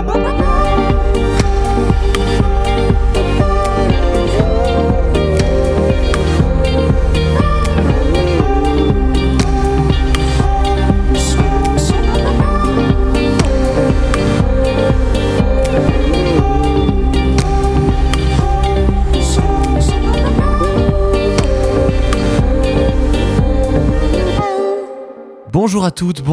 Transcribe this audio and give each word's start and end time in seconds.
Bye-bye. 0.00 0.39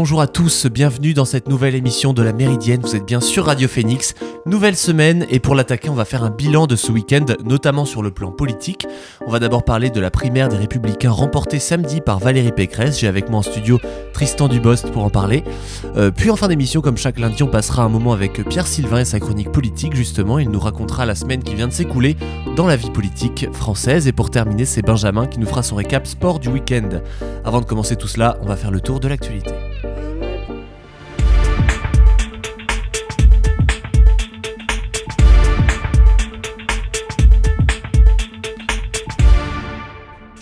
Bonjour 0.07 0.21
à 0.21 0.27
tous, 0.27 0.67
bienvenue 0.67 1.13
dans 1.13 1.25
cette 1.25 1.49
nouvelle 1.49 1.75
émission 1.75 2.13
de 2.13 2.21
la 2.21 2.31
Méridienne, 2.31 2.79
vous 2.79 2.95
êtes 2.95 3.03
bien 3.03 3.19
sur 3.19 3.47
Radio 3.47 3.67
Phoenix, 3.67 4.13
nouvelle 4.45 4.77
semaine 4.77 5.25
et 5.29 5.41
pour 5.41 5.53
l'attaquer 5.53 5.89
on 5.89 5.95
va 5.95 6.05
faire 6.05 6.23
un 6.23 6.29
bilan 6.29 6.65
de 6.65 6.77
ce 6.77 6.93
week-end, 6.93 7.25
notamment 7.43 7.83
sur 7.83 8.01
le 8.01 8.09
plan 8.09 8.31
politique. 8.31 8.87
On 9.25 9.31
va 9.31 9.39
d'abord 9.39 9.65
parler 9.65 9.89
de 9.89 9.99
la 9.99 10.09
primaire 10.09 10.47
des 10.47 10.55
Républicains 10.55 11.11
remportée 11.11 11.59
samedi 11.59 11.99
par 11.99 12.19
Valérie 12.19 12.53
Pécresse, 12.53 12.97
j'ai 12.97 13.09
avec 13.09 13.27
moi 13.27 13.39
en 13.39 13.41
studio 13.41 13.81
Tristan 14.13 14.47
Dubost 14.47 14.91
pour 14.91 15.03
en 15.03 15.09
parler. 15.09 15.43
Euh, 15.97 16.09
puis 16.09 16.29
en 16.29 16.37
fin 16.37 16.47
d'émission, 16.47 16.79
comme 16.79 16.95
chaque 16.95 17.19
lundi, 17.19 17.43
on 17.43 17.47
passera 17.47 17.83
un 17.83 17.89
moment 17.89 18.13
avec 18.13 18.47
Pierre 18.47 18.67
Sylvain 18.67 18.99
et 18.99 19.05
sa 19.05 19.19
chronique 19.19 19.51
politique 19.51 19.93
justement, 19.93 20.39
il 20.39 20.49
nous 20.49 20.61
racontera 20.61 21.05
la 21.05 21.15
semaine 21.15 21.43
qui 21.43 21.53
vient 21.53 21.67
de 21.67 21.73
s'écouler 21.73 22.15
dans 22.55 22.65
la 22.65 22.77
vie 22.77 22.91
politique 22.91 23.49
française 23.51 24.07
et 24.07 24.13
pour 24.13 24.31
terminer 24.31 24.63
c'est 24.63 24.83
Benjamin 24.83 25.27
qui 25.27 25.37
nous 25.37 25.47
fera 25.47 25.63
son 25.63 25.75
récap 25.75 26.07
sport 26.07 26.39
du 26.39 26.47
week-end. 26.47 27.01
Avant 27.43 27.59
de 27.59 27.65
commencer 27.65 27.97
tout 27.97 28.07
cela, 28.07 28.37
on 28.41 28.45
va 28.45 28.55
faire 28.55 28.71
le 28.71 28.79
tour 28.79 29.01
de 29.01 29.09
l'actualité. 29.09 29.51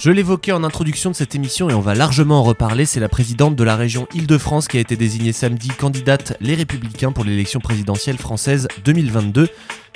Je 0.06 0.12
l'évoquais 0.12 0.52
en 0.52 0.64
introduction 0.64 1.10
de 1.10 1.16
cette 1.16 1.34
émission 1.34 1.68
et 1.68 1.74
on 1.74 1.80
va 1.80 1.96
largement 1.96 2.42
en 2.42 2.44
reparler, 2.44 2.86
c'est 2.86 3.00
la 3.00 3.10
présidente 3.10 3.56
de 3.56 3.64
la 3.64 3.76
région 3.76 4.08
Île-de-France 4.14 4.68
qui 4.68 4.78
a 4.78 4.80
été 4.80 4.96
désignée 4.96 5.34
samedi 5.34 5.70
candidate 5.70 6.38
Les 6.42 6.54
Républicains 6.54 7.12
pour 7.12 7.24
l'élection 7.24 7.60
présidentielle 7.60 8.20
française 8.20 8.68
2022. 8.84 9.50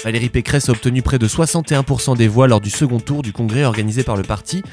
Valérie 0.04 0.30
Pécresse 0.30 0.70
a 0.70 0.72
obtenu 0.72 1.02
près 1.02 1.20
de 1.20 1.28
61% 1.28 2.16
des 2.16 2.28
voix 2.28 2.48
lors 2.48 2.62
du 2.62 2.70
second 2.70 3.00
tour 3.00 3.22
du 3.22 3.34
congrès 3.34 3.66
organisé 3.66 4.04
par 4.04 4.16
le 4.16 4.24
parti. 4.24 4.64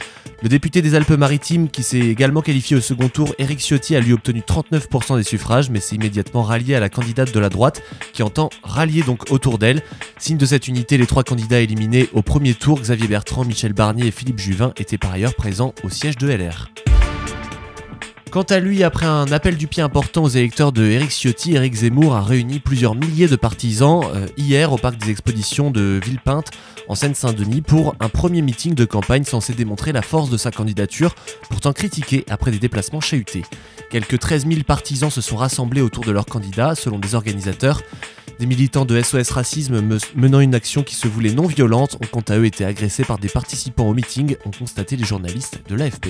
Le 0.42 0.48
député 0.48 0.83
des 0.83 0.95
Alpes-Maritimes, 0.95 1.69
qui 1.69 1.83
s'est 1.83 1.98
également 1.98 2.42
qualifié 2.42 2.77
au 2.77 2.81
second 2.81 3.09
tour, 3.09 3.34
Éric 3.39 3.59
Ciotti, 3.59 3.97
a 3.97 4.01
lui 4.01 4.12
obtenu 4.12 4.42
39% 4.47 5.17
des 5.17 5.23
suffrages, 5.25 5.70
mais 5.70 5.81
s'est 5.81 5.97
immédiatement 5.97 6.42
rallié 6.42 6.75
à 6.75 6.81
la 6.81 6.89
candidate 6.89 7.33
de 7.33 7.41
la 7.41 7.48
droite, 7.48 7.83
qui 8.12 8.23
entend 8.23 8.51
rallier 8.62 9.03
donc 9.03 9.33
autour 9.33 9.59
d'elle. 9.59 9.83
Signe 10.19 10.37
de 10.37 10.47
cette 10.47 10.69
unité, 10.69 10.98
les 10.98 11.07
trois 11.07 11.25
candidats 11.25 11.61
éliminés 11.61 12.09
au 12.12 12.23
premier 12.23 12.55
tour, 12.55 12.81
Xavier 12.81 13.09
Bertrand, 13.09 13.45
Michel 13.45 13.73
Barnier 13.73 14.07
et 14.07 14.11
Philippe 14.11 14.39
Juvin, 14.39 14.73
étaient 14.77 14.98
par 14.98 15.12
ailleurs 15.12 15.25
présents 15.34 15.74
au 15.82 15.88
siège 15.88 16.16
de 16.16 16.28
LR. 16.28 16.70
Quant 18.37 18.42
à 18.42 18.61
lui, 18.61 18.83
après 18.83 19.06
un 19.06 19.33
appel 19.33 19.56
du 19.56 19.67
pied 19.67 19.83
important 19.83 20.25
aux 20.25 20.29
électeurs 20.29 20.70
de 20.70 20.84
Éric 20.84 21.11
Ciotti, 21.11 21.55
Éric 21.55 21.73
Zemmour 21.73 22.15
a 22.15 22.20
réuni 22.20 22.59
plusieurs 22.59 22.95
milliers 22.95 23.29
de 23.29 23.37
partisans 23.37 24.03
euh, 24.15 24.27
hier 24.37 24.75
au 24.75 24.77
parc 24.77 24.98
des 24.98 25.11
expositions 25.11 25.70
de 25.70 25.98
Villepinte 26.05 26.51
en 26.87 26.95
Seine-Saint-Denis 26.95 27.62
pour 27.62 27.95
un 27.98 28.11
premier 28.11 28.42
meeting 28.42 28.75
de 28.75 28.84
campagne 28.84 29.25
censé 29.25 29.55
démontrer 29.55 29.92
la 29.92 30.03
force 30.03 30.29
de 30.29 30.37
sa 30.37 30.51
candidature, 30.51 31.14
pourtant 31.48 31.73
critiquée 31.73 32.27
après 32.29 32.51
des 32.51 32.59
déplacements 32.59 33.01
chahutés. 33.01 33.42
Quelques 33.89 34.19
13 34.19 34.47
000 34.47 34.64
partisans 34.67 35.09
se 35.09 35.23
sont 35.23 35.37
rassemblés 35.37 35.81
autour 35.81 36.05
de 36.05 36.12
leur 36.12 36.27
candidat, 36.27 36.75
selon 36.75 36.98
des 36.98 37.14
organisateurs. 37.14 37.81
Des 38.39 38.45
militants 38.45 38.84
de 38.84 39.01
SOS 39.01 39.31
Racisme 39.31 39.81
menant 40.14 40.41
une 40.41 40.55
action 40.55 40.83
qui 40.83 40.95
se 40.95 41.09
voulait 41.09 41.33
non 41.33 41.47
violente 41.47 41.97
ont 42.03 42.07
quant 42.12 42.25
à 42.29 42.37
eux 42.37 42.45
été 42.45 42.67
agressés 42.67 43.05
par 43.05 43.17
des 43.17 43.30
participants 43.30 43.89
au 43.89 43.95
meeting, 43.95 44.36
ont 44.45 44.51
constaté 44.51 44.96
les 44.96 45.05
journalistes 45.05 45.61
de 45.70 45.75
l'AFP. 45.75 46.08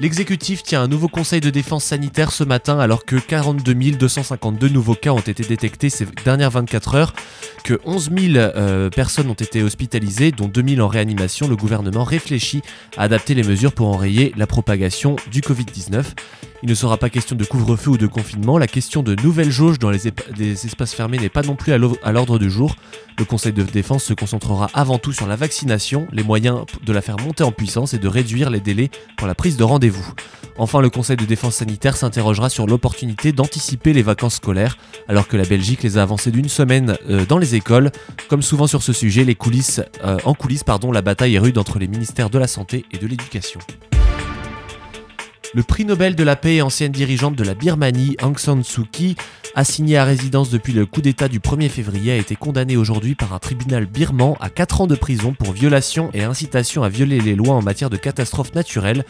L'exécutif 0.00 0.62
tient 0.62 0.80
un 0.80 0.88
nouveau 0.88 1.08
conseil 1.08 1.42
de 1.42 1.50
défense 1.50 1.84
sanitaire 1.84 2.32
ce 2.32 2.42
matin 2.42 2.78
alors 2.78 3.04
que 3.04 3.16
42 3.16 3.74
252 3.74 4.70
nouveaux 4.70 4.94
cas 4.94 5.10
ont 5.10 5.18
été 5.18 5.42
détectés 5.42 5.90
ces 5.90 6.06
dernières 6.24 6.50
24 6.50 6.94
heures, 6.94 7.12
que 7.64 7.78
11 7.84 8.10
000 8.18 8.36
euh, 8.36 8.88
personnes 8.88 9.28
ont 9.28 9.34
été 9.34 9.62
hospitalisées, 9.62 10.32
dont 10.32 10.48
2 10.48 10.64
000 10.76 10.80
en 10.80 10.88
réanimation. 10.88 11.48
Le 11.48 11.56
gouvernement 11.56 12.02
réfléchit 12.02 12.62
à 12.96 13.02
adapter 13.02 13.34
les 13.34 13.42
mesures 13.42 13.72
pour 13.74 13.88
enrayer 13.88 14.32
la 14.38 14.46
propagation 14.46 15.16
du 15.30 15.42
Covid-19. 15.42 16.02
Il 16.62 16.68
ne 16.68 16.74
sera 16.74 16.96
pas 16.98 17.08
question 17.08 17.36
de 17.36 17.44
couvre-feu 17.44 17.90
ou 17.90 17.98
de 17.98 18.06
confinement, 18.06 18.58
la 18.58 18.66
question 18.66 19.02
de 19.02 19.14
nouvelles 19.22 19.50
jauges 19.50 19.78
dans 19.78 19.90
les, 19.90 20.08
espaces 20.66 20.94
fermés 20.94 21.18
n'est 21.18 21.30
pas 21.30 21.42
non 21.42 21.56
plus 21.56 21.72
à 21.72 21.78
l'ordre 21.78 22.38
du 22.38 22.50
jour. 22.50 22.76
Le 23.18 23.24
Conseil 23.24 23.52
de 23.52 23.62
défense 23.62 24.04
se 24.04 24.14
concentrera 24.14 24.70
avant 24.74 24.98
tout 24.98 25.12
sur 25.12 25.26
la 25.26 25.36
vaccination, 25.36 26.06
les 26.12 26.22
moyens 26.22 26.64
de 26.84 26.92
la 26.92 27.00
faire 27.00 27.18
monter 27.18 27.44
en 27.44 27.52
puissance 27.52 27.94
et 27.94 27.98
de 27.98 28.08
réduire 28.08 28.50
les 28.50 28.60
délais 28.60 28.90
pour 29.16 29.26
la 29.26 29.34
prise 29.34 29.56
de 29.56 29.64
rendez-vous. 29.64 29.89
Enfin, 30.58 30.80
le 30.80 30.90
Conseil 30.90 31.16
de 31.16 31.24
défense 31.24 31.56
sanitaire 31.56 31.96
s'interrogera 31.96 32.50
sur 32.50 32.66
l'opportunité 32.66 33.32
d'anticiper 33.32 33.92
les 33.92 34.02
vacances 34.02 34.36
scolaires, 34.36 34.76
alors 35.08 35.26
que 35.26 35.36
la 35.36 35.44
Belgique 35.44 35.82
les 35.82 35.96
a 35.96 36.02
avancées 36.02 36.30
d'une 36.30 36.48
semaine 36.48 36.96
euh, 37.08 37.24
dans 37.24 37.38
les 37.38 37.54
écoles. 37.54 37.90
Comme 38.28 38.42
souvent 38.42 38.66
sur 38.66 38.82
ce 38.82 38.92
sujet, 38.92 39.24
les 39.24 39.34
coulisses, 39.34 39.80
euh, 40.04 40.18
en 40.24 40.34
coulisses, 40.34 40.64
pardon, 40.64 40.92
la 40.92 41.02
bataille 41.02 41.34
est 41.34 41.38
rude 41.38 41.56
entre 41.56 41.78
les 41.78 41.88
ministères 41.88 42.30
de 42.30 42.38
la 42.38 42.46
Santé 42.46 42.84
et 42.92 42.98
de 42.98 43.06
l'Éducation. 43.06 43.60
Le 45.52 45.64
prix 45.64 45.84
Nobel 45.84 46.14
de 46.14 46.22
la 46.22 46.36
paix 46.36 46.56
et 46.56 46.62
ancienne 46.62 46.92
dirigeante 46.92 47.34
de 47.34 47.42
la 47.42 47.54
Birmanie, 47.54 48.16
Aung 48.22 48.38
San 48.38 48.62
Suu 48.62 48.84
Kyi, 48.84 49.16
assignée 49.56 49.96
à 49.96 50.04
résidence 50.04 50.48
depuis 50.48 50.72
le 50.72 50.86
coup 50.86 51.00
d'État 51.00 51.26
du 51.26 51.40
1er 51.40 51.68
février, 51.68 52.12
a 52.12 52.16
été 52.16 52.36
condamnée 52.36 52.76
aujourd'hui 52.76 53.16
par 53.16 53.32
un 53.32 53.40
tribunal 53.40 53.86
birman 53.86 54.36
à 54.38 54.48
4 54.48 54.82
ans 54.82 54.86
de 54.86 54.94
prison 54.94 55.34
pour 55.34 55.52
violation 55.52 56.10
et 56.14 56.22
incitation 56.22 56.84
à 56.84 56.88
violer 56.88 57.20
les 57.20 57.34
lois 57.34 57.54
en 57.54 57.62
matière 57.62 57.90
de 57.90 57.96
catastrophes 57.96 58.54
naturelles. 58.54 59.04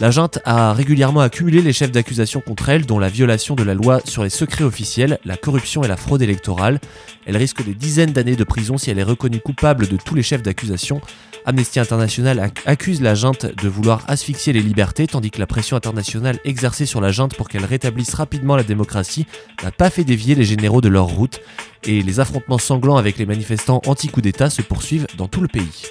La 0.00 0.12
junte 0.12 0.38
a 0.44 0.72
régulièrement 0.74 1.22
accumulé 1.22 1.60
les 1.60 1.72
chefs 1.72 1.90
d'accusation 1.90 2.40
contre 2.40 2.68
elle, 2.68 2.86
dont 2.86 3.00
la 3.00 3.08
violation 3.08 3.56
de 3.56 3.64
la 3.64 3.74
loi 3.74 4.00
sur 4.04 4.22
les 4.22 4.30
secrets 4.30 4.62
officiels, 4.62 5.18
la 5.24 5.36
corruption 5.36 5.82
et 5.82 5.88
la 5.88 5.96
fraude 5.96 6.22
électorale. 6.22 6.78
Elle 7.26 7.36
risque 7.36 7.64
des 7.64 7.74
dizaines 7.74 8.12
d'années 8.12 8.36
de 8.36 8.44
prison 8.44 8.78
si 8.78 8.90
elle 8.90 9.00
est 9.00 9.02
reconnue 9.02 9.40
coupable 9.40 9.88
de 9.88 9.96
tous 9.96 10.14
les 10.14 10.22
chefs 10.22 10.42
d'accusation. 10.42 11.00
Amnesty 11.46 11.80
International 11.80 12.52
accuse 12.64 13.02
la 13.02 13.16
junte 13.16 13.46
de 13.60 13.68
vouloir 13.68 14.04
asphyxier 14.06 14.52
les 14.52 14.62
libertés, 14.62 15.08
tandis 15.08 15.32
que 15.32 15.40
la 15.40 15.48
pression 15.48 15.76
internationale 15.76 16.38
exercée 16.44 16.86
sur 16.86 17.00
la 17.00 17.10
junte 17.10 17.34
pour 17.34 17.48
qu'elle 17.48 17.64
rétablisse 17.64 18.14
rapidement 18.14 18.54
la 18.54 18.62
démocratie 18.62 19.26
n'a 19.64 19.72
pas 19.72 19.90
fait 19.90 20.04
dévier 20.04 20.36
les 20.36 20.44
généraux 20.44 20.80
de 20.80 20.88
leur 20.88 21.06
route, 21.06 21.40
et 21.82 22.02
les 22.02 22.20
affrontements 22.20 22.58
sanglants 22.58 22.98
avec 22.98 23.18
les 23.18 23.26
manifestants 23.26 23.82
anti-coup 23.84 24.20
d'État 24.20 24.48
se 24.48 24.62
poursuivent 24.62 25.08
dans 25.16 25.26
tout 25.26 25.40
le 25.40 25.48
pays. 25.48 25.86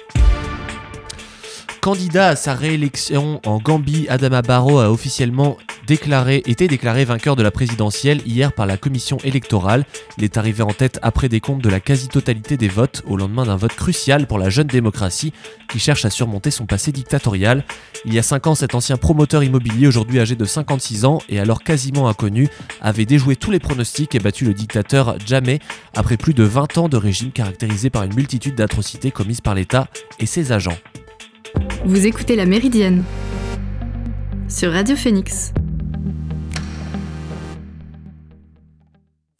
Candidat 1.88 2.28
à 2.28 2.36
sa 2.36 2.52
réélection 2.52 3.40
en 3.46 3.60
Gambie, 3.60 4.04
Adama 4.10 4.42
Barrow 4.42 4.78
a 4.78 4.90
officiellement 4.90 5.56
été 5.88 6.68
déclaré 6.68 7.06
vainqueur 7.06 7.34
de 7.34 7.42
la 7.42 7.50
présidentielle 7.50 8.20
hier 8.26 8.52
par 8.52 8.66
la 8.66 8.76
commission 8.76 9.16
électorale. 9.24 9.86
Il 10.18 10.24
est 10.24 10.36
arrivé 10.36 10.62
en 10.62 10.74
tête 10.74 10.98
après 11.00 11.30
des 11.30 11.40
comptes 11.40 11.62
de 11.62 11.70
la 11.70 11.80
quasi-totalité 11.80 12.58
des 12.58 12.68
votes 12.68 13.02
au 13.06 13.16
lendemain 13.16 13.46
d'un 13.46 13.56
vote 13.56 13.72
crucial 13.72 14.26
pour 14.26 14.38
la 14.38 14.50
jeune 14.50 14.66
démocratie 14.66 15.32
qui 15.70 15.78
cherche 15.78 16.04
à 16.04 16.10
surmonter 16.10 16.50
son 16.50 16.66
passé 16.66 16.92
dictatorial. 16.92 17.64
Il 18.04 18.12
y 18.12 18.18
a 18.18 18.22
5 18.22 18.48
ans, 18.48 18.54
cet 18.54 18.74
ancien 18.74 18.98
promoteur 18.98 19.42
immobilier, 19.42 19.86
aujourd'hui 19.86 20.20
âgé 20.20 20.36
de 20.36 20.44
56 20.44 21.06
ans 21.06 21.22
et 21.30 21.40
alors 21.40 21.62
quasiment 21.62 22.06
inconnu, 22.06 22.48
avait 22.82 23.06
déjoué 23.06 23.34
tous 23.34 23.50
les 23.50 23.60
pronostics 23.60 24.14
et 24.14 24.18
battu 24.18 24.44
le 24.44 24.52
dictateur 24.52 25.16
Jamais 25.24 25.58
après 25.96 26.18
plus 26.18 26.34
de 26.34 26.42
20 26.44 26.76
ans 26.76 26.88
de 26.90 26.98
régime 26.98 27.32
caractérisé 27.32 27.88
par 27.88 28.02
une 28.02 28.14
multitude 28.14 28.56
d'atrocités 28.56 29.10
commises 29.10 29.40
par 29.40 29.54
l'État 29.54 29.88
et 30.20 30.26
ses 30.26 30.52
agents. 30.52 30.76
Vous 31.84 32.06
écoutez 32.06 32.36
La 32.36 32.46
Méridienne 32.46 33.04
sur 34.48 34.72
Radio 34.72 34.96
Phoenix. 34.96 35.52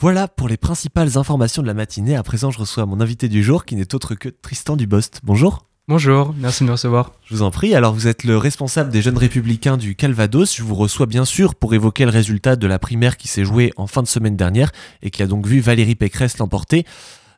Voilà 0.01 0.29
pour 0.29 0.49
les 0.49 0.57
principales 0.57 1.19
informations 1.19 1.63
de 1.63 1.67
la 1.67 1.75
matinée. 1.75 2.17
À 2.17 2.23
présent, 2.23 2.51
je 2.51 2.59
reçois 2.59 2.87
mon 2.87 3.01
invité 3.01 3.29
du 3.29 3.43
jour 3.43 3.65
qui 3.65 3.75
n'est 3.75 3.95
autre 3.95 4.15
que 4.15 4.29
Tristan 4.29 4.77
Dubost. 4.77 5.21
Bonjour. 5.25 5.67
Bonjour, 5.89 6.35
merci 6.37 6.65
de 6.65 6.67
me 6.67 6.73
recevoir. 6.73 7.13
Je 7.25 7.35
vous 7.35 7.43
en 7.43 7.51
prie. 7.51 7.75
Alors, 7.75 7.95
vous 7.95 8.07
êtes 8.07 8.25
le 8.25 8.37
responsable 8.37 8.91
des 8.91 9.01
jeunes 9.01 9.17
républicains 9.17 9.79
du 9.79 9.97
Calvados. 9.97 10.55
Je 10.55 10.63
vous 10.63 10.75
reçois 10.75 11.07
bien 11.07 11.25
sûr 11.25 11.55
pour 11.55 11.73
évoquer 11.73 12.05
le 12.05 12.11
résultat 12.11 12.57
de 12.57 12.67
la 12.67 12.79
primaire 12.79 13.17
qui 13.17 13.27
s'est 13.27 13.45
jouée 13.45 13.73
en 13.79 13.87
fin 13.87 14.03
de 14.03 14.07
semaine 14.07 14.37
dernière 14.37 14.71
et 15.03 15.11
qui 15.11 15.23
a 15.23 15.27
donc 15.27 15.47
vu 15.47 15.61
Valérie 15.61 15.95
Pécresse 15.95 16.37
l'emporter. 16.37 16.85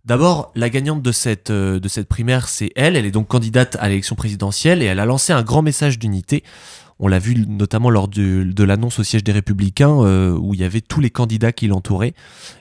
D'abord, 0.05 0.51
la 0.55 0.71
gagnante 0.71 1.03
de 1.03 1.13
cette, 1.13 1.51
euh, 1.51 1.79
de 1.79 1.89
cette 1.89 2.09
primaire, 2.09 2.49
c'est 2.49 2.73
elle. 2.75 2.97
Elle 2.97 3.05
est 3.05 3.11
donc 3.11 3.29
candidate 3.29 3.77
à 3.81 3.89
l'élection 3.89 4.17
présidentielle 4.17 4.83
et 4.83 4.87
elle 4.87 4.99
a 4.99 5.05
lancé 5.05 5.33
un 5.33 5.43
grand 5.43 5.63
message 5.63 5.99
d'unité. 5.99 6.43
On 6.99 7.09
l'a 7.09 7.19
vu 7.19 7.35
notamment 7.47 7.91
lors 7.91 8.09
de, 8.09 8.65
l'annonce 8.65 8.99
au 8.99 9.03
siège 9.03 9.25
des 9.25 9.33
Républicains 9.33 10.03
euh, 10.03 10.33
où 10.33 10.55
il 10.55 10.61
y 10.61 10.65
avait 10.65 10.81
tous 10.81 11.01
les 11.01 11.11
candidats 11.11 11.53
qui 11.53 11.67
l'entouraient. 11.67 12.15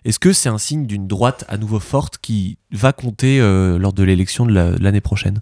Est-ce 0.05 0.19
que 0.19 0.31
c'est 0.31 0.49
un 0.49 0.57
signe 0.57 0.85
d'une 0.85 1.07
droite 1.07 1.45
à 1.49 1.57
nouveau 1.57 1.79
forte 1.79 2.17
qui 2.21 2.57
va 2.71 2.93
compter 2.93 3.39
euh, 3.41 3.77
lors 3.77 3.93
de 3.93 4.03
l'élection 4.03 4.45
de 4.45 4.53
l'année 4.53 5.01
prochaine? 5.01 5.39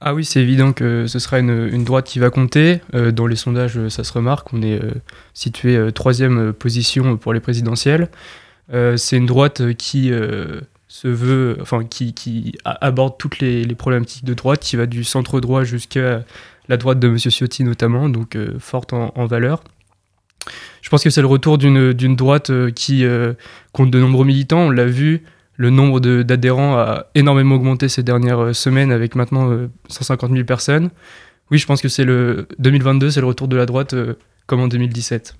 Ah 0.00 0.14
oui, 0.14 0.24
c'est 0.24 0.40
évident 0.40 0.72
que 0.72 1.06
ce 1.06 1.18
sera 1.18 1.38
une, 1.38 1.84
droite 1.84 2.06
qui 2.06 2.18
va 2.18 2.30
compter. 2.30 2.80
dans 2.92 3.26
les 3.26 3.34
sondages, 3.34 3.88
ça 3.88 4.04
se 4.04 4.12
remarque. 4.12 4.52
On 4.52 4.62
est 4.62 4.78
situé 5.32 5.90
troisième 5.92 6.52
position 6.52 7.16
pour 7.16 7.32
les 7.32 7.40
présidentielles. 7.40 8.10
c'est 8.70 9.16
une 9.16 9.24
droite 9.24 9.74
qui 9.74 10.12
se 10.88 11.08
veut, 11.08 11.58
enfin, 11.60 11.84
qui, 11.84 12.14
qui 12.14 12.56
aborde 12.64 13.18
toutes 13.18 13.40
les, 13.40 13.66
problématiques 13.74 14.24
de 14.24 14.34
droite, 14.34 14.60
qui 14.60 14.76
va 14.76 14.86
du 14.86 15.04
centre 15.04 15.40
droit 15.40 15.64
jusqu'à 15.64 16.24
la 16.68 16.76
droite 16.76 16.98
de 16.98 17.08
M. 17.08 17.18
Ciotti 17.18 17.64
notamment, 17.64 18.08
donc 18.08 18.38
forte 18.58 18.92
en, 18.92 19.26
valeur. 19.26 19.62
Je 20.82 20.88
pense 20.88 21.02
que 21.02 21.10
c'est 21.10 21.20
le 21.20 21.26
retour 21.26 21.58
d'une 21.58 22.16
droite 22.16 22.52
qui 22.74 23.04
compte 23.72 23.90
de 23.90 23.98
nombreux 24.00 24.24
militants. 24.24 24.66
On 24.66 24.70
l'a 24.70 24.86
vu, 24.86 25.24
le 25.56 25.70
nombre 25.70 26.00
d'adhérents 26.00 26.76
a 26.76 27.06
énormément 27.14 27.54
augmenté 27.54 27.88
ces 27.88 28.02
dernières 28.02 28.40
euh, 28.40 28.52
semaines 28.52 28.92
avec 28.92 29.14
maintenant 29.14 29.50
150 29.88 30.30
euh, 30.30 30.34
000 30.34 30.46
personnes. 30.46 30.90
Oui, 31.50 31.58
je 31.58 31.66
pense 31.66 31.80
que 31.80 31.88
c'est 31.88 32.04
le 32.04 32.46
2022, 32.58 33.10
c'est 33.10 33.20
le 33.20 33.26
retour 33.26 33.48
de 33.48 33.56
la 33.56 33.66
droite 33.66 33.94
euh, 33.94 34.14
comme 34.46 34.60
en 34.60 34.68
2017. 34.68 35.34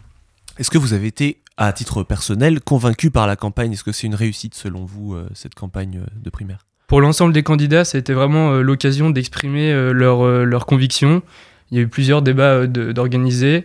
Est-ce 0.58 0.70
que 0.70 0.78
vous 0.78 0.94
avez 0.94 1.08
été, 1.08 1.38
à 1.56 1.72
titre 1.72 2.02
personnel, 2.02 2.60
convaincu 2.60 3.10
par 3.10 3.26
la 3.26 3.36
campagne 3.36 3.72
Est-ce 3.72 3.84
que 3.84 3.92
c'est 3.92 4.06
une 4.06 4.14
réussite 4.14 4.54
selon 4.54 4.84
vous, 4.84 5.16
cette 5.34 5.54
campagne 5.54 6.02
de 6.14 6.30
primaire? 6.30 6.66
Pour 6.86 7.00
l'ensemble 7.00 7.32
des 7.32 7.42
candidats, 7.42 7.82
été 7.94 8.12
vraiment 8.12 8.52
l'occasion 8.56 9.10
d'exprimer 9.10 9.72
leurs 9.92 10.44
leur 10.44 10.66
convictions. 10.66 11.22
Il 11.70 11.78
y 11.78 11.80
a 11.80 11.82
eu 11.82 11.88
plusieurs 11.88 12.22
débats 12.22 12.66
d'organiser. 12.66 13.64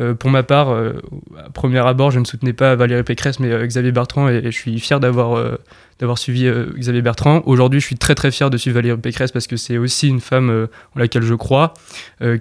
Euh, 0.00 0.14
pour 0.14 0.30
ma 0.30 0.42
part, 0.42 0.70
euh, 0.70 0.94
à 1.38 1.50
premier 1.50 1.86
abord, 1.86 2.10
je 2.10 2.18
ne 2.18 2.24
soutenais 2.24 2.54
pas 2.54 2.74
Valérie 2.76 3.02
Pécresse, 3.02 3.38
mais 3.40 3.50
euh, 3.50 3.66
Xavier 3.66 3.92
Bertrand, 3.92 4.28
et, 4.28 4.42
je 4.44 4.50
suis 4.50 4.78
fier 4.80 5.00
d'avoir 5.00 5.58
d'avoir 5.98 6.18
suivi 6.18 6.50
Xavier 6.78 7.02
Bertrand. 7.02 7.42
Aujourd'hui, 7.44 7.78
je 7.78 7.86
suis 7.86 7.96
très 7.96 8.14
très 8.14 8.30
fier 8.30 8.50
de 8.50 8.56
suivre 8.56 8.76
Valérie 8.76 8.98
Pécresse 8.98 9.30
parce 9.30 9.46
que 9.46 9.56
c'est 9.56 9.78
aussi 9.78 10.08
une 10.08 10.20
femme 10.20 10.68
en 10.96 10.98
laquelle 10.98 11.22
je 11.22 11.34
crois, 11.34 11.74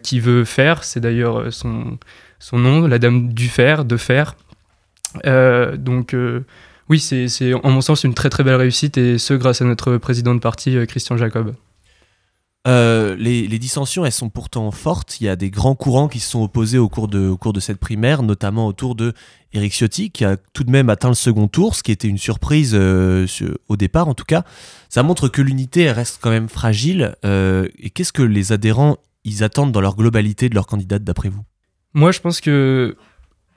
qui 0.01 0.19
veut 0.19 0.45
faire. 0.45 0.83
C'est 0.83 0.99
d'ailleurs 0.99 1.53
son, 1.53 1.99
son 2.39 2.57
nom, 2.57 2.87
la 2.87 2.97
dame 2.97 3.33
du 3.33 3.49
fer, 3.49 3.85
de 3.85 3.97
fer. 3.97 4.35
Donc 5.23 6.15
oui, 6.89 6.99
c'est 6.99 7.53
en 7.53 7.69
mon 7.71 7.81
sens 7.81 8.03
une 8.03 8.13
très 8.13 8.29
très 8.29 8.43
belle 8.43 8.55
réussite, 8.55 8.97
et 8.97 9.17
ce 9.17 9.33
grâce 9.33 9.61
à 9.61 9.65
notre 9.65 9.97
président 9.97 10.35
de 10.35 10.39
parti, 10.39 10.75
Christian 10.87 11.17
Jacob. 11.17 11.53
Euh, 12.67 13.15
les, 13.15 13.47
dissensions, 13.57 14.05
elles 14.05 14.11
sont 14.11 14.29
pourtant 14.29 14.69
fortes. 14.71 15.19
Il 15.19 15.23
y 15.25 15.29
a 15.29 15.35
des 15.35 15.49
grands 15.49 15.75
courants 15.75 16.07
qui 16.07 16.19
se 16.19 16.29
sont 16.29 16.43
opposés 16.43 16.77
au 16.77 16.89
cours 16.89 17.07
de, 17.07 17.27
au 17.27 17.37
cours 17.37 17.53
de 17.53 17.59
cette 17.59 17.79
primaire, 17.79 18.21
notamment 18.21 18.67
autour 18.67 18.95
de 18.95 19.13
Éric 19.53 19.73
Ciotti, 19.73 20.11
qui 20.11 20.23
a 20.25 20.37
tout 20.53 20.63
de 20.63 20.71
même 20.71 20.89
atteint 20.89 21.07
le 21.09 21.15
second 21.15 21.47
tour, 21.47 21.75
ce 21.75 21.81
qui 21.81 21.91
était 21.91 22.07
une 22.07 22.19
surprise 22.19 22.73
euh, 22.75 23.25
au 23.67 23.77
départ 23.77 24.07
en 24.07 24.13
tout 24.13 24.25
cas. 24.25 24.43
Ça 24.89 25.01
montre 25.01 25.27
que 25.27 25.41
l'unité 25.41 25.91
reste 25.91 26.19
quand 26.21 26.29
même 26.29 26.49
fragile. 26.49 27.15
Euh, 27.25 27.67
et 27.79 27.89
qu'est-ce 27.89 28.13
que 28.13 28.23
les 28.23 28.51
adhérents 28.51 28.97
ils 29.23 29.43
attendent 29.43 29.71
dans 29.71 29.81
leur 29.81 29.95
globalité 29.95 30.49
de 30.49 30.55
leur 30.55 30.67
candidate 30.67 31.03
d'après 31.03 31.29
vous? 31.29 31.43
Moi, 31.93 32.11
je 32.11 32.19
pense 32.19 32.41
que 32.41 32.95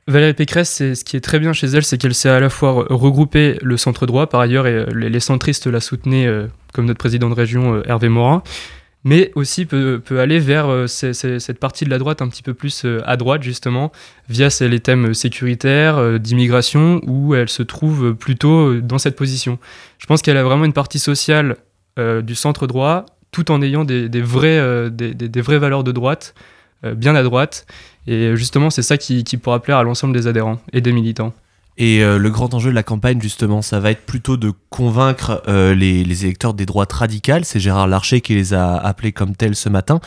Valérie 0.07 0.35
Pécresse, 0.35 0.77
ce 0.79 1.05
qui 1.05 1.17
est 1.17 1.21
très 1.21 1.39
bien 1.39 1.53
chez 1.53 1.67
elle, 1.67 1.85
c'est 1.85 1.97
qu'elle 1.97 2.15
sait 2.15 2.29
à 2.29 2.41
la 2.41 2.51
fois 2.51 2.73
regrouper 2.91 3.59
le 3.63 3.77
centre 3.77 4.07
droit, 4.07 4.27
par 4.27 4.41
ailleurs, 4.41 4.67
et 4.67 4.85
les, 4.95 5.21
centristes 5.21 5.67
la 5.67 5.81
soutenaient, 5.81 6.29
comme 6.75 6.85
notre 6.85 6.99
président 6.99 7.31
de 7.31 7.35
région 7.35 7.83
Hervé 7.85 8.11
Morin, 8.11 8.43
mais 9.05 9.31
aussi 9.35 9.67
peut, 9.67 10.03
aller 10.19 10.39
vers 10.39 10.67
euh, 10.69 10.87
cette 10.87 11.59
partie 11.59 11.85
de 11.85 11.91
la 11.91 11.99
droite 11.99 12.23
un 12.23 12.29
petit 12.29 12.43
peu 12.43 12.55
plus 12.55 12.85
euh, 12.85 13.03
à 13.05 13.17
droite, 13.17 13.43
justement, 13.43 13.93
via 14.29 14.49
les 14.63 14.81
thèmes 14.81 15.13
sécuritaires, 15.13 15.99
euh, 15.99 16.19
d'immigration, 16.19 17.03
où 17.07 17.35
elle 17.35 17.51
se 17.51 17.63
trouve 17.63 18.15
plutôt 18.15 18.81
dans 18.81 18.99
cette 18.99 19.17
position. 19.17 19.59
Je 19.99 20.07
pense 20.07 20.23
qu'elle 20.23 20.39
a 20.39 20.43
vraiment 20.43 20.65
une 20.65 20.73
partie 20.73 20.99
sociale 20.99 21.57
du 21.97 22.35
centre 22.35 22.67
droit, 22.67 23.07
tout 23.31 23.53
en 23.53 23.63
ayant 23.63 23.85
des, 23.85 24.09
des, 24.09 24.21
vraies 24.21 24.59
valeurs 25.61 25.85
de 25.85 25.93
droite, 25.93 26.35
bien 26.83 27.15
à 27.15 27.23
droite. 27.23 27.67
Et 28.07 28.37
justement, 28.37 28.71
c'est 28.71 28.83
ça 28.83 28.99
qui, 28.99 29.25
qui 29.25 29.37
pourra 29.37 29.61
plaire 29.61 29.79
à 29.79 29.83
l'ensemble 29.83 30.15
des 30.15 30.27
adhérents 30.27 30.59
et 30.73 30.81
des 30.81 30.93
militants. 30.93 31.33
Et 31.77 32.05
euh, 32.05 32.19
le 32.19 32.31
grand 32.31 32.55
enjeu 32.55 32.71
de 32.71 32.75
la 32.75 32.85
campagne, 32.85 33.21
justement, 33.21 33.61
ça 33.61 33.81
va 33.81 33.91
être 33.91 34.07
plutôt 34.07 34.37
de 34.37 34.53
convaincre 34.71 35.43
euh, 35.49 35.75
les, 35.75 36.25
électeurs 36.25 36.55
des 36.55 36.67
droites 36.67 36.93
radicales, 36.93 37.45
c'est 37.45 37.59
Gérard 37.59 37.89
Larcher 37.89 38.21
qui 38.21 38.35
les 38.35 38.55
a 38.55 38.77
appelés 38.77 39.13
comme 39.13 39.35
tels 39.35 39.57
ce 39.57 39.69
matin, 39.69 40.01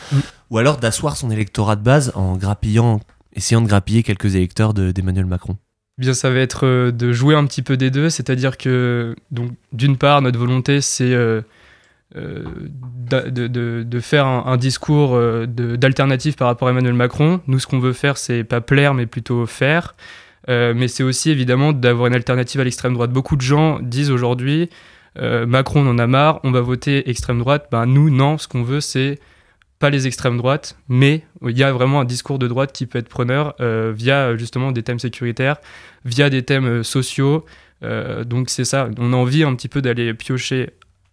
ou 0.50 0.58
alors 0.58 0.78
d'asseoir 0.78 1.16
son 1.16 1.30
électorat 1.30 1.76
de 1.76 1.82
base 1.82 2.12
en 2.14 2.36
grappillant, 2.36 3.00
essayant 3.34 3.60
de 3.60 3.66
grappiller 3.66 4.02
quelques 4.02 4.34
électeurs 4.34 4.72
d'Emmanuel 4.72 5.26
Macron. 5.26 5.56
Bien, 5.98 6.14
ça 6.14 6.30
va 6.30 6.38
être 6.38 6.64
euh, 6.64 6.90
de 6.90 7.12
jouer 7.12 7.34
un 7.34 7.44
petit 7.44 7.62
peu 7.62 7.76
des 7.76 7.90
deux, 7.90 8.08
c'est-à-dire 8.08 8.56
que, 8.56 9.14
donc, 9.30 9.50
d'une 9.72 9.98
part, 9.98 10.22
notre 10.22 10.38
volonté, 10.38 10.80
c'est 10.80 11.14
de, 12.14 14.00
faire 14.00 14.26
un, 14.26 14.56
discours 14.56 15.18
d'alternative 15.46 16.36
par 16.36 16.48
rapport 16.48 16.68
à 16.68 16.70
Emmanuel 16.70 16.94
Macron. 16.94 17.40
Nous, 17.46 17.58
ce 17.58 17.66
qu'on 17.66 17.78
veut 17.78 17.92
faire, 17.92 18.16
c'est 18.16 18.44
pas 18.44 18.60
plaire, 18.60 18.94
mais 18.94 19.06
plutôt 19.06 19.46
faire. 19.46 19.94
Euh, 20.48 20.72
mais 20.74 20.88
c'est 20.88 21.02
aussi 21.02 21.30
évidemment 21.30 21.72
d'avoir 21.72 22.06
une 22.06 22.14
alternative 22.14 22.60
à 22.60 22.64
l'extrême 22.64 22.94
droite. 22.94 23.12
Beaucoup 23.12 23.36
de 23.36 23.42
gens 23.42 23.80
disent 23.80 24.10
aujourd'hui 24.10 24.70
euh, 25.18 25.46
Macron 25.46 25.86
en 25.86 25.98
a 25.98 26.06
marre, 26.06 26.40
on 26.44 26.50
va 26.50 26.60
voter 26.60 27.10
extrême 27.10 27.38
droite. 27.38 27.68
Ben, 27.70 27.86
nous, 27.86 28.08
non, 28.10 28.38
ce 28.38 28.48
qu'on 28.48 28.62
veut, 28.62 28.80
c'est 28.80 29.18
pas 29.78 29.90
les 29.90 30.06
extrêmes 30.06 30.36
droites, 30.36 30.76
mais 30.88 31.24
il 31.46 31.56
y 31.56 31.62
a 31.62 31.72
vraiment 31.72 32.00
un 32.00 32.04
discours 32.04 32.38
de 32.38 32.48
droite 32.48 32.72
qui 32.72 32.86
peut 32.86 32.98
être 32.98 33.08
preneur 33.08 33.54
euh, 33.60 33.92
via 33.94 34.36
justement 34.36 34.72
des 34.72 34.82
thèmes 34.82 34.98
sécuritaires, 34.98 35.56
via 36.04 36.30
des 36.30 36.42
thèmes 36.42 36.82
sociaux. 36.82 37.44
donc 38.26 38.50
c'est 38.50 38.64
ça, 38.64 38.88
on 38.98 39.12
a 39.12 39.16
envie 39.16 39.44
un 39.44 39.54
petit 39.54 39.68
peu 39.68 39.80
d'aller 39.80 40.14
piocher 40.14 40.70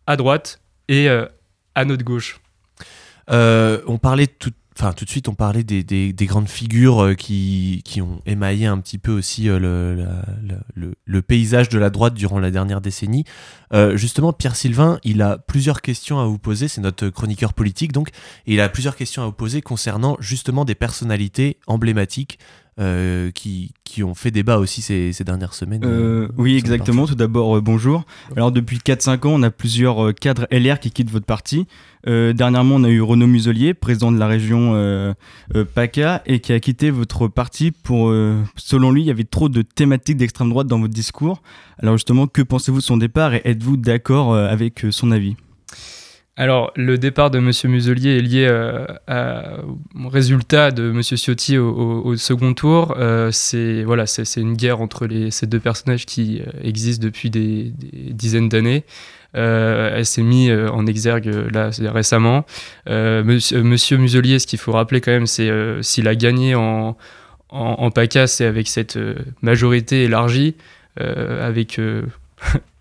à 0.07 0.15
droite 0.15 0.61
et 0.87 1.09
à 1.09 1.85
notre 1.85 2.03
gauche. 2.03 2.39
on 3.29 3.97
parlait 4.01 4.27
tout 4.27 4.51
Enfin, 4.77 4.91
tout 4.91 5.05
de 5.05 5.09
suite, 5.09 5.29
on 5.29 5.35
parlait 5.35 5.63
des, 5.63 5.83
des, 5.83 6.25
grandes 6.25 6.49
figures 6.49 7.01
euh, 7.01 7.13
qui, 7.13 7.81
qui, 7.85 8.01
ont 8.01 8.19
émaillé 8.25 8.65
un 8.65 8.77
petit 8.79 8.97
peu 8.97 9.13
aussi 9.13 9.47
euh, 9.47 9.57
le, 9.57 10.93
le, 11.05 11.21
paysage 11.21 11.69
de 11.69 11.79
la 11.79 11.89
droite 11.89 12.13
durant 12.13 12.39
la 12.39 12.51
dernière 12.51 12.81
décennie. 12.81 13.23
Euh, 13.73 13.95
justement, 13.95 14.33
Pierre 14.33 14.57
Sylvain, 14.57 14.99
il 15.05 15.21
a 15.21 15.37
plusieurs 15.37 15.81
questions 15.81 16.19
à 16.19 16.25
vous 16.25 16.39
poser. 16.39 16.67
C'est 16.67 16.81
notre 16.81 17.07
chroniqueur 17.07 17.53
politique, 17.53 17.93
donc. 17.93 18.09
Et 18.47 18.55
il 18.55 18.59
a 18.59 18.67
plusieurs 18.67 18.97
questions 18.97 19.23
à 19.23 19.27
vous 19.27 19.31
poser 19.31 19.61
concernant 19.61 20.17
justement 20.19 20.65
des 20.65 20.75
personnalités 20.75 21.57
emblématiques 21.67 22.37
euh, 22.77 23.31
qui, 23.31 23.71
qui, 23.95 24.03
ont 24.03 24.13
fait 24.13 24.31
débat 24.31 24.57
aussi 24.57 24.81
ces, 24.81 25.13
ces 25.13 25.23
dernières 25.23 25.53
semaines. 25.53 25.81
Euh, 25.85 26.27
oui, 26.37 26.57
exactement. 26.57 27.05
Tout 27.05 27.15
d'abord, 27.15 27.57
euh, 27.57 27.61
bonjour. 27.61 28.03
Alors, 28.35 28.51
depuis 28.51 28.77
4-5 28.77 29.27
ans, 29.27 29.31
on 29.33 29.43
a 29.43 29.51
plusieurs 29.51 30.13
cadres 30.13 30.47
LR 30.51 30.79
qui 30.79 30.91
quittent 30.91 31.11
votre 31.11 31.25
parti. 31.25 31.67
dernièrement, 32.05 32.75
on 32.75 32.83
a 32.83 32.89
eu 32.89 33.01
Renaud 33.01 33.27
Muselier, 33.27 33.73
président 33.73 34.11
de 34.11 34.19
la 34.19 34.27
région 34.27 35.15
PACA, 35.73 36.21
et 36.25 36.39
qui 36.39 36.53
a 36.53 36.59
quitté 36.59 36.91
votre 36.91 37.27
parti 37.27 37.71
pour, 37.71 38.13
selon 38.55 38.91
lui, 38.91 39.01
il 39.01 39.07
y 39.07 39.11
avait 39.11 39.23
trop 39.23 39.49
de 39.49 39.61
thématiques 39.61 40.17
d'extrême 40.17 40.49
droite 40.49 40.67
dans 40.67 40.79
votre 40.79 40.93
discours. 40.93 41.41
Alors, 41.79 41.95
justement, 41.95 42.27
que 42.27 42.41
pensez-vous 42.41 42.79
de 42.79 42.83
son 42.83 42.97
départ 42.97 43.33
et 43.33 43.41
êtes-vous 43.45 43.77
d'accord 43.77 44.35
avec 44.35 44.85
son 44.91 45.11
avis? 45.11 45.35
Alors, 46.37 46.73
le 46.75 46.97
départ 46.97 47.31
de 47.31 47.37
M. 47.37 47.51
Muselier 47.71 48.17
est 48.17 48.21
lié 48.21 48.47
euh, 48.49 48.85
au 50.03 50.09
résultat 50.09 50.71
de 50.71 50.89
M. 50.89 51.01
Ciotti 51.01 51.57
au, 51.57 52.17
second 52.17 52.53
tour. 52.53 52.93
Euh, 52.97 53.29
c'est 53.31 53.83
voilà, 53.83 54.05
c'est 54.05 54.41
une 54.41 54.55
guerre 54.55 54.81
entre 54.81 55.07
ces 55.29 55.47
deux 55.47 55.61
personnages 55.61 56.05
qui 56.05 56.41
euh, 56.41 56.51
existent 56.61 57.05
depuis 57.05 57.29
des, 57.29 57.71
dizaines 58.11 58.49
d'années. 58.49 58.83
elle 59.33 60.05
s'est 60.05 60.23
mise 60.23 60.51
en 60.51 60.85
exergue 60.87 61.31
là 61.53 61.69
récemment. 61.83 62.45
Monsieur, 62.87 63.63
Monsieur, 63.63 63.97
Muselier, 63.97 64.39
ce 64.39 64.47
qu'il 64.47 64.59
faut 64.59 64.73
rappeler 64.73 64.99
quand 64.99 65.11
même, 65.11 65.27
c'est 65.27 65.49
s'il 65.81 66.07
a 66.09 66.15
gagné 66.15 66.53
en, 66.55 66.97
en, 67.49 67.75
en 67.79 67.91
PACA, 67.91 68.27
c'est 68.27 68.45
avec 68.45 68.67
cette 68.67 68.99
majorité 69.41 70.03
élargie, 70.03 70.55
avec 70.97 71.79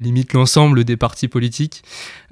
limite 0.00 0.32
l'ensemble 0.32 0.84
des 0.84 0.96
partis 0.96 1.28
politiques. 1.28 1.82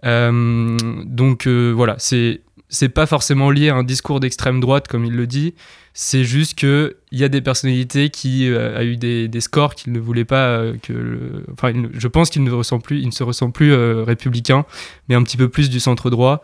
Euh, 0.04 0.76
donc 1.04 1.46
euh, 1.46 1.72
voilà, 1.74 1.96
c'est 1.98 2.42
c'est 2.68 2.88
pas 2.88 3.04
forcément 3.04 3.50
lié 3.50 3.68
à 3.68 3.74
un 3.76 3.84
discours 3.84 4.18
d'extrême 4.18 4.60
droite 4.60 4.88
comme 4.88 5.04
il 5.04 5.14
le 5.14 5.26
dit. 5.26 5.54
C'est 5.94 6.24
juste 6.24 6.58
que 6.58 6.96
il 7.10 7.18
y 7.18 7.24
a 7.24 7.28
des 7.28 7.42
personnalités 7.42 8.08
qui 8.08 8.48
euh, 8.48 8.78
a 8.78 8.82
eu 8.82 8.96
des, 8.96 9.28
scores 9.40 9.74
qu'il 9.74 9.92
ne 9.92 10.00
voulait 10.00 10.24
pas 10.24 10.62
que. 10.82 11.44
enfin, 11.52 11.72
je 11.92 12.08
pense 12.08 12.30
qu'il 12.30 12.42
ne 12.42 12.50
ressent 12.50 12.80
plus, 12.80 13.00
il 13.00 13.06
ne 13.06 13.12
se 13.12 13.22
ressent 13.22 13.50
plus 13.50 13.74
républicain, 13.74 14.64
mais 15.08 15.14
un 15.14 15.22
petit 15.22 15.36
peu 15.36 15.50
plus 15.50 15.68
du 15.68 15.80
centre 15.80 16.08
droit. 16.08 16.40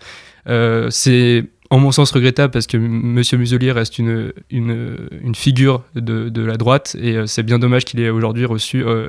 c'est 0.90 1.46
en 1.70 1.78
mon 1.78 1.92
sens 1.92 2.10
regrettable 2.12 2.50
parce 2.50 2.66
que 2.66 2.76
M. 2.76 3.22
Muselier 3.38 3.72
reste 3.72 3.98
une, 3.98 4.32
une, 4.50 5.08
une 5.22 5.34
figure 5.34 5.82
de, 5.94 6.28
de, 6.28 6.42
la 6.42 6.56
droite 6.56 6.96
et 6.98 7.16
euh, 7.16 7.26
c'est 7.26 7.42
bien 7.42 7.58
dommage 7.58 7.84
qu'il 7.84 8.00
ait 8.00 8.08
aujourd'hui 8.08 8.46
reçu, 8.46 8.84
euh, 8.84 9.08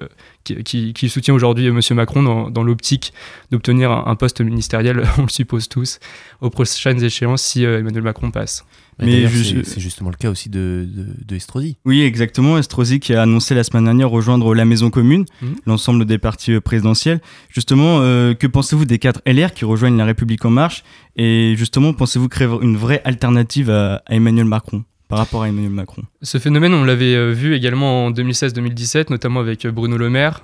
soutient 1.07 1.33
aujourd'hui 1.33 1.67
M. 1.67 1.79
Macron 1.91 2.21
dans, 2.21 2.49
dans 2.49 2.63
l'optique 2.63 3.13
d'obtenir 3.51 3.91
un, 3.91 4.07
un, 4.07 4.15
poste 4.15 4.41
ministériel, 4.41 5.03
on 5.17 5.23
le 5.23 5.29
suppose 5.29 5.69
tous, 5.69 5.99
aux 6.41 6.49
prochaines 6.49 7.01
échéances 7.03 7.43
si 7.43 7.65
euh, 7.65 7.79
Emmanuel 7.79 8.03
Macron 8.03 8.29
passe. 8.31 8.65
Mais 9.01 9.27
c'est 9.63 9.79
justement 9.79 10.09
le 10.09 10.15
cas 10.15 10.29
aussi 10.29 10.49
de, 10.49 10.87
de, 11.25 11.35
Estrosi. 11.35 11.77
Oui, 11.85 12.01
exactement. 12.01 12.57
Estrosi 12.57 12.99
qui 12.99 13.13
a 13.13 13.21
annoncé 13.21 13.55
la 13.55 13.63
semaine 13.63 13.85
dernière 13.85 14.09
rejoindre 14.09 14.53
la 14.53 14.65
Maison 14.65 14.89
Commune, 14.89 15.25
mhm. 15.41 15.55
l'ensemble 15.65 16.05
des 16.05 16.17
partis 16.17 16.53
euh, 16.53 16.61
présidentiels. 16.61 17.21
Justement, 17.49 17.99
euh, 18.01 18.33
que 18.33 18.47
pensez-vous 18.47 18.85
des 18.85 18.99
quatre 18.99 19.21
LR 19.25 19.53
qui 19.53 19.65
rejoignent 19.65 19.97
la 19.97 20.05
République 20.05 20.43
en 20.45 20.49
marche? 20.49 20.83
Et 21.15 21.55
justement, 21.57 21.93
pensez-vous 21.93 22.27
créer 22.27 22.47
une 22.61 22.77
vraie 22.77 23.01
alternative 23.05 23.69
à, 23.69 24.03
Emmanuel 24.09 24.45
Macron 24.45 24.83
par 25.07 25.19
rapport 25.19 25.43
à 25.43 25.49
Emmanuel 25.49 25.71
Macron? 25.71 26.03
Ce 26.21 26.37
phénomène, 26.37 26.73
on 26.73 26.83
l'avait 26.83 27.31
vu 27.33 27.55
également 27.55 28.05
en 28.05 28.11
2016-2017, 28.11 29.09
notamment 29.09 29.39
avec 29.39 29.65
Bruno 29.67 29.97
Le 29.97 30.09
Maire. 30.09 30.41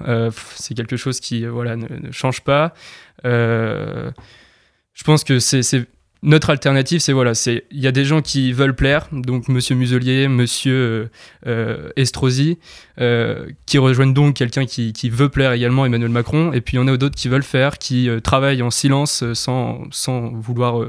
c'est 0.56 0.74
quelque 0.76 0.98
chose 0.98 1.20
qui 1.20 1.46
voilà, 1.46 1.76
ne, 1.76 1.88
ne 1.88 2.12
change 2.12 2.42
pas. 2.42 2.74
je 3.24 4.12
pense 5.04 5.24
que 5.24 5.40
c'est 5.40 5.88
notre 6.24 6.50
alternative, 6.50 7.00
c'est 7.00 7.14
voilà, 7.14 7.36
c'est 7.36 7.66
il 7.72 7.80
y 7.80 7.88
a 7.88 7.92
des 7.92 8.04
gens 8.04 8.22
qui 8.22 8.52
veulent 8.52 8.76
plaire, 8.76 9.08
donc 9.12 9.48
Monsieur 9.48 9.76
Muselier, 9.76 10.28
Monsieur 10.28 10.74
euh, 10.74 11.08
euh, 11.48 11.90
Estrosi, 11.96 12.58
euh, 13.00 13.48
qui 13.66 13.78
rejoignent 13.78 14.14
donc 14.14 14.36
quelqu'un 14.36 14.66
qui, 14.66 14.92
qui, 14.92 15.10
veut 15.10 15.30
plaire 15.30 15.52
également 15.52 15.86
Emmanuel 15.86 16.10
Macron, 16.10 16.52
et 16.52 16.62
puis 16.62 16.78
il 16.78 16.80
y 16.80 16.84
en 16.84 16.88
a 16.88 16.98
d'autres 16.98 17.16
qui 17.16 17.30
veulent 17.30 17.44
faire, 17.44 17.78
qui 17.78 18.10
travaillent 18.24 18.64
en 18.64 18.72
silence 18.72 19.24
sans, 19.34 19.84
sans 19.92 20.32
vouloir 20.32 20.86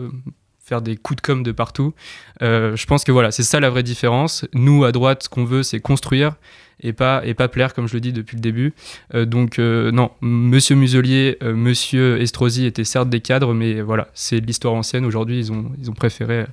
faire 0.65 0.81
des 0.81 0.97
coups 0.97 1.17
de 1.17 1.21
com 1.21 1.43
de 1.43 1.53
partout. 1.53 1.93
je 2.41 2.87
pense 2.87 3.05
que 3.05 3.13
voilà, 3.13 3.31
c'est 3.31 3.43
ça 3.43 3.61
la 3.61 3.71
vraie 3.71 3.83
différence. 3.83 4.47
Nous 4.55 4.85
à 4.85 4.93
droite, 4.93 5.25
ce 5.25 5.29
qu'on 5.29 5.45
veut, 5.45 5.63
c'est 5.63 5.81
construire 5.81 6.37
et 6.81 6.93
pas, 6.93 7.23
et 7.25 7.35
pas 7.35 7.49
plaire, 7.49 7.75
comme 7.75 7.89
je 7.89 7.95
le 7.95 8.01
dis 8.01 8.13
depuis 8.13 8.37
le 8.37 8.41
début. 8.43 8.75
Euh, 9.15 9.25
donc, 9.25 9.59
euh, 9.59 9.91
non, 9.91 10.11
Monsieur 10.21 10.77
Muselier, 10.77 11.39
euh, 11.43 11.55
Monsieur 11.55 12.21
Estrosi 12.21 12.67
étaient 12.67 12.85
certes 12.85 13.09
des 13.09 13.21
cadres, 13.21 13.55
mais 13.55 13.81
voilà, 13.81 14.09
c'est 14.15 14.41
l'histoire 14.41 14.75
ancienne. 14.75 15.05
Aujourd'hui, 15.05 15.39
ils 15.39 15.53
ont, 15.53 15.73
ils 15.81 15.91
ont 15.91 15.95
préféré 15.95 16.47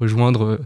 rejoindre 0.00 0.58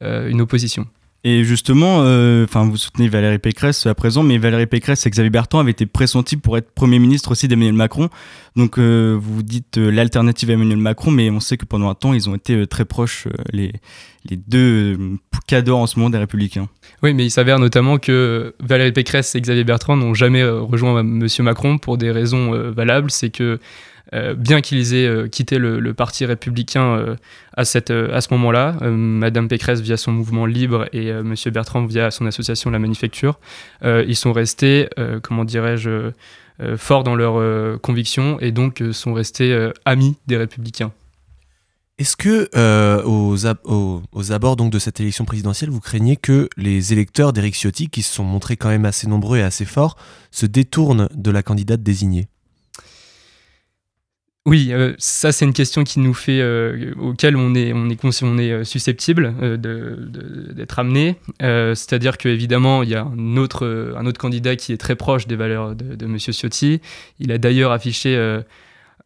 une 0.00 0.40
opposition. 0.40 0.86
Et 1.28 1.44
justement, 1.44 1.98
enfin, 2.44 2.64
vous 2.64 2.76
soutenez 2.76 3.08
Valérie 3.08 3.38
Pécresse 3.38 3.86
à 3.86 3.94
présent, 3.94 4.22
mais 4.22 4.38
Valérie 4.38 4.66
Pécresse 4.66 5.04
et 5.04 5.10
Xavier 5.10 5.28
Bertrand 5.28 5.58
avaient 5.58 5.72
été 5.72 5.84
pressentis 5.84 6.36
pour 6.36 6.56
être 6.56 6.70
Premier 6.72 6.98
ministre 6.98 7.32
aussi 7.32 7.48
d'Emmanuel 7.48 7.74
Macron. 7.74 8.08
Donc, 8.56 8.78
vous 8.78 9.42
dites 9.42 9.76
l'alternative 9.76 10.50
à 10.50 10.54
Emmanuel 10.54 10.78
Macron, 10.78 11.10
mais 11.10 11.28
on 11.30 11.40
sait 11.40 11.56
que 11.56 11.66
pendant 11.66 11.90
un 11.90 11.94
temps, 11.94 12.14
ils 12.14 12.30
ont 12.30 12.34
été 12.34 12.66
très 12.66 12.86
proches, 12.86 13.28
les, 13.52 13.72
les 14.24 14.36
deux 14.36 14.96
cadors 15.46 15.80
en 15.80 15.86
ce 15.86 15.98
moment 15.98 16.10
des 16.10 16.18
Républicains. 16.18 16.68
Oui, 17.02 17.14
mais 17.14 17.24
il 17.24 17.30
s'avère 17.30 17.58
notamment 17.58 17.98
que 17.98 18.54
Valérie 18.60 18.92
Pécresse 18.92 19.34
et 19.34 19.40
Xavier 19.40 19.64
Bertrand 19.64 19.96
n'ont 19.96 20.14
jamais 20.14 20.42
euh, 20.42 20.60
rejoint 20.60 21.00
M. 21.00 21.26
Macron 21.40 21.78
pour 21.78 21.98
des 21.98 22.10
raisons 22.10 22.54
euh, 22.54 22.70
valables. 22.70 23.10
C'est 23.10 23.30
que 23.30 23.58
euh, 24.14 24.34
bien 24.34 24.60
qu'ils 24.60 24.94
aient 24.94 25.28
quitté 25.28 25.58
le, 25.58 25.94
parti 25.94 26.24
républicain 26.24 27.16
à, 27.56 27.64
cette, 27.64 27.90
à 27.90 28.20
ce 28.20 28.32
moment-là, 28.34 28.76
Madame 28.82 29.48
Pécresse 29.48 29.80
via 29.80 29.96
son 29.96 30.12
mouvement 30.12 30.46
libre 30.46 30.86
et 30.92 31.08
M. 31.08 31.34
Bertrand 31.52 31.84
via 31.86 32.10
son 32.10 32.26
association 32.26 32.70
La 32.70 32.78
Manufacture, 32.78 33.38
ils 33.84 34.16
sont 34.16 34.32
restés, 34.32 34.88
comment 35.22 35.44
dirais-je, 35.44 36.10
forts 36.76 37.04
dans 37.04 37.16
leurs 37.16 37.80
convictions 37.80 38.38
et 38.40 38.52
donc 38.52 38.82
sont 38.92 39.12
restés 39.12 39.70
amis 39.84 40.16
des 40.26 40.36
républicains. 40.36 40.92
Est-ce 41.98 42.16
que 42.16 42.48
euh, 42.54 43.02
aux, 43.04 44.32
abords 44.32 44.56
de 44.56 44.78
cette 44.78 45.00
élection 45.00 45.24
présidentielle, 45.24 45.70
vous 45.70 45.80
craignez 45.80 46.16
que 46.16 46.48
les 46.56 46.92
électeurs 46.92 47.32
d'Éric 47.32 47.56
Ciotti, 47.56 47.88
qui 47.88 48.02
se 48.02 48.14
sont 48.14 48.22
montrés 48.22 48.56
quand 48.56 48.68
même 48.68 48.84
assez 48.84 49.08
nombreux 49.08 49.38
et 49.38 49.42
assez 49.42 49.64
forts, 49.64 49.96
se 50.30 50.46
détournent 50.46 51.08
de 51.12 51.30
la 51.32 51.42
candidate 51.42 51.82
désignée? 51.82 52.28
Oui, 54.48 54.68
euh, 54.72 54.94
ça 54.98 55.32
c'est 55.32 55.44
une 55.44 55.52
question 55.52 55.84
qui 55.84 56.00
nous 56.00 56.14
fait, 56.14 56.40
euh, 56.40 56.92
auquel 56.98 57.36
on 57.36 57.54
est, 57.54 57.72
on 57.72 57.88
est, 57.88 58.22
on 58.22 58.38
est 58.38 58.64
susceptible 58.64 59.34
d'être 60.54 60.78
amené. 60.78 61.16
C'est-à-dire 61.40 62.18
qu'évidemment, 62.18 62.82
il 62.82 62.88
y 62.88 62.94
a 62.94 63.02
un 63.04 63.36
autre, 63.36 63.94
candidat 64.18 64.56
qui 64.56 64.72
est 64.72 64.78
très 64.78 64.96
proche 64.96 65.26
des 65.26 65.36
valeurs 65.36 65.74
de, 65.74 65.94
de 65.94 66.06
M. 66.06 66.18
Ciotti. 66.18 66.80
Il 67.20 67.32
a 67.32 67.38
d'ailleurs 67.38 67.72
affiché 67.72 68.16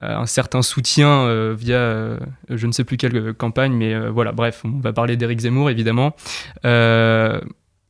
euh, 0.02 0.16
un 0.16 0.26
certain 0.26 0.62
soutien 0.62 1.08
euh, 1.08 1.54
via 1.56 1.76
euh, 1.76 2.18
je 2.48 2.66
ne 2.66 2.72
sais 2.72 2.82
plus 2.82 2.96
quelle 2.96 3.34
campagne, 3.34 3.72
mais 3.72 4.08
voilà, 4.08 4.32
bref, 4.32 4.62
on 4.64 4.80
va 4.80 4.92
parler 4.92 5.16
d'Éric 5.16 5.40
Zemmour 5.40 5.70
évidemment. 5.70 6.16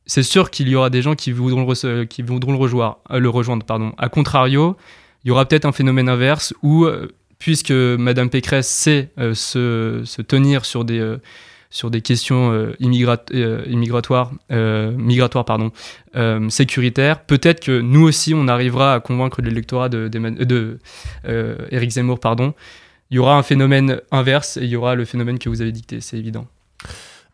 c'est 0.05 0.23
sûr 0.23 0.51
qu'il 0.51 0.69
y 0.69 0.75
aura 0.75 0.91
des 0.91 1.01
gens 1.01 1.15
qui 1.15 1.33
voudront, 1.33 1.67
le, 1.67 2.05
qui 2.05 2.23
voudront 2.23 2.53
le, 2.53 2.59
rejoindre, 2.59 2.99
le 3.11 3.29
rejoindre. 3.29 3.65
Pardon. 3.65 3.93
A 3.97 4.09
contrario, 4.09 4.77
il 5.25 5.29
y 5.29 5.31
aura 5.31 5.47
peut-être 5.47 5.65
un 5.65 5.73
phénomène 5.73 6.09
inverse 6.09 6.53
où, 6.63 6.87
puisque 7.43 7.73
Madame 7.73 8.31
Pécresse 8.31 8.69
sait 8.69 9.11
se, 9.35 10.03
se, 10.05 10.23
tenir 10.23 10.65
sur 10.65 10.85
des 10.85 11.17
des 11.91 12.01
questions 12.01 12.53
euh, 12.53 12.73
euh, 13.35 13.65
immigratoires, 13.67 14.33
euh, 14.51 14.93
migratoires 14.93 15.45
sécuritaires. 16.49 17.25
Peut-être 17.25 17.61
que 17.61 17.81
nous 17.81 18.03
aussi, 18.03 18.35
on 18.35 18.49
arrivera 18.49 18.95
à 18.95 19.01
convaincre 19.01 19.43
l'électorat 19.43 19.89
de, 19.89 20.79
Eric 21.71 21.91
Zemmour. 21.91 22.21
Pardon. 22.21 22.55
Il 23.11 23.17
y 23.17 23.19
aura 23.19 23.37
un 23.37 23.43
phénomène 23.43 24.01
inverse 24.11 24.57
et 24.57 24.65
il 24.65 24.71
y 24.71 24.77
aura 24.77 24.95
le 24.95 25.05
phénomène 25.05 25.39
que 25.39 25.49
vous 25.49 25.61
avez 25.61 25.73
dicté, 25.73 26.01
c'est 26.01 26.19
évident. 26.19 26.47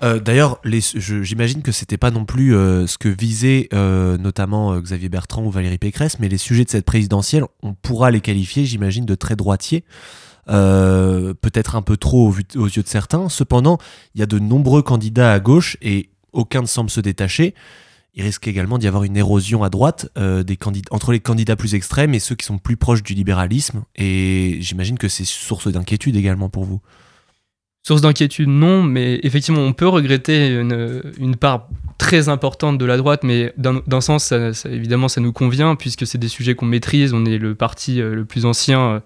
D'ailleurs, 0.01 0.61
j'imagine 0.65 1.63
que 1.63 1.73
c'était 1.73 1.97
pas 1.97 2.11
non 2.11 2.25
plus 2.25 2.53
ce 2.53 2.99
que 2.99 3.09
visait 3.09 3.69
notamment 3.73 4.79
Xavier 4.79 5.09
Bertrand 5.09 5.45
ou 5.45 5.51
Valérie 5.51 5.79
Pécresse, 5.79 6.19
mais 6.21 6.29
les 6.29 6.39
sujets 6.39 6.65
de 6.65 6.71
cette 6.71 6.85
présidentielle, 6.85 7.45
on 7.63 7.75
pourra 7.75 8.11
les 8.11 8.21
qualifier, 8.21 8.65
j'imagine, 8.65 9.07
de 9.07 9.15
très 9.15 9.35
droitiers. 9.35 9.85
Euh, 10.51 11.35
peut-être 11.35 11.77
un 11.77 11.83
peu 11.83 11.97
trop 11.97 12.33
aux, 12.57 12.67
yeux 12.67 12.83
de 12.83 12.89
certains. 12.89 13.29
Cependant, 13.29 13.79
il 14.15 14.21
y 14.21 14.23
a 14.23 14.27
de 14.27 14.39
nombreux 14.39 14.83
candidats 14.83 15.33
à 15.33 15.41
gauche 15.41 15.77
et 15.83 16.11
aucun 16.33 16.63
ne 16.63 16.67
semble 16.67 16.91
se 16.91 17.01
détacher. 17.01 17.55
Il 18.15 18.23
risque 18.23 18.49
également 18.49 18.79
d'y 18.79 18.89
avoir 18.89 19.05
une 19.05 19.17
érosion 19.17 19.63
à 19.63 19.71
droite 19.71 20.09
euh, 20.17 20.43
entre 20.91 21.13
les 21.13 21.21
candidats 21.21 21.57
plus 21.57 21.75
extrêmes 21.75 22.15
et 22.15 22.19
ceux 22.19 22.35
qui 22.35 22.47
sont 22.47 22.59
plus 22.59 22.77
proches 22.77 23.03
du 23.03 23.15
libéralisme. 23.15 23.85
Et 23.97 24.57
j'imagine 24.61 24.99
que 24.99 25.09
c'est 25.09 25.25
source 25.25 25.69
d'inquiétude 25.69 26.17
également 26.17 26.49
pour 26.49 26.65
vous. 26.65 26.81
Source 27.89 28.03
d'inquiétude, 28.03 28.51
non, 28.51 28.83
mais 28.83 29.19
effectivement, 29.23 29.63
on 29.63 29.73
peut 29.73 29.89
regretter 29.89 30.51
une, 30.51 31.37
part 31.37 31.69
très 31.97 32.29
importante 32.29 32.77
de 32.77 32.85
la 32.85 32.99
droite, 32.99 33.25
mais 33.25 33.55
d'un 33.57 34.01
sens, 34.03 34.31
évidemment, 34.67 35.09
ça 35.09 35.23
nous 35.23 35.33
convient, 35.33 35.75
puisque 35.75 36.07
c'est 36.07 36.19
des 36.19 36.29
sujets 36.29 36.55
qu'on 36.55 36.67
maîtrise. 36.67 37.15
On 37.15 37.25
est 37.25 37.39
le 37.39 37.55
parti 37.55 38.03
euh, 38.03 38.15
le 38.15 38.27
plus 38.27 38.45
ancien 38.45 39.03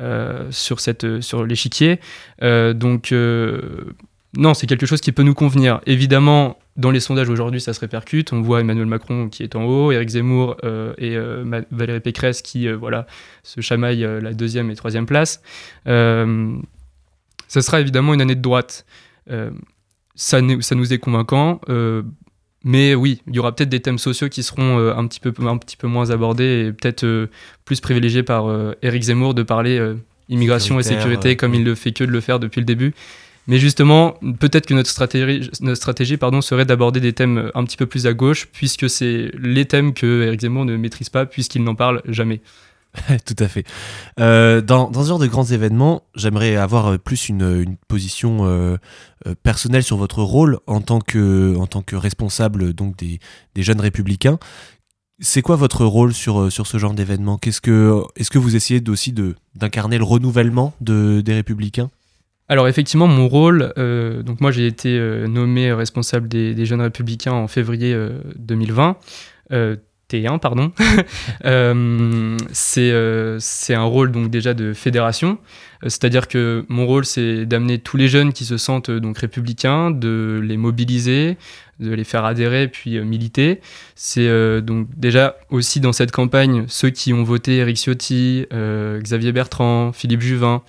euh, 0.00 0.48
sur, 0.50 0.80
cette, 0.80 1.20
sur 1.20 1.46
l'échiquier. 1.46 2.00
Euh, 2.42 2.72
donc, 2.72 3.12
euh, 3.12 3.94
non, 4.36 4.52
c'est 4.52 4.66
quelque 4.66 4.86
chose 4.86 5.00
qui 5.00 5.12
peut 5.12 5.22
nous 5.22 5.34
convenir. 5.34 5.80
Évidemment, 5.86 6.58
dans 6.76 6.90
les 6.90 6.98
sondages 6.98 7.28
aujourd'hui, 7.28 7.60
ça 7.60 7.72
se 7.72 7.78
répercute. 7.78 8.32
On 8.32 8.42
voit 8.42 8.62
Emmanuel 8.62 8.86
Macron 8.86 9.28
qui 9.28 9.44
est 9.44 9.54
en 9.54 9.62
haut, 9.62 9.92
Éric 9.92 10.08
Zemmour 10.08 10.56
et 10.98 11.16
Valérie 11.70 12.00
Pécresse 12.00 12.42
qui 12.42 12.66
voilà, 12.72 13.06
se 13.44 13.60
chamaillent 13.60 14.08
la 14.20 14.34
deuxième 14.34 14.72
et 14.72 14.74
troisième 14.74 15.06
place. 15.06 15.40
Euh, 17.56 17.60
ça 17.60 17.62
sera 17.62 17.80
évidemment 17.80 18.14
une 18.14 18.20
année 18.20 18.34
de 18.34 18.42
droite. 18.42 18.84
ça, 19.26 20.40
ça, 20.60 20.74
nous 20.74 20.92
est 20.92 20.98
convaincant. 20.98 21.60
Mais 22.64 22.94
oui, 22.94 23.20
il 23.28 23.36
y 23.36 23.38
aura 23.38 23.54
peut-être 23.54 23.68
des 23.68 23.80
thèmes 23.80 23.98
sociaux 23.98 24.30
qui 24.30 24.42
seront 24.42 24.78
euh, 24.78 24.94
un, 24.96 25.06
petit 25.06 25.20
peu, 25.20 25.32
un 25.46 25.58
petit 25.58 25.76
peu 25.76 25.86
moins 25.86 26.10
abordés 26.10 26.66
et 26.66 26.72
peut-être 26.72 27.04
euh, 27.04 27.26
plus 27.66 27.80
privilégiés 27.80 28.22
par 28.22 28.46
Eric 28.82 29.02
euh, 29.02 29.06
Zemmour 29.06 29.34
de 29.34 29.42
parler 29.42 29.94
immigration 30.30 30.80
et 30.80 30.82
sécurité 30.82 31.36
comme 31.36 31.54
il 31.54 31.62
le 31.62 31.74
fait 31.74 31.92
que 31.92 32.04
de 32.04 32.10
le 32.10 32.20
faire 32.20 32.40
depuis 32.40 32.60
le 32.60 32.64
début. 32.64 32.94
Mais 33.46 33.58
justement, 33.58 34.18
peut-être 34.40 34.64
que 34.64 34.72
notre 34.72 34.88
stratégie, 34.88 35.50
notre 35.60 35.76
stratégie 35.76 36.16
pardon, 36.16 36.40
serait 36.40 36.64
d'aborder 36.64 37.00
des 37.00 37.12
thèmes 37.12 37.50
un 37.54 37.64
petit 37.64 37.76
peu 37.76 37.84
plus 37.84 38.06
à 38.06 38.14
gauche, 38.14 38.48
puisque 38.50 38.88
c'est 38.88 39.30
les 39.38 39.66
thèmes 39.66 39.92
que 39.92 40.22
Eric 40.22 40.40
Zemmour 40.40 40.64
ne 40.64 40.78
maîtrise 40.78 41.10
pas, 41.10 41.26
puisqu'il 41.26 41.62
n'en 41.62 41.74
parle 41.74 42.00
jamais. 42.08 42.40
Tout 43.26 43.36
à 43.38 43.48
fait. 43.48 43.64
Euh, 44.20 44.60
dans, 44.60 44.90
dans, 44.90 45.02
ce 45.02 45.08
genre 45.08 45.18
de 45.18 45.26
grands 45.26 45.44
événements, 45.44 46.04
j'aimerais 46.14 46.56
avoir 46.56 46.86
euh, 46.86 46.98
plus 46.98 47.28
une, 47.28 47.76
position 47.88 48.46
euh, 48.46 48.76
personnelle 49.42 49.82
sur 49.82 49.96
votre 49.96 50.22
rôle 50.22 50.58
en 50.66 50.80
tant 50.80 51.00
que, 51.00 51.56
en 51.56 51.66
tant 51.66 51.82
que 51.82 51.96
responsable 51.96 52.72
donc 52.72 52.96
des, 52.96 53.18
des 53.54 53.62
jeunes 53.62 53.80
républicains. 53.80 54.38
C'est 55.20 55.42
quoi 55.42 55.56
votre 55.56 55.84
rôle 55.84 56.12
sur, 56.12 56.50
sur 56.50 56.66
ce 56.66 56.78
genre 56.78 56.94
d'événement? 56.94 57.38
Qu'est-ce 57.38 57.60
que, 57.60 58.02
Est-ce 58.16 58.30
que 58.30 58.38
vous 58.38 58.56
essayez 58.56 58.82
aussi 58.88 59.14
d'incarner 59.54 59.98
le 59.98 60.04
renouvellement 60.04 60.74
de, 60.80 61.20
des 61.20 61.34
républicains? 61.34 61.88
Alors 62.48 62.68
effectivement, 62.68 63.06
mon 63.06 63.28
rôle, 63.28 63.72
donc 63.76 64.40
moi 64.40 64.50
j'ai 64.50 64.66
été 64.66 64.98
nommé 65.28 65.72
responsable 65.72 66.28
des, 66.28 66.66
jeunes 66.66 66.82
républicains 66.82 67.32
en 67.32 67.46
février 67.46 67.96
2020. 68.36 68.96
T1, 70.14 70.38
pardon. 70.38 70.72
Euh, 71.44 72.36
euh, 72.78 73.36
c'est 73.40 73.74
un 73.74 73.82
rôle 73.82 74.12
donc 74.12 74.30
déjà 74.30 74.54
de 74.54 74.72
fédération, 74.72 75.38
euh, 75.82 75.88
c'est-à-dire 75.88 76.28
que 76.28 76.64
mon 76.68 76.86
rôle 76.86 77.04
c'est 77.04 77.44
d'amener 77.44 77.78
tous 77.78 77.96
les 77.96 78.08
jeunes 78.08 78.32
qui 78.32 78.44
se 78.44 78.56
sentent 78.56 78.90
donc 78.90 79.18
républicains, 79.18 79.90
de 79.90 80.40
les 80.42 80.56
mobiliser, 80.56 81.36
de 81.80 81.92
les 81.92 82.04
faire 82.04 82.24
adhérer 82.24 82.68
puis 82.68 83.00
militer. 83.00 83.60
C'est 83.94 84.28
donc 84.62 84.88
déjà 84.96 85.36
aussi 85.50 85.80
dans 85.80 85.92
cette 85.92 86.12
campagne 86.12 86.64
ceux 86.68 86.90
qui 86.90 87.12
ont 87.12 87.24
voté 87.24 87.56
Eric 87.56 87.76
Ciotti, 87.76 88.46
Xavier 88.50 89.32
Bertrand, 89.32 89.92
Philippe 89.92 90.22
Juvin, 90.22 90.62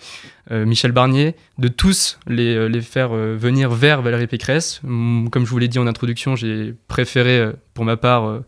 Michel 0.52 0.92
Barnier, 0.92 1.36
de 1.58 1.68
tous 1.68 2.20
les, 2.28 2.68
les 2.70 2.82
faire 2.82 3.10
venir 3.10 3.70
vers 3.70 4.02
Valérie 4.02 4.28
Pécresse. 4.28 4.82
Comme 4.84 5.46
je 5.46 5.50
vous 5.50 5.60
l'ai 5.60 5.68
dit 5.68 5.80
en 5.80 5.88
introduction, 5.88 6.36
j'ai 6.36 6.74
préféré 6.88 7.52
pour 7.74 7.86
ma 7.86 7.98
part 7.98 8.42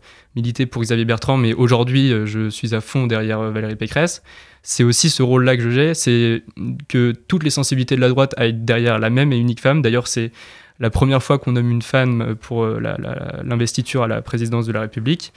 pour 0.70 0.82
Xavier 0.82 1.04
Bertrand, 1.04 1.36
mais 1.36 1.54
aujourd'hui, 1.54 2.12
euh, 2.12 2.26
je 2.26 2.48
suis 2.48 2.74
à 2.74 2.80
fond 2.80 3.06
derrière 3.06 3.40
euh, 3.40 3.50
Valérie 3.50 3.76
Pécresse. 3.76 4.22
C'est 4.62 4.84
aussi 4.84 5.10
ce 5.10 5.22
rôle-là 5.22 5.56
que 5.56 5.70
j'ai, 5.70 5.94
c'est 5.94 6.42
que 6.88 7.12
toutes 7.12 7.42
les 7.42 7.50
sensibilités 7.50 7.96
de 7.96 8.00
la 8.00 8.08
droite 8.08 8.34
aillent 8.36 8.54
derrière 8.54 8.98
la 8.98 9.10
même 9.10 9.32
et 9.32 9.38
unique 9.38 9.60
femme. 9.60 9.82
D'ailleurs, 9.82 10.08
c'est 10.08 10.32
la 10.78 10.90
première 10.90 11.22
fois 11.22 11.38
qu'on 11.38 11.52
nomme 11.52 11.70
une 11.70 11.82
femme 11.82 12.36
pour 12.40 12.66
l'investiture 12.66 14.02
à 14.02 14.08
la 14.08 14.20
présidence 14.20 14.66
de 14.66 14.72
la 14.72 14.80
République. 14.82 15.32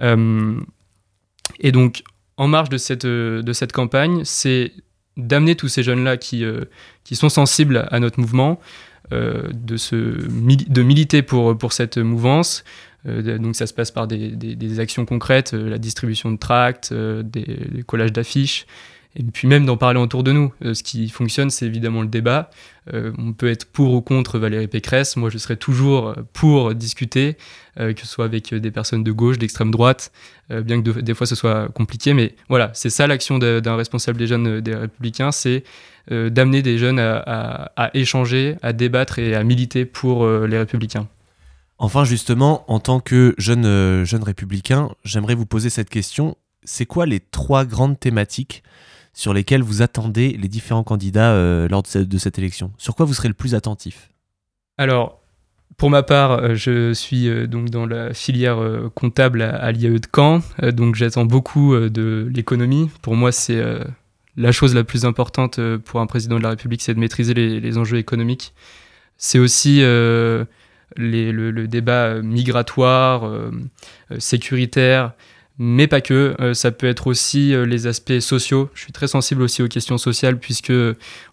et 0.00 1.72
donc, 1.72 2.02
en 2.36 2.48
marge 2.48 2.68
de 2.68 2.78
cette, 2.78 3.06
de 3.06 3.52
cette 3.52 3.72
campagne, 3.72 4.22
c'est 4.24 4.72
d'amener 5.16 5.54
tous 5.56 5.68
ces 5.68 5.82
jeunes-là 5.82 6.16
qui, 6.16 6.44
qui 7.02 7.16
sont 7.16 7.28
sensibles 7.28 7.86
à 7.90 7.98
notre 7.98 8.20
mouvement, 8.20 8.60
de, 9.10 9.76
se, 9.76 9.96
de 9.96 10.82
militer 10.82 11.22
pour, 11.22 11.58
pour 11.58 11.72
cette 11.72 11.98
mouvance, 11.98 12.62
euh, 12.62 12.84
donc 13.06 13.56
ça 13.56 13.66
se 13.66 13.74
passe 13.74 13.90
par 13.90 14.06
des, 14.06 14.80
actions 14.80 15.04
concrètes, 15.04 15.54
euh, 15.54 15.70
la 15.70 15.78
distribution 15.78 16.30
de 16.32 16.36
tracts, 16.36 16.90
euh, 16.92 17.22
des, 17.22 17.82
collages 17.86 18.12
d'affiches, 18.12 18.66
et 19.14 19.22
puis 19.22 19.48
même 19.48 19.64
d'en 19.64 19.76
parler 19.76 19.98
autour 19.98 20.22
de 20.22 20.32
nous. 20.32 20.52
ce 20.60 20.82
qui 20.82 21.08
fonctionne, 21.08 21.48
c'est 21.48 21.64
évidemment 21.64 22.02
le 22.02 22.08
débat. 22.08 22.50
on 22.92 23.32
peut 23.32 23.48
être 23.48 23.64
pour 23.64 23.94
ou 23.94 24.02
contre 24.02 24.38
Valérie 24.38 24.68
Pécresse. 24.68 25.16
Moi, 25.16 25.30
je 25.30 25.38
serais 25.38 25.56
toujours 25.56 26.14
pour 26.34 26.74
discuter, 26.74 27.38
que 27.78 27.98
ce 27.98 28.06
soit 28.06 28.26
avec 28.26 28.52
des 28.52 28.70
personnes 28.70 29.04
de 29.04 29.12
gauche, 29.12 29.38
d'extrême 29.38 29.70
droite, 29.70 30.12
bien 30.50 30.82
que 30.82 31.00
des 31.00 31.14
fois 31.14 31.26
ce 31.26 31.34
soit 31.34 31.68
compliqué. 31.68 32.12
Mais 32.12 32.34
voilà, 32.50 32.70
c'est 32.74 32.90
ça 32.90 33.06
l'action 33.06 33.38
d'un 33.38 33.76
responsable 33.76 34.18
des 34.18 34.26
jeunes 34.26 34.60
des 34.60 34.74
Républicains, 34.74 35.32
c'est 35.32 35.64
d'amener 36.10 36.60
des 36.60 36.76
jeunes 36.76 36.98
à, 36.98 37.90
échanger, 37.94 38.56
à 38.60 38.74
débattre 38.74 39.18
et 39.18 39.34
à 39.34 39.42
militer 39.44 39.86
pour 39.86 40.28
les 40.28 40.58
Républicains. 40.58 41.08
Enfin, 41.78 42.04
justement, 42.04 42.64
en 42.72 42.80
tant 42.80 43.00
que 43.00 43.34
jeune, 43.36 43.66
euh, 43.66 44.04
jeune 44.04 44.22
républicain, 44.22 44.90
j'aimerais 45.04 45.34
vous 45.34 45.44
poser 45.44 45.68
cette 45.68 45.90
question. 45.90 46.36
C'est 46.64 46.86
quoi 46.86 47.04
les 47.04 47.20
trois 47.20 47.64
grandes 47.64 48.00
thématiques 48.00 48.62
sur 49.12 49.34
lesquelles 49.34 49.62
vous 49.62 49.82
attendez 49.82 50.36
les 50.40 50.48
différents 50.48 50.84
candidats 50.84 51.32
euh, 51.32 51.68
lors 51.68 51.82
de 51.82 52.18
cette, 52.18 52.38
élection? 52.38 52.72
Sur 52.78 52.94
quoi 52.94 53.04
vous 53.04 53.14
serez 53.14 53.28
le 53.28 53.34
plus 53.34 53.54
attentif? 53.54 54.10
Alors, 54.78 55.20
pour 55.76 55.90
ma 55.90 56.02
part, 56.02 56.32
euh, 56.32 56.54
je 56.54 56.94
suis 56.94 57.28
donc 57.46 57.68
dans 57.68 57.84
la 57.84 58.14
filière 58.14 58.58
comptable 58.94 59.42
à, 59.42 59.70
l'IAE 59.70 59.98
de 59.98 60.08
Caen, 60.14 60.40
donc 60.72 60.94
j'attends 60.94 61.26
beaucoup 61.26 61.76
de 61.76 62.30
l'économie. 62.34 62.90
Pour 63.02 63.16
moi, 63.16 63.32
c'est 63.32 63.62
la 64.38 64.52
chose 64.52 64.74
la 64.74 64.84
plus 64.84 65.04
importante 65.04 65.60
pour 65.84 66.00
un 66.00 66.06
président 66.06 66.38
de 66.38 66.42
la 66.42 66.50
République, 66.50 66.80
c'est 66.80 66.94
de 66.94 67.00
maîtriser 67.00 67.34
les, 67.34 67.60
les 67.60 67.78
enjeux 67.78 67.98
économiques. 67.98 68.54
C'est 69.18 69.38
aussi 69.38 69.82
le, 70.96 71.66
débat 71.66 72.06
euh, 72.06 72.22
migratoire, 72.22 73.26
euh, 73.26 73.50
euh, 74.10 74.16
sécuritaire, 74.18 75.12
mais 75.58 75.86
pas 75.86 76.00
que. 76.00 76.52
ça 76.52 76.70
peut 76.70 76.86
être 76.86 77.06
aussi 77.06 77.54
les 77.66 77.86
aspects 77.86 78.18
sociaux. 78.20 78.68
Je 78.74 78.82
suis 78.82 78.92
très 78.92 79.06
sensible 79.06 79.40
aussi 79.40 79.62
aux 79.62 79.68
questions 79.68 79.96
sociales, 79.96 80.38
puisque 80.38 80.72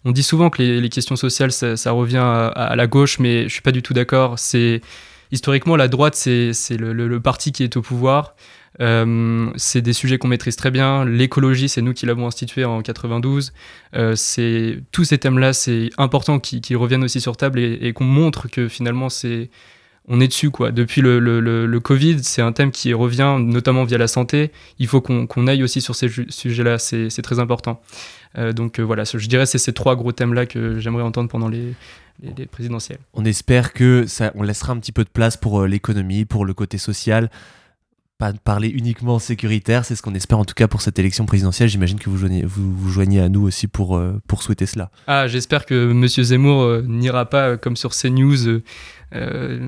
on 0.06 0.12
dit 0.12 0.22
souvent 0.22 0.48
que 0.48 0.62
les, 0.62 0.88
questions 0.88 1.16
sociales, 1.16 1.52
ça, 1.52 1.90
revient 1.90 2.22
à, 2.24 2.74
la 2.74 2.86
gauche, 2.86 3.18
mais 3.18 3.44
je 3.44 3.52
suis 3.52 3.60
pas 3.60 3.70
du 3.70 3.82
tout 3.82 3.92
d'accord. 3.92 4.38
C'est 4.38 4.80
historiquement 5.32 5.76
la 5.76 5.88
droite, 5.88 6.14
c'est 6.14 6.52
le, 6.70 7.18
parti 7.20 7.52
qui 7.52 7.62
est 7.64 7.76
au 7.76 7.82
pouvoir. 7.82 8.34
c'est 8.78 9.82
des 9.82 9.92
sujets 9.92 10.18
qu'on 10.18 10.28
maîtrise 10.28 10.56
très 10.56 10.70
bien. 10.70 11.04
L'écologie, 11.04 11.68
c'est 11.68 11.82
nous 11.82 11.94
qui 11.94 12.06
l'avons 12.06 12.26
institué 12.26 12.64
en 12.64 12.82
92. 12.82 13.52
c'est 14.14 14.78
tous 14.92 15.04
ces 15.04 15.18
thèmes-là, 15.18 15.52
c'est 15.52 15.90
important 15.98 16.38
qu'ils 16.38 16.76
reviennent 16.76 17.04
aussi 17.04 17.20
sur 17.20 17.36
table 17.36 17.60
et, 17.60 17.92
qu'on 17.92 18.04
montre 18.04 18.48
que 18.48 18.68
finalement 18.68 19.08
c'est 19.08 19.50
on 20.06 20.20
est 20.20 20.28
dessus 20.28 20.50
quoi. 20.50 20.70
Depuis 20.70 21.00
le, 21.00 21.18
le, 21.18 21.80
Covid, 21.80 22.22
c'est 22.22 22.42
un 22.42 22.52
thème 22.52 22.70
qui 22.70 22.92
revient 22.92 23.38
notamment 23.40 23.84
via 23.84 23.98
la 23.98 24.08
santé. 24.08 24.52
Il 24.78 24.86
faut 24.86 25.00
qu'on 25.00 25.46
aille 25.46 25.62
aussi 25.62 25.80
sur 25.80 25.94
ces 25.94 26.08
sujets-là, 26.28 26.78
c'est 26.78 27.22
très 27.22 27.38
important. 27.38 27.80
Euh, 28.36 28.52
donc 28.52 28.80
euh, 28.80 28.82
voilà, 28.82 29.04
je 29.04 29.28
dirais 29.28 29.46
c'est 29.46 29.58
ces 29.58 29.72
trois 29.72 29.94
gros 29.96 30.12
thèmes-là 30.12 30.46
que 30.46 30.78
j'aimerais 30.80 31.04
entendre 31.04 31.28
pendant 31.28 31.48
les, 31.48 31.74
les, 32.22 32.46
présidentielles. 32.46 33.00
On 33.12 33.24
espère 33.24 33.72
que 33.72 34.06
ça, 34.06 34.32
on 34.34 34.42
laissera 34.42 34.72
un 34.72 34.78
petit 34.78 34.92
peu 34.92 35.04
de 35.04 35.08
place 35.08 35.36
pour 35.36 35.60
euh, 35.60 35.66
l'économie, 35.66 36.24
pour 36.24 36.44
le 36.44 36.54
côté 36.54 36.78
social. 36.78 37.30
Pas 38.16 38.32
parler 38.32 38.68
uniquement 38.68 39.18
sécuritaire, 39.18 39.84
c'est 39.84 39.96
ce 39.96 40.02
qu'on 40.02 40.14
espère 40.14 40.38
en 40.38 40.44
tout 40.44 40.54
cas 40.54 40.68
pour 40.68 40.82
cette 40.82 40.98
élection 41.00 41.26
présidentielle. 41.26 41.68
J'imagine 41.68 41.98
que 41.98 42.08
vous 42.08 42.16
joignez, 42.16 42.44
vous, 42.44 42.72
vous 42.72 42.88
joignez 42.88 43.20
à 43.20 43.28
nous 43.28 43.42
aussi 43.42 43.66
pour, 43.66 44.00
pour 44.28 44.44
souhaiter 44.44 44.66
cela. 44.66 44.92
Ah, 45.08 45.26
j'espère 45.26 45.66
que 45.66 45.90
M. 45.90 46.06
Zemmour 46.06 46.82
n'ira 46.84 47.28
pas 47.28 47.56
comme 47.56 47.76
sur 47.76 47.90
CNews 47.90 48.60
euh, 49.14 49.60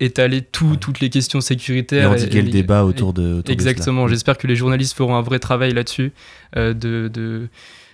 étaler 0.00 0.40
tout, 0.40 0.76
toutes 0.76 1.00
les 1.00 1.10
questions 1.10 1.42
sécuritaires. 1.42 2.12
Et 2.12 2.22
endiguer 2.22 2.40
le 2.40 2.48
débat 2.48 2.84
autour 2.84 3.12
de. 3.12 3.42
exactement. 3.46 4.08
J'espère 4.08 4.38
que 4.38 4.46
les 4.46 4.56
journalistes 4.56 4.96
feront 4.96 5.16
un 5.16 5.22
vrai 5.22 5.38
travail 5.38 5.74
là-dessus, 5.74 6.12
euh, 6.56 6.72
de, 6.72 7.48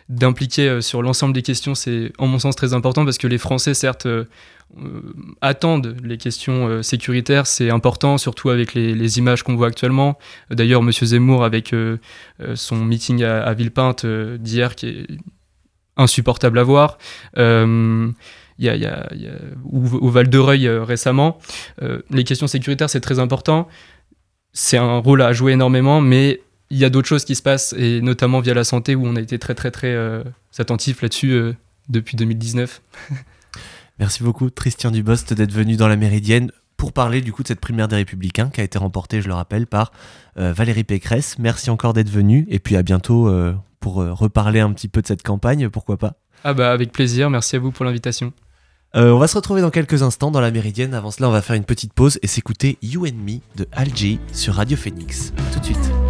d'impliquer 0.08 0.68
euh, 0.68 0.80
sur 0.80 1.02
l'ensemble 1.02 1.34
des 1.34 1.42
questions. 1.42 1.74
C'est, 1.74 2.12
en 2.18 2.26
mon 2.26 2.38
sens, 2.38 2.56
très 2.56 2.74
important 2.74 3.04
parce 3.04 3.18
que 3.18 3.26
les 3.26 3.38
Français, 3.38 3.74
certes, 3.74 4.06
attendent 5.42 5.96
les 6.02 6.16
questions 6.16 6.82
sécuritaires. 6.82 7.46
C'est 7.46 7.70
important, 7.70 8.16
surtout 8.16 8.48
avec 8.48 8.72
les, 8.72 9.18
images 9.18 9.42
qu'on 9.42 9.54
voit 9.54 9.66
actuellement. 9.66 10.18
D'ailleurs, 10.50 10.80
M. 10.80 10.90
Zemmour, 10.90 11.44
avec 11.44 11.74
son 12.54 12.76
meeting 12.76 13.22
à, 13.22 13.52
Villepinte 13.52 14.06
d'hier, 14.06 14.74
qui 14.74 14.86
est 14.88 15.06
insupportable 15.98 16.58
à 16.58 16.62
voir 16.62 16.96
il 18.70 18.82
y 18.82 18.86
a, 18.86 19.08
au, 19.70 20.08
Val 20.08 20.28
de 20.28 20.38
Reuil 20.38 20.66
euh, 20.66 20.84
récemment. 20.84 21.38
Euh, 21.82 22.00
les 22.10 22.24
questions 22.24 22.46
sécuritaires, 22.46 22.90
c'est 22.90 23.00
très 23.00 23.18
important. 23.18 23.68
C'est 24.52 24.76
un 24.76 24.98
rôle 24.98 25.22
à 25.22 25.32
jouer 25.32 25.52
énormément, 25.52 26.00
mais 26.00 26.40
il 26.72 26.78
y 26.78 26.84
a 26.84 26.90
d'autres 26.90 27.08
choses 27.08 27.24
qui 27.24 27.34
se 27.34 27.42
passent, 27.42 27.74
et 27.76 28.00
notamment 28.00 28.40
via 28.40 28.54
la 28.54 28.64
santé, 28.64 28.94
où 28.94 29.06
on 29.06 29.14
a 29.16 29.20
été 29.20 29.38
très, 29.38 29.54
très, 29.54 29.70
très 29.70 29.94
euh, 29.94 30.24
attentif 30.58 31.02
là-dessus 31.02 31.52
depuis 31.88 32.16
2019. 32.16 32.82
Merci 33.98 34.22
beaucoup, 34.22 34.50
Christian 34.50 34.90
Dubost, 34.90 35.34
d'être 35.34 35.52
venu 35.52 35.76
dans 35.76 35.88
la 35.88 35.96
Méridienne 35.96 36.50
pour 36.76 36.92
parler 36.92 37.20
du 37.20 37.32
coup 37.32 37.42
de 37.42 37.48
cette 37.48 37.60
primaire 37.60 37.86
des 37.86 37.96
Républicains 37.96 38.50
qui 38.50 38.60
a 38.60 38.64
été 38.64 38.78
remportée, 38.78 39.22
je 39.22 39.28
le 39.28 39.34
rappelle, 39.34 39.68
par 39.68 39.92
Valérie 40.34 40.82
Pécresse. 40.82 41.38
Merci 41.38 41.70
encore 41.70 41.92
d'être 41.92 42.10
venu, 42.10 42.46
et 42.48 42.58
puis 42.58 42.76
à 42.76 42.82
bientôt 42.82 43.30
pour 43.78 43.96
reparler 43.96 44.58
un 44.58 44.72
petit 44.72 44.88
peu 44.88 45.00
de 45.00 45.06
cette 45.06 45.22
campagne, 45.22 45.68
pourquoi 45.68 45.98
pas. 45.98 46.14
Ah 46.42 46.54
bah 46.54 46.72
avec 46.72 46.90
plaisir, 46.90 47.30
merci 47.30 47.54
à 47.54 47.60
vous 47.60 47.70
pour 47.70 47.84
l'invitation. 47.84 48.32
Euh, 48.94 49.10
on 49.10 49.18
va 49.18 49.26
se 49.26 49.36
retrouver 49.36 49.62
dans 49.62 49.70
quelques 49.70 50.02
instants 50.02 50.30
dans 50.30 50.40
la 50.40 50.50
Méridienne. 50.50 50.92
Avant 50.92 51.10
cela, 51.10 51.28
on 51.28 51.32
va 51.32 51.40
faire 51.40 51.56
une 51.56 51.64
petite 51.64 51.92
pause 51.94 52.18
et 52.22 52.26
s'écouter 52.26 52.78
You 52.82 53.06
and 53.06 53.14
Me 53.14 53.38
de 53.56 53.66
Algie 53.72 54.20
sur 54.32 54.54
Radio 54.54 54.76
Phoenix. 54.76 55.32
tout 55.52 55.60
de 55.60 55.64
suite. 55.64 56.01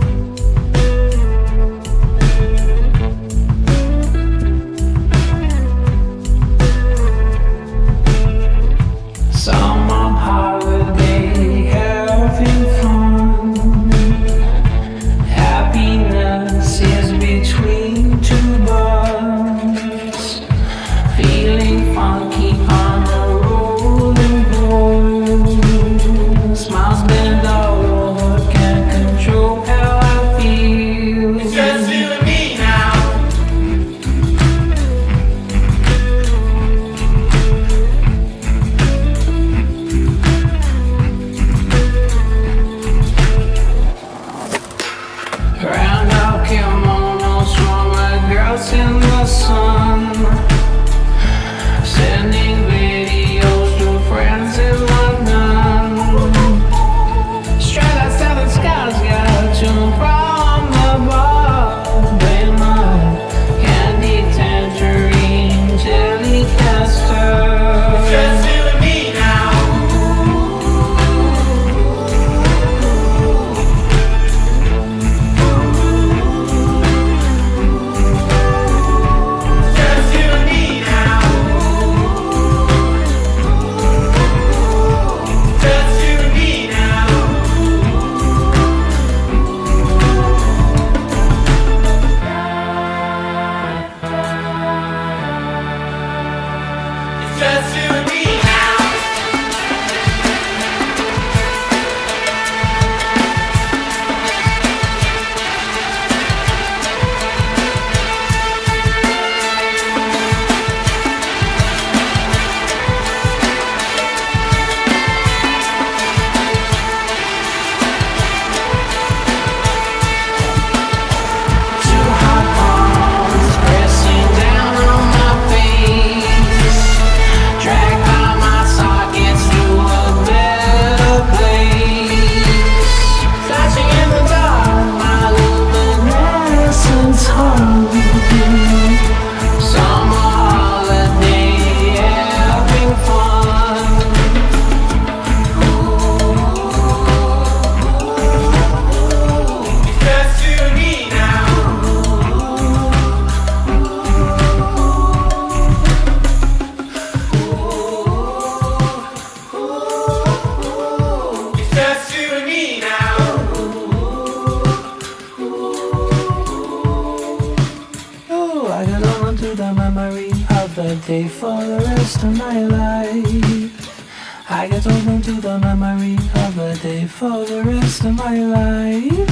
I 174.55 174.69
get 174.69 174.87
open 174.87 175.23
to 175.23 175.41
the 175.41 175.59
memory 175.65 176.17
of 176.35 176.55
the 176.55 176.79
day 176.83 177.07
for 177.07 177.43
the 177.47 177.63
rest 177.65 178.05
of 178.05 178.13
my 178.13 178.39
life. 178.39 179.31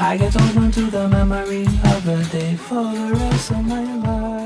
I 0.00 0.16
get 0.16 0.34
open 0.34 0.70
to 0.70 0.90
the 0.90 1.06
memory 1.06 1.66
of 1.84 2.02
the 2.06 2.24
day 2.32 2.56
for 2.56 2.82
the 2.82 3.12
rest 3.12 3.50
of 3.50 3.62
my 3.66 3.84
life. 3.84 4.36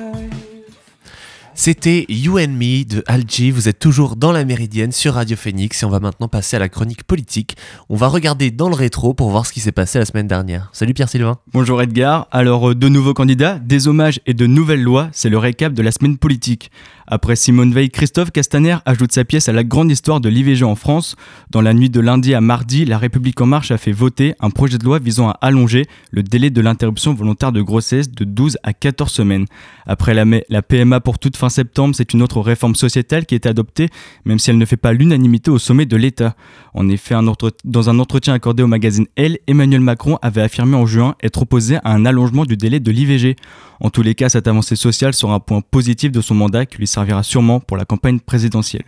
C'était 1.62 2.06
You 2.08 2.38
and 2.38 2.54
Me 2.58 2.84
de 2.84 3.04
Algie. 3.06 3.50
Vous 3.50 3.68
êtes 3.68 3.78
toujours 3.78 4.16
dans 4.16 4.32
la 4.32 4.46
Méridienne 4.46 4.92
sur 4.92 5.12
Radio 5.12 5.36
Phoenix 5.36 5.82
et 5.82 5.84
on 5.84 5.90
va 5.90 6.00
maintenant 6.00 6.26
passer 6.26 6.56
à 6.56 6.58
la 6.58 6.70
chronique 6.70 7.04
politique. 7.04 7.54
On 7.90 7.96
va 7.96 8.08
regarder 8.08 8.50
dans 8.50 8.70
le 8.70 8.74
rétro 8.74 9.12
pour 9.12 9.28
voir 9.28 9.44
ce 9.44 9.52
qui 9.52 9.60
s'est 9.60 9.70
passé 9.70 9.98
la 9.98 10.06
semaine 10.06 10.26
dernière. 10.26 10.70
Salut 10.72 10.94
Pierre-Sylvain. 10.94 11.36
Bonjour 11.52 11.82
Edgar. 11.82 12.28
Alors, 12.32 12.70
euh, 12.70 12.74
de 12.74 12.88
nouveaux 12.88 13.12
candidats, 13.12 13.58
des 13.58 13.88
hommages 13.88 14.20
et 14.24 14.32
de 14.32 14.46
nouvelles 14.46 14.82
lois, 14.82 15.10
c'est 15.12 15.28
le 15.28 15.36
récap 15.36 15.74
de 15.74 15.82
la 15.82 15.92
semaine 15.92 16.16
politique. 16.16 16.70
Après 17.12 17.34
Simone 17.34 17.72
Veil, 17.72 17.90
Christophe 17.90 18.30
Castaner 18.30 18.76
ajoute 18.86 19.10
sa 19.10 19.24
pièce 19.24 19.48
à 19.48 19.52
la 19.52 19.64
grande 19.64 19.90
histoire 19.90 20.20
de 20.20 20.28
l'IVG 20.28 20.62
en 20.62 20.76
France. 20.76 21.16
Dans 21.50 21.60
la 21.60 21.74
nuit 21.74 21.90
de 21.90 21.98
lundi 21.98 22.34
à 22.34 22.40
mardi, 22.40 22.84
La 22.84 22.98
République 22.98 23.40
En 23.40 23.46
Marche 23.46 23.72
a 23.72 23.78
fait 23.78 23.90
voter 23.90 24.36
un 24.38 24.50
projet 24.50 24.78
de 24.78 24.84
loi 24.84 25.00
visant 25.00 25.28
à 25.28 25.32
allonger 25.40 25.86
le 26.12 26.22
délai 26.22 26.50
de 26.50 26.60
l'interruption 26.60 27.12
volontaire 27.12 27.50
de 27.50 27.62
grossesse 27.62 28.12
de 28.12 28.22
12 28.22 28.58
à 28.62 28.72
14 28.72 29.10
semaines. 29.10 29.46
Après 29.86 30.14
la, 30.14 30.62
PMA 30.62 31.00
pour 31.00 31.18
toute 31.18 31.36
fin 31.36 31.48
septembre, 31.48 31.96
c'est 31.96 32.12
une 32.14 32.22
autre 32.22 32.40
réforme 32.40 32.76
sociétale 32.76 33.26
qui 33.26 33.34
est 33.34 33.46
adoptée, 33.46 33.88
même 34.24 34.38
si 34.38 34.50
elle 34.50 34.58
ne 34.58 34.64
fait 34.64 34.76
pas 34.76 34.92
l'unanimité 34.92 35.50
au 35.50 35.58
sommet 35.58 35.86
de 35.86 35.96
l'État. 35.96 36.36
En 36.74 36.88
effet, 36.88 37.16
dans 37.64 37.90
un 37.90 37.98
entretien 37.98 38.34
accordé 38.34 38.62
au 38.62 38.68
magazine 38.68 39.06
Elle, 39.16 39.40
Emmanuel 39.48 39.80
Macron 39.80 40.16
avait 40.22 40.42
affirmé 40.42 40.76
en 40.76 40.86
juin 40.86 41.16
être 41.24 41.42
opposé 41.42 41.78
à 41.82 41.90
un 41.92 42.06
allongement 42.06 42.44
du 42.44 42.56
délai 42.56 42.78
de 42.78 42.92
l'IVG. 42.92 43.34
En 43.80 43.88
tous 43.88 44.02
les 44.02 44.14
cas, 44.14 44.28
cette 44.28 44.46
avancée 44.46 44.76
sociale 44.76 45.14
sera 45.14 45.34
un 45.34 45.40
point 45.40 45.62
positif 45.62 46.12
de 46.12 46.20
son 46.20 46.34
mandat 46.34 46.66
qui 46.66 46.78
lui 46.78 46.86
servira 46.86 47.22
sûrement 47.22 47.60
pour 47.60 47.76
la 47.76 47.86
campagne 47.86 48.20
présidentielle. 48.20 48.84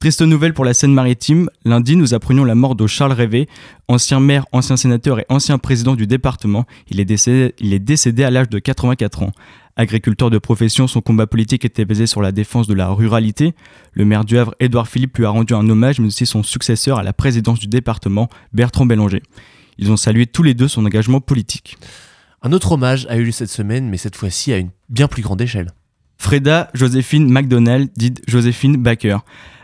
Triste 0.00 0.22
nouvelle 0.22 0.54
pour 0.54 0.64
la 0.64 0.74
Seine-Maritime, 0.74 1.50
lundi 1.64 1.96
nous 1.96 2.14
apprenions 2.14 2.44
la 2.44 2.54
mort 2.54 2.76
de 2.76 2.86
Charles 2.86 3.12
Révé, 3.12 3.48
ancien 3.88 4.20
maire, 4.20 4.44
ancien 4.52 4.76
sénateur 4.76 5.18
et 5.18 5.26
ancien 5.28 5.58
président 5.58 5.96
du 5.96 6.06
département. 6.06 6.66
Il 6.88 7.00
est 7.00 7.04
décédé, 7.04 8.24
à 8.24 8.30
l'âge 8.30 8.48
de 8.48 8.60
84 8.60 9.22
ans. 9.22 9.32
Agriculteur 9.74 10.30
de 10.30 10.38
profession, 10.38 10.86
son 10.86 11.00
combat 11.00 11.26
politique 11.26 11.64
était 11.64 11.84
basé 11.84 12.06
sur 12.06 12.22
la 12.22 12.30
défense 12.30 12.68
de 12.68 12.74
la 12.74 12.90
ruralité. 12.90 13.54
Le 13.92 14.04
maire 14.04 14.24
du 14.24 14.38
Havre, 14.38 14.54
Édouard 14.60 14.86
Philippe, 14.86 15.18
lui 15.18 15.24
a 15.24 15.30
rendu 15.30 15.54
un 15.54 15.68
hommage, 15.68 15.98
mais 15.98 16.06
aussi 16.06 16.26
son 16.26 16.44
successeur 16.44 16.98
à 16.98 17.02
la 17.02 17.12
présidence 17.12 17.58
du 17.58 17.66
département, 17.66 18.28
Bertrand 18.52 18.86
Bélanger. 18.86 19.22
Ils 19.78 19.90
ont 19.90 19.96
salué 19.96 20.26
tous 20.26 20.44
les 20.44 20.54
deux 20.54 20.68
son 20.68 20.84
engagement 20.86 21.20
politique. 21.20 21.76
Un 22.40 22.52
autre 22.52 22.72
hommage 22.72 23.06
a 23.10 23.16
eu 23.16 23.24
lieu 23.24 23.32
cette 23.32 23.50
semaine, 23.50 23.88
mais 23.88 23.96
cette 23.96 24.14
fois-ci 24.14 24.52
à 24.52 24.58
une 24.58 24.70
bien 24.88 25.08
plus 25.08 25.22
grande 25.22 25.40
échelle. 25.40 25.72
Freda 26.18 26.70
Joséphine 26.72 27.30
McDonald, 27.30 27.90
dite 27.96 28.22
Joséphine 28.28 28.76
Baker, 28.76 29.18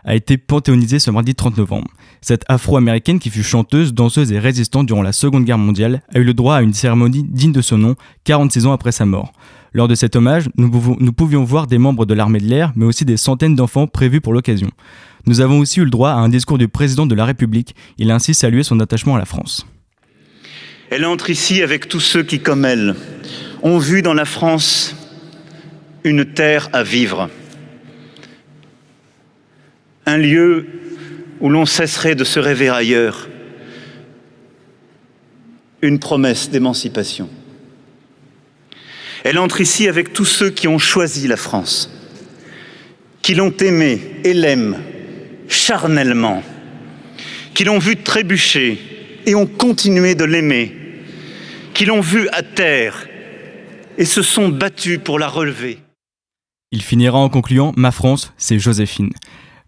a 0.04 0.14
été 0.14 0.36
panthéonisée 0.36 0.98
ce 0.98 1.10
mardi 1.10 1.34
30 1.34 1.56
novembre. 1.56 1.88
Cette 2.20 2.44
afro-américaine 2.48 3.20
qui 3.20 3.30
fut 3.30 3.42
chanteuse, 3.42 3.94
danseuse 3.94 4.32
et 4.32 4.38
résistante 4.38 4.86
durant 4.86 5.02
la 5.02 5.12
Seconde 5.12 5.44
Guerre 5.44 5.58
mondiale 5.58 6.02
a 6.12 6.18
eu 6.18 6.24
le 6.24 6.34
droit 6.34 6.56
à 6.56 6.62
une 6.62 6.74
cérémonie 6.74 7.24
digne 7.24 7.52
de 7.52 7.60
son 7.60 7.78
nom 7.78 7.94
46 8.24 8.66
ans 8.66 8.72
après 8.72 8.92
sa 8.92 9.06
mort. 9.06 9.32
Lors 9.72 9.88
de 9.88 9.94
cet 9.94 10.16
hommage, 10.16 10.48
nous, 10.56 10.70
nous 10.98 11.12
pouvions 11.12 11.44
voir 11.44 11.66
des 11.66 11.78
membres 11.78 12.06
de 12.06 12.14
l'armée 12.14 12.38
de 12.40 12.46
l'air, 12.46 12.72
mais 12.76 12.84
aussi 12.84 13.04
des 13.04 13.16
centaines 13.16 13.56
d'enfants 13.56 13.86
prévus 13.86 14.20
pour 14.20 14.32
l'occasion. 14.32 14.70
Nous 15.26 15.40
avons 15.40 15.58
aussi 15.58 15.80
eu 15.80 15.84
le 15.84 15.90
droit 15.90 16.10
à 16.10 16.16
un 16.16 16.28
discours 16.28 16.58
du 16.58 16.68
président 16.68 17.06
de 17.06 17.14
la 17.14 17.24
République. 17.24 17.74
Il 17.98 18.10
a 18.10 18.14
ainsi 18.14 18.34
salué 18.34 18.62
son 18.62 18.78
attachement 18.80 19.16
à 19.16 19.18
la 19.18 19.24
France. 19.24 19.66
Elle 20.96 21.06
entre 21.06 21.28
ici 21.28 21.60
avec 21.60 21.88
tous 21.88 21.98
ceux 21.98 22.22
qui, 22.22 22.38
comme 22.38 22.64
elle, 22.64 22.94
ont 23.64 23.78
vu 23.78 24.00
dans 24.00 24.14
la 24.14 24.24
France 24.24 24.94
une 26.04 26.24
terre 26.24 26.68
à 26.72 26.84
vivre, 26.84 27.28
un 30.06 30.16
lieu 30.16 30.68
où 31.40 31.48
l'on 31.50 31.66
cesserait 31.66 32.14
de 32.14 32.22
se 32.22 32.38
rêver 32.38 32.68
ailleurs, 32.68 33.28
une 35.82 35.98
promesse 35.98 36.48
d'émancipation. 36.48 37.28
Elle 39.24 39.40
entre 39.40 39.60
ici 39.60 39.88
avec 39.88 40.12
tous 40.12 40.26
ceux 40.26 40.50
qui 40.50 40.68
ont 40.68 40.78
choisi 40.78 41.26
la 41.26 41.36
France, 41.36 41.90
qui 43.20 43.34
l'ont 43.34 43.56
aimée 43.56 44.00
et 44.22 44.32
l'aiment 44.32 44.78
charnellement, 45.48 46.44
qui 47.52 47.64
l'ont 47.64 47.80
vue 47.80 47.96
trébucher 47.96 48.78
et 49.26 49.34
ont 49.34 49.46
continué 49.46 50.14
de 50.14 50.24
l'aimer, 50.24 50.83
qui 51.74 51.84
l'ont 51.84 52.00
vue 52.00 52.28
à 52.32 52.42
terre 52.42 53.06
et 53.98 54.04
se 54.04 54.22
sont 54.22 54.48
battus 54.48 55.00
pour 55.02 55.18
la 55.18 55.28
relever. 55.28 55.78
Il 56.70 56.82
finira 56.82 57.18
en 57.18 57.28
concluant 57.28 57.72
Ma 57.76 57.90
France, 57.90 58.32
c'est 58.36 58.58
Joséphine. 58.58 59.12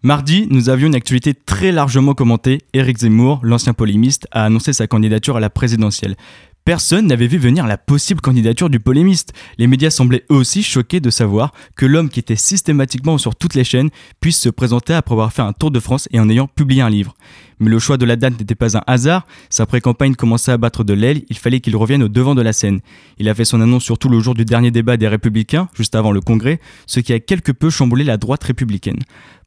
Mardi, 0.03 0.47
nous 0.49 0.69
avions 0.69 0.87
une 0.87 0.95
actualité 0.95 1.33
très 1.33 1.71
largement 1.71 2.13
commentée. 2.13 2.59
Éric 2.73 2.99
Zemmour, 2.99 3.39
l'ancien 3.43 3.73
polémiste, 3.73 4.27
a 4.31 4.45
annoncé 4.45 4.71
sa 4.71 4.87
candidature 4.87 5.37
à 5.37 5.39
la 5.39 5.49
présidentielle. 5.49 6.15
Personne 6.63 7.07
n'avait 7.07 7.27
vu 7.27 7.37
venir 7.37 7.65
la 7.65 7.77
possible 7.77 8.19
candidature 8.19 8.69
du 8.69 8.79
polémiste. 8.79 9.31
Les 9.57 9.67
médias 9.67 9.89
semblaient 9.89 10.25
eux 10.29 10.35
aussi 10.35 10.63
choqués 10.63 10.99
de 10.99 11.09
savoir 11.09 11.53
que 11.77 11.85
l'homme 11.85 12.09
qui 12.09 12.19
était 12.19 12.35
systématiquement 12.35 13.17
sur 13.17 13.35
toutes 13.35 13.53
les 13.53 13.63
chaînes 13.63 13.89
puisse 14.19 14.37
se 14.37 14.49
présenter 14.49 14.93
après 14.93 15.13
avoir 15.13 15.31
fait 15.31 15.41
un 15.41 15.53
tour 15.53 15.71
de 15.71 15.79
France 15.79 16.09
et 16.11 16.19
en 16.19 16.29
ayant 16.29 16.47
publié 16.47 16.81
un 16.81 16.89
livre. 16.89 17.15
Mais 17.59 17.69
le 17.69 17.79
choix 17.79 17.97
de 17.97 18.05
la 18.05 18.15
date 18.15 18.39
n'était 18.39 18.55
pas 18.55 18.77
un 18.77 18.81
hasard, 18.87 19.25
sa 19.49 19.65
pré-campagne 19.65 20.15
commençait 20.15 20.51
à 20.51 20.57
battre 20.57 20.83
de 20.83 20.93
l'aile, 20.93 21.23
il 21.29 21.37
fallait 21.37 21.59
qu'il 21.59 21.75
revienne 21.75 22.03
au 22.03 22.07
devant 22.07 22.35
de 22.35 22.41
la 22.41 22.53
scène. 22.53 22.81
Il 23.17 23.27
a 23.29 23.33
fait 23.33 23.45
son 23.45 23.61
annonce 23.61 23.83
surtout 23.83 24.09
le 24.09 24.19
jour 24.19 24.35
du 24.35 24.45
dernier 24.45 24.71
débat 24.71 24.97
des 24.97 25.07
Républicains, 25.07 25.67
juste 25.73 25.95
avant 25.95 26.11
le 26.11 26.21
Congrès, 26.21 26.59
ce 26.85 26.99
qui 26.99 27.13
a 27.13 27.19
quelque 27.19 27.51
peu 27.51 27.69
chamboulé 27.69 28.03
la 28.03 28.17
droite 28.17 28.43
républicaine. 28.43 28.99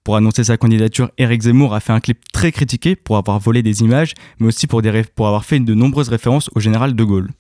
Pour 0.03 0.17
annoncer 0.17 0.45
sa 0.45 0.57
candidature, 0.57 1.11
Eric 1.19 1.43
Zemmour 1.43 1.75
a 1.75 1.81
fait 1.81 1.93
un 1.93 2.01
clip 2.01 2.19
très 2.33 2.53
critiqué 2.53 2.97
pour 2.97 3.19
avoir 3.19 3.39
volé 3.39 3.63
des 3.63 3.83
images, 3.83 4.15
mais 4.39 4.47
aussi 4.47 4.67
pour, 4.67 4.83
pour 5.15 5.27
avoir 5.27 5.45
fait 5.45 5.61
de 5.61 5.75
nombreuses 5.75 6.09
références 6.09 6.49
au 6.55 6.61
général 6.61 6.95
de 6.95 7.05
Gaulle. 7.05 7.31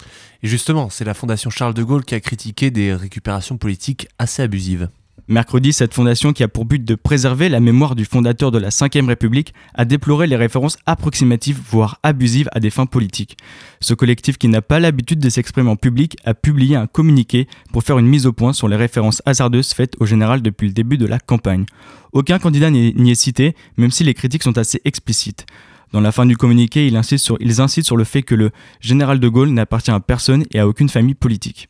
Et 0.42 0.48
justement, 0.48 0.90
c'est 0.90 1.04
la 1.04 1.14
fondation 1.14 1.48
Charles 1.50 1.74
de 1.74 1.82
Gaulle 1.82 2.04
qui 2.04 2.14
a 2.14 2.20
critiqué 2.20 2.70
des 2.70 2.94
récupérations 2.94 3.56
politiques 3.56 4.08
assez 4.18 4.42
abusives. 4.42 4.88
Mercredi, 5.30 5.72
cette 5.72 5.94
fondation 5.94 6.32
qui 6.32 6.42
a 6.42 6.48
pour 6.48 6.64
but 6.64 6.84
de 6.84 6.96
préserver 6.96 7.48
la 7.48 7.60
mémoire 7.60 7.94
du 7.94 8.04
fondateur 8.04 8.50
de 8.50 8.58
la 8.58 8.70
Ve 8.70 9.06
République 9.06 9.54
a 9.74 9.84
déploré 9.84 10.26
les 10.26 10.34
références 10.34 10.76
approximatives, 10.86 11.60
voire 11.70 12.00
abusives 12.02 12.48
à 12.50 12.58
des 12.58 12.70
fins 12.70 12.86
politiques. 12.86 13.36
Ce 13.80 13.94
collectif 13.94 14.38
qui 14.38 14.48
n'a 14.48 14.60
pas 14.60 14.80
l'habitude 14.80 15.20
de 15.20 15.28
s'exprimer 15.28 15.70
en 15.70 15.76
public 15.76 16.16
a 16.24 16.34
publié 16.34 16.74
un 16.74 16.88
communiqué 16.88 17.46
pour 17.72 17.84
faire 17.84 18.00
une 18.00 18.08
mise 18.08 18.26
au 18.26 18.32
point 18.32 18.52
sur 18.52 18.66
les 18.66 18.74
références 18.74 19.22
hasardeuses 19.24 19.72
faites 19.72 19.94
au 20.00 20.04
général 20.04 20.42
depuis 20.42 20.66
le 20.66 20.72
début 20.72 20.98
de 20.98 21.06
la 21.06 21.20
campagne. 21.20 21.64
Aucun 22.12 22.40
candidat 22.40 22.70
n'y 22.70 23.10
est 23.12 23.14
cité, 23.14 23.54
même 23.76 23.92
si 23.92 24.02
les 24.02 24.14
critiques 24.14 24.42
sont 24.42 24.58
assez 24.58 24.80
explicites. 24.84 25.46
Dans 25.92 26.00
la 26.00 26.10
fin 26.10 26.26
du 26.26 26.36
communiqué, 26.36 26.88
ils 26.88 26.96
insistent 26.96 27.34
ils 27.38 27.60
incitent 27.60 27.86
sur 27.86 27.96
le 27.96 28.02
fait 28.02 28.22
que 28.22 28.34
le 28.34 28.50
général 28.80 29.20
de 29.20 29.28
Gaulle 29.28 29.50
n'appartient 29.50 29.92
à 29.92 30.00
personne 30.00 30.44
et 30.50 30.58
à 30.58 30.66
aucune 30.66 30.88
famille 30.88 31.14
politique. 31.14 31.68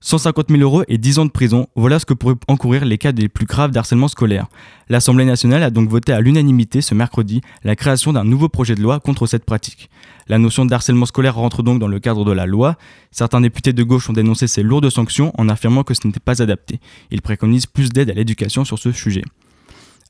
150 0.00 0.50
000 0.50 0.60
euros 0.62 0.82
et 0.88 0.98
10 0.98 1.18
ans 1.18 1.24
de 1.24 1.30
prison, 1.30 1.66
voilà 1.74 1.98
ce 1.98 2.06
que 2.06 2.14
pourraient 2.14 2.36
encourir 2.48 2.84
les 2.84 2.98
cas 2.98 3.12
les 3.12 3.28
plus 3.28 3.46
graves 3.46 3.70
d'harcèlement 3.70 4.08
scolaire. 4.08 4.46
L'Assemblée 4.88 5.24
nationale 5.24 5.62
a 5.62 5.70
donc 5.70 5.88
voté 5.88 6.12
à 6.12 6.20
l'unanimité 6.20 6.80
ce 6.80 6.94
mercredi 6.94 7.40
la 7.64 7.76
création 7.76 8.12
d'un 8.12 8.24
nouveau 8.24 8.48
projet 8.48 8.74
de 8.74 8.82
loi 8.82 9.00
contre 9.00 9.26
cette 9.26 9.44
pratique. 9.44 9.90
La 10.28 10.38
notion 10.38 10.64
d'harcèlement 10.64 11.06
scolaire 11.06 11.36
rentre 11.36 11.62
donc 11.62 11.78
dans 11.78 11.88
le 11.88 11.98
cadre 11.98 12.24
de 12.24 12.32
la 12.32 12.46
loi. 12.46 12.76
Certains 13.10 13.40
députés 13.40 13.72
de 13.72 13.82
gauche 13.82 14.10
ont 14.10 14.12
dénoncé 14.12 14.46
ces 14.46 14.62
lourdes 14.62 14.90
sanctions 14.90 15.32
en 15.38 15.48
affirmant 15.48 15.82
que 15.82 15.94
ce 15.94 16.06
n'était 16.06 16.20
pas 16.20 16.42
adapté. 16.42 16.80
Ils 17.10 17.22
préconisent 17.22 17.66
plus 17.66 17.88
d'aide 17.90 18.10
à 18.10 18.14
l'éducation 18.14 18.64
sur 18.64 18.78
ce 18.78 18.92
sujet. 18.92 19.22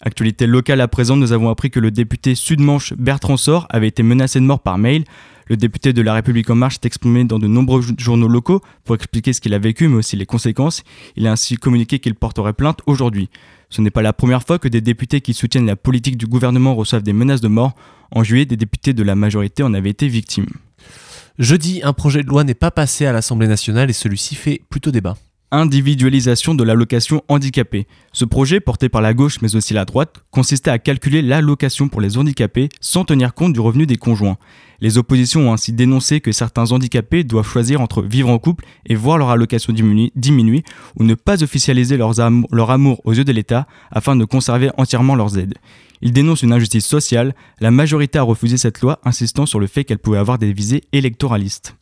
Actualité 0.00 0.46
locale 0.46 0.80
à 0.80 0.88
présent, 0.88 1.16
nous 1.16 1.32
avons 1.32 1.48
appris 1.48 1.70
que 1.70 1.80
le 1.80 1.90
député 1.90 2.34
Sud-Manche 2.34 2.92
Bertrand 2.94 3.36
Sor 3.36 3.66
avait 3.70 3.88
été 3.88 4.02
menacé 4.02 4.40
de 4.40 4.44
mort 4.44 4.60
par 4.60 4.76
mail. 4.76 5.04
Le 5.48 5.56
député 5.56 5.92
de 5.92 6.02
La 6.02 6.14
République 6.14 6.50
En 6.50 6.56
Marche 6.56 6.74
s'est 6.74 6.86
exprimé 6.86 7.24
dans 7.24 7.38
de 7.38 7.46
nombreux 7.46 7.82
journaux 7.98 8.26
locaux 8.26 8.60
pour 8.84 8.96
expliquer 8.96 9.32
ce 9.32 9.40
qu'il 9.40 9.54
a 9.54 9.58
vécu, 9.58 9.86
mais 9.86 9.96
aussi 9.96 10.16
les 10.16 10.26
conséquences. 10.26 10.82
Il 11.14 11.26
a 11.26 11.32
ainsi 11.32 11.56
communiqué 11.56 12.00
qu'il 12.00 12.16
porterait 12.16 12.52
plainte 12.52 12.80
aujourd'hui. 12.86 13.30
Ce 13.70 13.80
n'est 13.80 13.90
pas 13.90 14.02
la 14.02 14.12
première 14.12 14.42
fois 14.42 14.58
que 14.58 14.68
des 14.68 14.80
députés 14.80 15.20
qui 15.20 15.34
soutiennent 15.34 15.66
la 15.66 15.76
politique 15.76 16.16
du 16.16 16.26
gouvernement 16.26 16.74
reçoivent 16.74 17.02
des 17.02 17.12
menaces 17.12 17.40
de 17.40 17.48
mort. 17.48 17.74
En 18.10 18.24
juillet, 18.24 18.44
des 18.44 18.56
députés 18.56 18.92
de 18.92 19.02
la 19.02 19.14
majorité 19.14 19.62
en 19.62 19.74
avaient 19.74 19.90
été 19.90 20.08
victimes. 20.08 20.46
Jeudi, 21.38 21.80
un 21.84 21.92
projet 21.92 22.22
de 22.22 22.28
loi 22.28 22.44
n'est 22.44 22.54
pas 22.54 22.70
passé 22.70 23.06
à 23.06 23.12
l'Assemblée 23.12 23.48
nationale 23.48 23.90
et 23.90 23.92
celui-ci 23.92 24.34
fait 24.34 24.62
plutôt 24.68 24.90
débat 24.90 25.16
individualisation 25.50 26.54
de 26.54 26.64
l'allocation 26.64 27.22
handicapée. 27.28 27.86
Ce 28.12 28.24
projet, 28.24 28.60
porté 28.60 28.88
par 28.88 29.02
la 29.02 29.14
gauche 29.14 29.40
mais 29.42 29.56
aussi 29.56 29.74
la 29.74 29.84
droite, 29.84 30.24
consistait 30.30 30.70
à 30.70 30.78
calculer 30.78 31.22
l'allocation 31.22 31.88
pour 31.88 32.00
les 32.00 32.18
handicapés 32.18 32.68
sans 32.80 33.04
tenir 33.04 33.34
compte 33.34 33.52
du 33.52 33.60
revenu 33.60 33.86
des 33.86 33.96
conjoints. 33.96 34.38
Les 34.80 34.98
oppositions 34.98 35.48
ont 35.48 35.52
ainsi 35.52 35.72
dénoncé 35.72 36.20
que 36.20 36.32
certains 36.32 36.72
handicapés 36.72 37.24
doivent 37.24 37.48
choisir 37.48 37.80
entre 37.80 38.02
vivre 38.02 38.28
en 38.28 38.38
couple 38.38 38.64
et 38.86 38.94
voir 38.94 39.18
leur 39.18 39.30
allocation 39.30 39.72
diminuer, 39.72 40.62
ou 40.98 41.04
ne 41.04 41.14
pas 41.14 41.42
officialiser 41.42 41.96
leur 41.96 42.70
amour 42.70 43.00
aux 43.04 43.14
yeux 43.14 43.24
de 43.24 43.32
l'État 43.32 43.66
afin 43.90 44.16
de 44.16 44.24
conserver 44.24 44.70
entièrement 44.76 45.14
leurs 45.14 45.38
aides. 45.38 45.54
Ils 46.02 46.12
dénoncent 46.12 46.42
une 46.42 46.52
injustice 46.52 46.86
sociale, 46.86 47.34
la 47.60 47.70
majorité 47.70 48.18
a 48.18 48.22
refusé 48.22 48.58
cette 48.58 48.80
loi 48.82 49.00
insistant 49.04 49.46
sur 49.46 49.60
le 49.60 49.66
fait 49.66 49.84
qu'elle 49.84 49.98
pouvait 49.98 50.18
avoir 50.18 50.38
des 50.38 50.52
visées 50.52 50.82
électoralistes. 50.92 51.74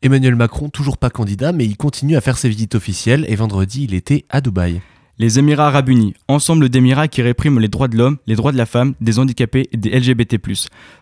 Emmanuel 0.00 0.36
Macron, 0.36 0.68
toujours 0.68 0.96
pas 0.96 1.10
candidat, 1.10 1.50
mais 1.50 1.64
il 1.64 1.76
continue 1.76 2.16
à 2.16 2.20
faire 2.20 2.38
ses 2.38 2.48
visites 2.48 2.76
officielles 2.76 3.24
et 3.28 3.34
vendredi, 3.34 3.82
il 3.82 3.94
était 3.94 4.24
à 4.30 4.40
Dubaï. 4.40 4.80
Les 5.20 5.40
Émirats 5.40 5.66
arabes 5.66 5.88
unis, 5.88 6.14
ensemble 6.28 6.68
d'Émirats 6.68 7.08
qui 7.08 7.22
répriment 7.22 7.58
les 7.58 7.66
droits 7.66 7.88
de 7.88 7.96
l'homme, 7.96 8.18
les 8.28 8.36
droits 8.36 8.52
de 8.52 8.56
la 8.56 8.66
femme, 8.66 8.94
des 9.00 9.18
handicapés 9.18 9.68
et 9.72 9.76
des 9.76 9.90
LGBT. 9.90 10.36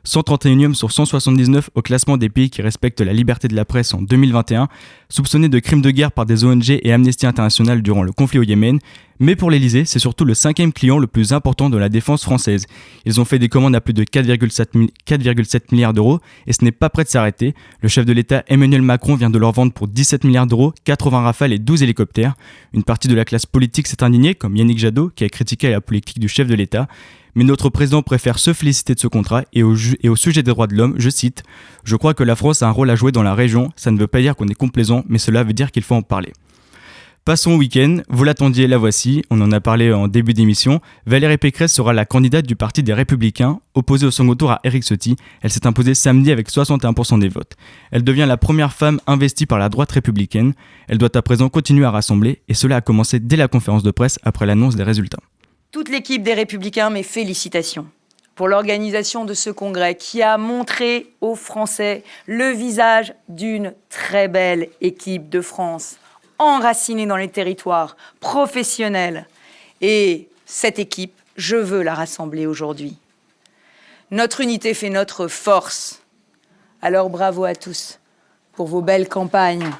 131e 0.06 0.72
sur 0.72 0.90
179 0.90 1.68
au 1.74 1.82
classement 1.82 2.16
des 2.16 2.30
pays 2.30 2.48
qui 2.48 2.62
respectent 2.62 3.02
la 3.02 3.12
liberté 3.12 3.46
de 3.46 3.54
la 3.54 3.66
presse 3.66 3.92
en 3.92 4.00
2021, 4.00 4.68
soupçonné 5.08 5.48
de 5.48 5.58
crimes 5.58 5.82
de 5.82 5.90
guerre 5.90 6.12
par 6.12 6.26
des 6.26 6.44
ONG 6.44 6.70
et 6.70 6.92
Amnesty 6.92 7.26
International 7.26 7.82
durant 7.82 8.02
le 8.02 8.12
conflit 8.12 8.38
au 8.38 8.42
Yémen, 8.42 8.78
mais 9.18 9.34
pour 9.34 9.50
l'Elysée, 9.50 9.84
c'est 9.86 9.98
surtout 9.98 10.24
le 10.24 10.34
cinquième 10.34 10.72
client 10.72 10.98
le 10.98 11.06
plus 11.06 11.32
important 11.32 11.70
de 11.70 11.78
la 11.78 11.88
défense 11.88 12.22
française. 12.22 12.66
Ils 13.06 13.20
ont 13.20 13.24
fait 13.24 13.38
des 13.38 13.48
commandes 13.48 13.74
à 13.74 13.80
plus 13.80 13.94
de 13.94 14.04
4,7 14.04 15.62
milliards 15.72 15.94
d'euros 15.94 16.20
et 16.46 16.52
ce 16.52 16.64
n'est 16.64 16.72
pas 16.72 16.90
prêt 16.90 17.04
de 17.04 17.08
s'arrêter. 17.08 17.54
Le 17.80 17.88
chef 17.88 18.04
de 18.04 18.12
l'État 18.12 18.44
Emmanuel 18.48 18.82
Macron 18.82 19.14
vient 19.14 19.30
de 19.30 19.38
leur 19.38 19.52
vendre 19.52 19.72
pour 19.72 19.88
17 19.88 20.24
milliards 20.24 20.46
d'euros 20.46 20.74
80 20.84 21.20
rafales 21.20 21.52
et 21.52 21.58
12 21.58 21.82
hélicoptères. 21.82 22.34
Une 22.74 22.84
partie 22.84 23.08
de 23.08 23.14
la 23.14 23.24
classe 23.24 23.46
politique 23.46 23.86
s'est 23.86 24.02
indignée, 24.02 24.34
comme 24.34 24.56
Yannick 24.56 24.78
Jadot, 24.78 25.10
qui 25.14 25.24
a 25.24 25.28
critiqué 25.28 25.70
la 25.70 25.80
politique 25.80 26.18
du 26.18 26.28
chef 26.28 26.46
de 26.46 26.54
l'État. 26.54 26.88
Mais 27.36 27.44
notre 27.44 27.68
président 27.68 28.02
préfère 28.02 28.38
se 28.38 28.54
féliciter 28.54 28.94
de 28.94 28.98
ce 28.98 29.08
contrat 29.08 29.44
et 29.52 29.62
au, 29.62 29.76
et 30.02 30.08
au 30.08 30.16
sujet 30.16 30.42
des 30.42 30.50
droits 30.50 30.66
de 30.66 30.74
l'homme, 30.74 30.94
je 30.96 31.10
cite 31.10 31.42
Je 31.84 31.94
crois 31.94 32.14
que 32.14 32.24
la 32.24 32.34
France 32.34 32.62
a 32.62 32.66
un 32.66 32.70
rôle 32.70 32.88
à 32.88 32.96
jouer 32.96 33.12
dans 33.12 33.22
la 33.22 33.34
région. 33.34 33.70
Ça 33.76 33.90
ne 33.90 33.98
veut 33.98 34.06
pas 34.06 34.22
dire 34.22 34.34
qu'on 34.34 34.48
est 34.48 34.54
complaisant, 34.54 35.04
mais 35.06 35.18
cela 35.18 35.44
veut 35.44 35.52
dire 35.52 35.70
qu'il 35.70 35.82
faut 35.82 35.94
en 35.94 36.02
parler. 36.02 36.32
Passons 37.26 37.50
au 37.50 37.56
week-end, 37.56 37.98
vous 38.08 38.24
l'attendiez, 38.24 38.66
la 38.68 38.78
voici, 38.78 39.22
on 39.30 39.40
en 39.42 39.52
a 39.52 39.60
parlé 39.60 39.92
en 39.92 40.08
début 40.08 40.32
d'émission. 40.32 40.80
Valérie 41.06 41.36
Pécresse 41.36 41.74
sera 41.74 41.92
la 41.92 42.06
candidate 42.06 42.46
du 42.46 42.56
Parti 42.56 42.82
des 42.82 42.94
Républicains, 42.94 43.58
opposée 43.74 44.06
au 44.06 44.10
second 44.10 44.34
tour 44.34 44.52
à 44.52 44.60
Eric 44.64 44.84
Ciotti. 44.84 45.16
Elle 45.42 45.50
s'est 45.50 45.66
imposée 45.66 45.94
samedi 45.94 46.30
avec 46.30 46.48
61% 46.48 47.18
des 47.18 47.28
votes. 47.28 47.56
Elle 47.90 48.04
devient 48.04 48.26
la 48.26 48.38
première 48.38 48.72
femme 48.72 49.00
investie 49.06 49.44
par 49.44 49.58
la 49.58 49.68
droite 49.68 49.92
républicaine. 49.92 50.54
Elle 50.88 50.98
doit 50.98 51.14
à 51.14 51.20
présent 51.20 51.50
continuer 51.50 51.84
à 51.84 51.90
rassembler, 51.90 52.40
et 52.48 52.54
cela 52.54 52.76
a 52.76 52.80
commencé 52.80 53.18
dès 53.18 53.36
la 53.36 53.48
conférence 53.48 53.82
de 53.82 53.90
presse 53.90 54.18
après 54.22 54.46
l'annonce 54.46 54.76
des 54.76 54.84
résultats. 54.84 55.18
Toute 55.76 55.90
l'équipe 55.90 56.22
des 56.22 56.32
Républicains, 56.32 56.88
mes 56.88 57.02
félicitations 57.02 57.86
pour 58.34 58.48
l'organisation 58.48 59.26
de 59.26 59.34
ce 59.34 59.50
congrès 59.50 59.94
qui 59.94 60.22
a 60.22 60.38
montré 60.38 61.12
aux 61.20 61.34
Français 61.34 62.02
le 62.24 62.48
visage 62.48 63.12
d'une 63.28 63.74
très 63.90 64.26
belle 64.26 64.70
équipe 64.80 65.28
de 65.28 65.42
France 65.42 65.98
enracinée 66.38 67.04
dans 67.04 67.18
les 67.18 67.28
territoires, 67.28 67.98
professionnelle. 68.20 69.26
Et 69.82 70.30
cette 70.46 70.78
équipe, 70.78 71.12
je 71.36 71.56
veux 71.56 71.82
la 71.82 71.94
rassembler 71.94 72.46
aujourd'hui. 72.46 72.96
Notre 74.10 74.40
unité 74.40 74.72
fait 74.72 74.88
notre 74.88 75.28
force. 75.28 76.00
Alors 76.80 77.10
bravo 77.10 77.44
à 77.44 77.54
tous 77.54 77.98
pour 78.54 78.66
vos 78.66 78.80
belles 78.80 79.10
campagnes. 79.10 79.70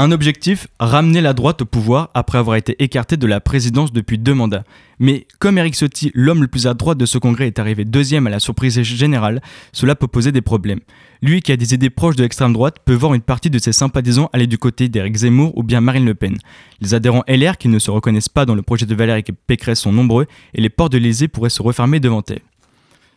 Un 0.00 0.12
objectif, 0.12 0.68
ramener 0.78 1.20
la 1.20 1.32
droite 1.32 1.62
au 1.62 1.64
pouvoir 1.64 2.10
après 2.14 2.38
avoir 2.38 2.54
été 2.54 2.76
écarté 2.78 3.16
de 3.16 3.26
la 3.26 3.40
présidence 3.40 3.92
depuis 3.92 4.16
deux 4.16 4.32
mandats. 4.32 4.62
Mais 5.00 5.26
comme 5.40 5.58
Eric 5.58 5.74
Ciotti, 5.74 6.12
l'homme 6.14 6.40
le 6.40 6.46
plus 6.46 6.68
à 6.68 6.74
droite 6.74 6.98
de 6.98 7.04
ce 7.04 7.18
congrès, 7.18 7.48
est 7.48 7.58
arrivé 7.58 7.84
deuxième 7.84 8.28
à 8.28 8.30
la 8.30 8.38
surprise 8.38 8.80
générale, 8.80 9.42
cela 9.72 9.96
peut 9.96 10.06
poser 10.06 10.30
des 10.30 10.40
problèmes. 10.40 10.78
Lui 11.20 11.42
qui 11.42 11.50
a 11.50 11.56
des 11.56 11.74
idées 11.74 11.90
proches 11.90 12.14
de 12.14 12.22
l'extrême 12.22 12.52
droite 12.52 12.76
peut 12.84 12.94
voir 12.94 13.12
une 13.12 13.22
partie 13.22 13.50
de 13.50 13.58
ses 13.58 13.72
sympathisants 13.72 14.30
aller 14.32 14.46
du 14.46 14.56
côté 14.56 14.88
d'Éric 14.88 15.16
Zemmour 15.16 15.58
ou 15.58 15.64
bien 15.64 15.80
Marine 15.80 16.04
Le 16.04 16.14
Pen. 16.14 16.36
Les 16.80 16.94
adhérents 16.94 17.24
LR 17.26 17.58
qui 17.58 17.66
ne 17.66 17.80
se 17.80 17.90
reconnaissent 17.90 18.28
pas 18.28 18.46
dans 18.46 18.54
le 18.54 18.62
projet 18.62 18.86
de 18.86 18.94
Valérie 18.94 19.24
Pécresse 19.48 19.80
sont 19.80 19.92
nombreux 19.92 20.26
et 20.54 20.60
les 20.60 20.70
portes 20.70 20.92
de 20.92 20.98
l'Élysée 20.98 21.26
pourraient 21.26 21.50
se 21.50 21.60
refermer 21.60 21.98
devant 21.98 22.22
elle. 22.28 22.42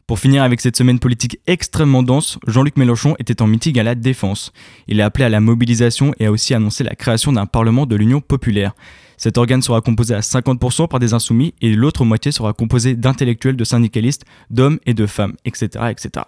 Pour 0.07 0.19
finir 0.19 0.43
avec 0.43 0.59
cette 0.61 0.75
semaine 0.75 0.99
politique 0.99 1.39
extrêmement 1.47 2.03
dense, 2.03 2.37
Jean-Luc 2.47 2.77
Mélenchon 2.77 3.15
était 3.19 3.41
en 3.41 3.47
meeting 3.47 3.79
à 3.79 3.83
la 3.83 3.95
Défense. 3.95 4.51
Il 4.87 5.01
a 5.01 5.05
appelé 5.05 5.25
à 5.25 5.29
la 5.29 5.39
mobilisation 5.39 6.13
et 6.19 6.25
a 6.25 6.31
aussi 6.31 6.53
annoncé 6.53 6.83
la 6.83 6.95
création 6.95 7.31
d'un 7.31 7.45
Parlement 7.45 7.85
de 7.85 7.95
l'Union 7.95 8.21
populaire. 8.21 8.73
Cet 9.17 9.37
organe 9.37 9.61
sera 9.61 9.81
composé 9.81 10.15
à 10.15 10.21
50% 10.21 10.87
par 10.87 10.99
des 10.99 11.13
insoumis 11.13 11.53
et 11.61 11.73
l'autre 11.73 12.03
moitié 12.05 12.31
sera 12.31 12.53
composée 12.53 12.95
d'intellectuels, 12.95 13.55
de 13.55 13.63
syndicalistes, 13.63 14.25
d'hommes 14.49 14.79
et 14.85 14.93
de 14.93 15.05
femmes, 15.05 15.35
etc., 15.45 15.85
etc. 15.91 16.25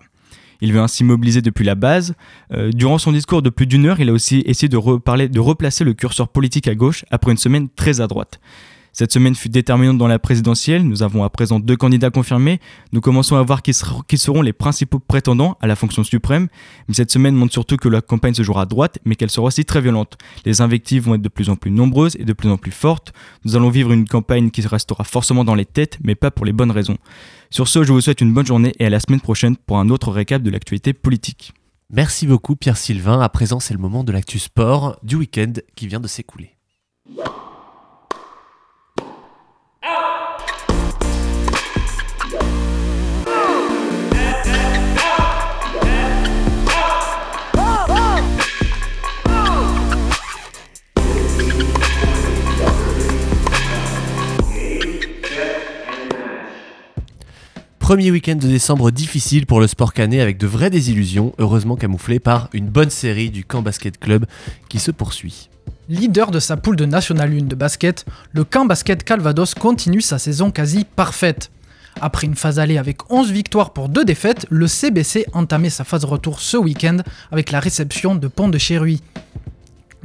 Il 0.62 0.72
veut 0.72 0.80
ainsi 0.80 1.04
mobiliser 1.04 1.42
depuis 1.42 1.66
la 1.66 1.76
base. 1.76 2.16
Euh, 2.54 2.72
durant 2.72 2.98
son 2.98 3.12
discours 3.12 3.42
de 3.42 3.50
plus 3.50 3.68
d'une 3.68 3.86
heure, 3.86 4.00
il 4.00 4.10
a 4.10 4.14
aussi 4.14 4.44
essayé 4.46 4.70
de, 4.70 4.78
replacer 4.78 5.84
le 5.84 5.94
curseur 5.94 6.30
politique 6.30 6.70
à 6.70 6.76
gauche 6.76 7.04
après 7.12 7.32
une 7.32 7.38
semaine 7.38 7.68
très 7.68 8.00
à 8.00 8.08
droite. 8.08 8.40
Cette 8.94 9.12
semaine 9.12 9.34
fut 9.34 9.50
déterminante 9.50 9.98
dans 9.98 10.08
la 10.08 10.20
présidentielle. 10.20 10.88
Nous 10.88 11.02
avons 11.02 11.24
à 11.24 11.30
présent 11.32 11.60
deux 11.60 11.76
candidats 11.76 12.12
confirmés. 12.12 12.60
Nous 12.92 13.02
commençons 13.02 13.36
à 13.36 13.42
voir 13.42 13.64
qui, 13.64 13.74
seront 13.74 14.42
les 14.44 14.54
principaux 14.54 15.00
prétendants 15.00 15.58
à 15.62 15.68
la 15.68 15.76
fonction 15.76 16.04
suprême. 16.04 16.48
Mais 16.88 16.94
cette 16.94 17.12
semaine 17.12 17.34
montre 17.34 17.54
surtout 17.54 17.78
que 17.78 17.90
la 17.90 18.02
campagne 18.02 18.36
se 18.36 18.44
jouera 18.44 18.62
à 18.62 18.66
droite, 18.68 19.00
mais 19.04 19.16
qu'elle 19.16 19.32
sera 19.32 19.48
aussi 19.48 19.66
très 19.66 19.82
violente. 19.82 20.20
Les 20.46 20.62
invectives 20.62 21.06
vont 21.06 21.16
être 21.16 21.24
de 21.24 21.30
plus 21.30 21.50
en 21.50 21.56
plus 21.56 21.72
nombreuses 21.72 22.16
et 22.20 22.24
de 22.24 22.34
plus 22.34 22.50
en 22.50 22.58
plus 22.58 22.72
fortes. 22.72 23.14
Nous 23.46 23.56
allons 23.56 23.72
vivre 23.72 23.92
une 23.92 24.08
campagne 24.08 24.52
qui 24.52 24.62
restera 24.62 25.04
forcément 25.04 25.44
dans 25.44 25.56
les 25.56 25.66
têtes, 25.66 25.98
mais 26.04 26.14
pas 26.14 26.30
pour 26.30 26.46
les 26.46 26.54
bonnes 26.54 26.72
raisons. 26.72 26.98
Sur 27.50 27.68
ce, 27.68 27.84
je 27.84 27.92
vous 27.92 28.02
souhaite 28.02 28.22
une 28.22 28.34
bonne 28.34 28.46
journée 28.46 28.74
et 28.78 28.86
à 28.86 28.90
la 28.92 29.00
semaine 29.00 29.22
prochaine 29.22 29.58
pour 29.58 29.80
un 29.80 29.90
autre 29.90 30.12
récap 30.12 30.44
de 30.44 30.52
l'actualité 30.52 30.94
politique. 30.94 31.54
Merci 31.92 32.28
beaucoup 32.28 32.56
Pierre 32.56 32.78
Sylvain. 32.78 33.20
À 33.22 33.30
présent, 33.30 33.60
c'est 33.60 33.74
le 33.74 33.80
moment 33.80 34.04
de 34.04 34.12
l'actu 34.12 34.38
sport 34.38 35.00
du 35.02 35.16
week-end 35.16 35.54
qui 35.76 35.88
vient 35.88 36.00
de 36.00 36.08
s'écouler. 36.08 36.58
Premier 57.84 58.12
week-end 58.12 58.36
de 58.38 58.48
décembre 58.48 58.92
difficile 58.92 59.46
pour 59.46 59.60
le 59.60 59.68
sport 59.68 59.92
canet 59.92 60.22
avec 60.22 60.38
de 60.38 60.48
vraies 60.48 60.70
désillusions, 60.70 61.34
heureusement 61.38 61.76
camouflées 61.76 62.22
par 62.22 62.48
une 62.54 62.70
bonne 62.70 62.90
série 62.90 63.30
du 63.30 63.44
Camp 63.44 63.62
Basket 63.62 64.00
Club 64.00 64.26
qui 64.70 64.80
se 64.80 64.90
poursuit. 64.90 65.50
Leader 65.90 66.32
de 66.32 66.40
sa 66.40 66.56
poule 66.56 66.78
de 66.78 66.86
National 66.86 67.34
1 67.34 67.44
de 67.44 67.56
basket, 67.56 68.06
le 68.32 68.46
Camp 68.46 68.64
Basket 68.64 69.04
Calvados 69.04 69.54
continue 69.54 70.00
sa 70.00 70.18
saison 70.18 70.50
quasi 70.50 70.86
parfaite. 70.86 71.52
Après 72.00 72.26
une 72.26 72.36
phase 72.36 72.58
allée 72.58 72.78
avec 72.78 73.12
11 73.12 73.30
victoires 73.34 73.74
pour 73.74 73.90
2 73.90 74.06
défaites, 74.06 74.46
le 74.50 74.68
CBC 74.68 75.26
entamait 75.34 75.70
sa 75.70 75.84
phase 75.84 76.06
retour 76.06 76.40
ce 76.40 76.56
week-end 76.56 77.00
avec 77.34 77.52
la 77.52 77.60
réception 77.60 78.16
de 78.16 78.30
Pont 78.30 78.48
de 78.48 78.58
Chéruy. 78.58 79.02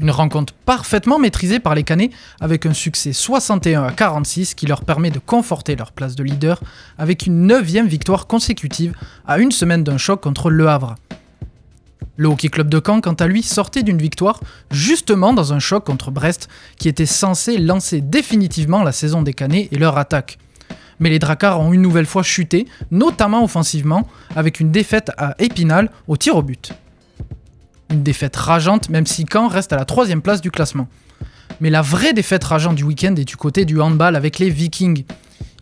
Une 0.01 0.13
rencontre 0.13 0.55
parfaitement 0.65 1.19
maîtrisée 1.19 1.59
par 1.59 1.75
les 1.75 1.83
Canets 1.83 2.13
avec 2.41 2.67
un 2.67 2.73
succès 2.73 3.13
61 3.13 3.83
à 3.83 3.91
46 3.91 4.55
qui 4.55 4.67
leur 4.67 4.85
permet 4.85 5.11
de 5.11 5.19
conforter 5.19 5.75
leur 5.75 5.91
place 5.91 6.15
de 6.15 6.23
leader 6.23 6.61
avec 6.99 7.27
une 7.27 7.47
neuvième 7.47 7.89
victoire 7.89 8.29
consécutive 8.29 8.95
à 9.27 9.39
une 9.39 9.51
semaine 9.51 9.83
d'un 9.83 9.99
choc 9.99 10.21
contre 10.21 10.51
Le 10.51 10.69
Havre. 10.69 10.95
Le 12.17 12.29
Hockey 12.29 12.49
Club 12.49 12.69
de 12.69 12.81
Caen, 12.85 13.01
quant 13.01 13.15
à 13.15 13.27
lui, 13.27 13.43
sortait 13.43 13.83
d'une 13.83 13.99
victoire 13.99 14.41
justement 14.71 15.33
dans 15.33 15.53
un 15.53 15.59
choc 15.59 15.85
contre 15.85 16.13
Brest 16.13 16.49
qui 16.79 16.89
était 16.89 17.07
censé 17.07 17.59
lancer 17.59 18.01
définitivement 18.01 18.85
la 18.85 18.93
saison 18.93 19.23
des 19.23 19.35
Canets 19.35 19.69
et 19.73 19.79
leur 19.79 19.99
attaque. 19.99 20.39
Mais 21.01 21.11
les 21.11 21.19
Dracars 21.19 21.61
ont 21.61 21.73
une 21.73 21.83
nouvelle 21.83 22.07
fois 22.07 22.23
chuté, 22.23 22.67
notamment 22.93 23.43
offensivement, 23.43 24.07
avec 24.37 24.61
une 24.61 24.71
défaite 24.71 25.11
à 25.17 25.35
Épinal 25.41 25.91
au 26.07 26.17
tir 26.17 26.37
au 26.37 26.43
but. 26.43 26.73
Une 27.91 28.03
défaite 28.03 28.37
rageante, 28.37 28.91
même 28.91 29.07
si 29.07 29.25
Caen 29.31 29.49
reste 29.49 29.73
à 29.73 29.77
la 29.77 29.85
troisième 29.85 30.23
place 30.23 30.41
du 30.41 30.51
classement. 30.51 30.89
Mais 31.61 31.71
la 31.71 31.83
vraie 31.83 32.13
défaite 32.13 32.45
rageante 32.45 32.77
du 32.77 32.85
week-end 32.85 33.15
est 33.17 33.25
du 33.25 33.37
côté 33.37 33.65
du 33.65 33.81
handball 33.81 34.15
avec 34.15 34.39
les 34.39 34.51
Vikings. 34.51 35.05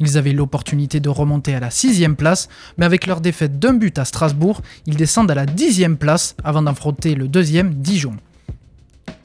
Ils 0.00 0.18
avaient 0.18 0.32
l'opportunité 0.32 1.00
de 1.00 1.08
remonter 1.08 1.54
à 1.54 1.60
la 1.60 1.70
sixième 1.70 2.16
place, 2.16 2.48
mais 2.76 2.84
avec 2.84 3.06
leur 3.06 3.20
défaite 3.20 3.58
d'un 3.58 3.74
but 3.74 3.98
à 3.98 4.04
Strasbourg, 4.04 4.60
ils 4.86 4.96
descendent 4.96 5.30
à 5.30 5.34
la 5.34 5.46
dixième 5.46 5.96
place 5.96 6.36
avant 6.44 6.62
d'affronter 6.62 7.14
le 7.14 7.28
deuxième 7.28 7.74
Dijon. 7.74 8.16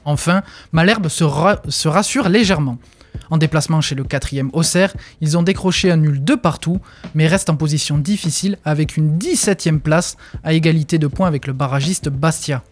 Enfin, 0.04 0.42
Malherbe 0.72 1.08
se, 1.08 1.24
rassure 1.86 2.28
légèrement. 2.28 2.78
En 3.30 3.36
déplacement 3.36 3.80
chez 3.80 3.94
le 3.94 4.04
quatrième 4.04 4.50
Auxerre, 4.52 4.94
ils 5.20 5.36
ont 5.36 5.42
décroché 5.42 5.90
un 5.90 5.96
nul 5.96 6.24
de 6.24 6.34
partout, 6.34 6.80
mais 7.14 7.26
restent 7.26 7.50
en 7.50 7.56
position 7.56 7.98
difficile 7.98 8.58
avec 8.64 8.96
une 8.96 9.18
17ème 9.18 9.80
place 9.80 10.16
à 10.42 10.54
égalité 10.54 10.98
de 10.98 11.06
points 11.06 11.28
avec 11.28 11.46
le 11.46 11.52
barragiste 11.52 12.08
Bastia. 12.08 12.62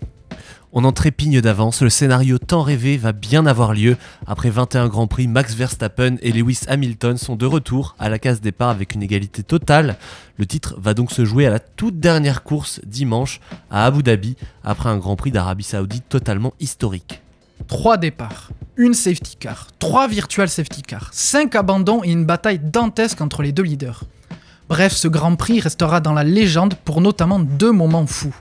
On 0.72 0.84
en 0.84 0.92
trépigne 0.92 1.40
d'avance, 1.40 1.82
le 1.82 1.90
scénario 1.90 2.38
tant 2.38 2.62
rêvé 2.62 2.96
va 2.96 3.10
bien 3.10 3.44
avoir 3.44 3.74
lieu. 3.74 3.96
Après 4.28 4.50
21 4.50 4.86
Grands 4.86 5.08
Prix, 5.08 5.26
Max 5.26 5.54
Verstappen 5.54 6.14
et 6.22 6.30
Lewis 6.30 6.60
Hamilton 6.68 7.16
sont 7.16 7.34
de 7.34 7.44
retour 7.44 7.96
à 7.98 8.08
la 8.08 8.20
case 8.20 8.40
départ 8.40 8.68
avec 8.68 8.94
une 8.94 9.02
égalité 9.02 9.42
totale. 9.42 9.96
Le 10.38 10.46
titre 10.46 10.76
va 10.78 10.94
donc 10.94 11.10
se 11.10 11.24
jouer 11.24 11.44
à 11.44 11.50
la 11.50 11.58
toute 11.58 11.98
dernière 11.98 12.44
course 12.44 12.80
dimanche 12.86 13.40
à 13.68 13.84
Abu 13.84 14.04
Dhabi, 14.04 14.36
après 14.62 14.88
un 14.88 14.98
Grand 14.98 15.16
Prix 15.16 15.32
d'Arabie 15.32 15.64
Saoudite 15.64 16.08
totalement 16.08 16.54
historique. 16.60 17.20
Trois 17.66 17.96
départs, 17.96 18.50
une 18.76 18.94
safety 18.94 19.36
car, 19.40 19.66
trois 19.80 20.06
virtual 20.06 20.48
safety 20.48 20.82
cars, 20.82 21.10
cinq 21.12 21.56
abandons 21.56 22.04
et 22.04 22.12
une 22.12 22.24
bataille 22.24 22.60
dantesque 22.60 23.20
entre 23.20 23.42
les 23.42 23.50
deux 23.50 23.64
leaders. 23.64 24.04
Bref, 24.68 24.92
ce 24.92 25.08
Grand 25.08 25.34
Prix 25.34 25.58
restera 25.58 25.98
dans 25.98 26.12
la 26.12 26.22
légende 26.22 26.74
pour 26.84 27.00
notamment 27.00 27.40
deux 27.40 27.72
moments 27.72 28.06
fous. 28.06 28.36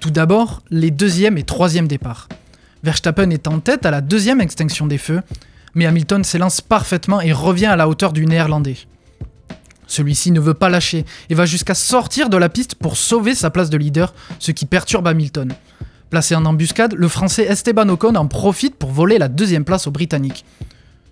Tout 0.00 0.10
d'abord, 0.10 0.62
les 0.70 0.90
deuxième 0.90 1.36
et 1.36 1.42
troisième 1.42 1.86
départs. 1.86 2.26
Verstappen 2.82 3.28
est 3.28 3.46
en 3.46 3.60
tête 3.60 3.84
à 3.84 3.90
la 3.90 4.00
deuxième 4.00 4.40
extinction 4.40 4.86
des 4.86 4.96
feux, 4.96 5.20
mais 5.74 5.84
Hamilton 5.84 6.24
s'élance 6.24 6.62
parfaitement 6.62 7.20
et 7.20 7.32
revient 7.32 7.66
à 7.66 7.76
la 7.76 7.86
hauteur 7.86 8.14
du 8.14 8.24
néerlandais. 8.24 8.78
Celui-ci 9.86 10.30
ne 10.30 10.40
veut 10.40 10.54
pas 10.54 10.70
lâcher 10.70 11.04
et 11.28 11.34
va 11.34 11.44
jusqu'à 11.44 11.74
sortir 11.74 12.30
de 12.30 12.38
la 12.38 12.48
piste 12.48 12.76
pour 12.76 12.96
sauver 12.96 13.34
sa 13.34 13.50
place 13.50 13.68
de 13.68 13.76
leader, 13.76 14.14
ce 14.38 14.52
qui 14.52 14.64
perturbe 14.64 15.06
Hamilton. 15.06 15.52
Placé 16.08 16.34
en 16.34 16.46
embuscade, 16.46 16.94
le 16.94 17.08
français 17.08 17.44
Esteban 17.44 17.88
Ocon 17.90 18.14
en 18.14 18.26
profite 18.26 18.76
pour 18.76 18.92
voler 18.92 19.18
la 19.18 19.28
deuxième 19.28 19.66
place 19.66 19.86
aux 19.86 19.90
Britanniques. 19.90 20.46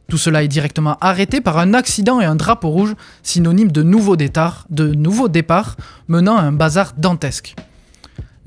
Tout 0.08 0.16
cela 0.16 0.42
est 0.42 0.48
directement 0.48 0.96
arrêté 1.02 1.42
par 1.42 1.58
un 1.58 1.74
accident 1.74 2.22
et 2.22 2.24
un 2.24 2.36
drapeau 2.36 2.70
rouge, 2.70 2.94
synonyme 3.22 3.70
de 3.70 3.82
nouveau 3.82 4.16
départ, 4.16 4.64
de 4.70 4.94
nouveau 4.94 5.28
départ 5.28 5.76
menant 6.06 6.38
à 6.38 6.42
un 6.42 6.52
bazar 6.52 6.94
dantesque. 6.96 7.54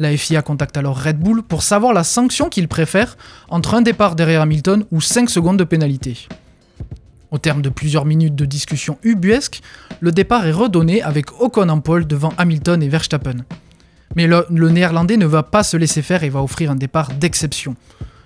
La 0.01 0.17
FIA 0.17 0.41
contacte 0.41 0.77
alors 0.77 0.99
Red 0.99 1.19
Bull 1.19 1.43
pour 1.43 1.61
savoir 1.61 1.93
la 1.93 2.03
sanction 2.03 2.49
qu'il 2.49 2.67
préfère 2.67 3.17
entre 3.49 3.75
un 3.75 3.83
départ 3.83 4.15
derrière 4.15 4.41
Hamilton 4.41 4.83
ou 4.89 4.99
5 4.99 5.29
secondes 5.29 5.59
de 5.59 5.63
pénalité. 5.63 6.27
Au 7.29 7.37
terme 7.37 7.61
de 7.61 7.69
plusieurs 7.69 8.05
minutes 8.05 8.33
de 8.33 8.45
discussion 8.45 8.97
ubuesque, 9.03 9.61
le 9.99 10.11
départ 10.11 10.47
est 10.47 10.53
redonné 10.53 11.03
avec 11.03 11.39
Ocon 11.39 11.69
en 11.69 11.81
pole 11.81 12.07
devant 12.07 12.33
Hamilton 12.39 12.81
et 12.81 12.89
Verstappen. 12.89 13.45
Mais 14.15 14.25
le, 14.25 14.43
néerlandais 14.49 15.17
ne 15.17 15.27
va 15.27 15.43
pas 15.43 15.61
se 15.61 15.77
laisser 15.77 16.01
faire 16.01 16.23
et 16.23 16.29
va 16.29 16.41
offrir 16.41 16.71
un 16.71 16.75
départ 16.75 17.11
d'exception. 17.11 17.75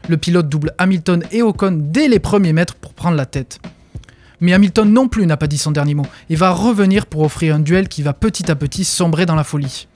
Le 0.07 0.15
pilote 0.15 0.47
double 0.47 0.71
Hamilton 0.77 1.25
et 1.33 1.41
Ocon 1.41 1.77
dès 1.77 2.07
les 2.07 2.19
premiers 2.19 2.53
mètres 2.53 2.75
pour 2.75 2.93
prendre 2.93 3.17
la 3.17 3.25
tête. 3.25 3.59
Mais 4.39 4.53
Hamilton 4.53 4.93
non 4.93 5.09
plus 5.09 5.25
n'a 5.25 5.35
pas 5.35 5.47
dit 5.47 5.57
son 5.57 5.71
dernier 5.71 5.93
mot 5.93 6.07
et 6.29 6.37
va 6.37 6.51
revenir 6.51 7.05
pour 7.05 7.23
offrir 7.23 7.53
un 7.53 7.59
duel 7.59 7.89
qui 7.89 8.01
va 8.01 8.13
petit 8.13 8.49
à 8.49 8.55
petit 8.55 8.85
sombrer 8.85 9.25
dans 9.25 9.35
la 9.35 9.43
folie. 9.43 9.89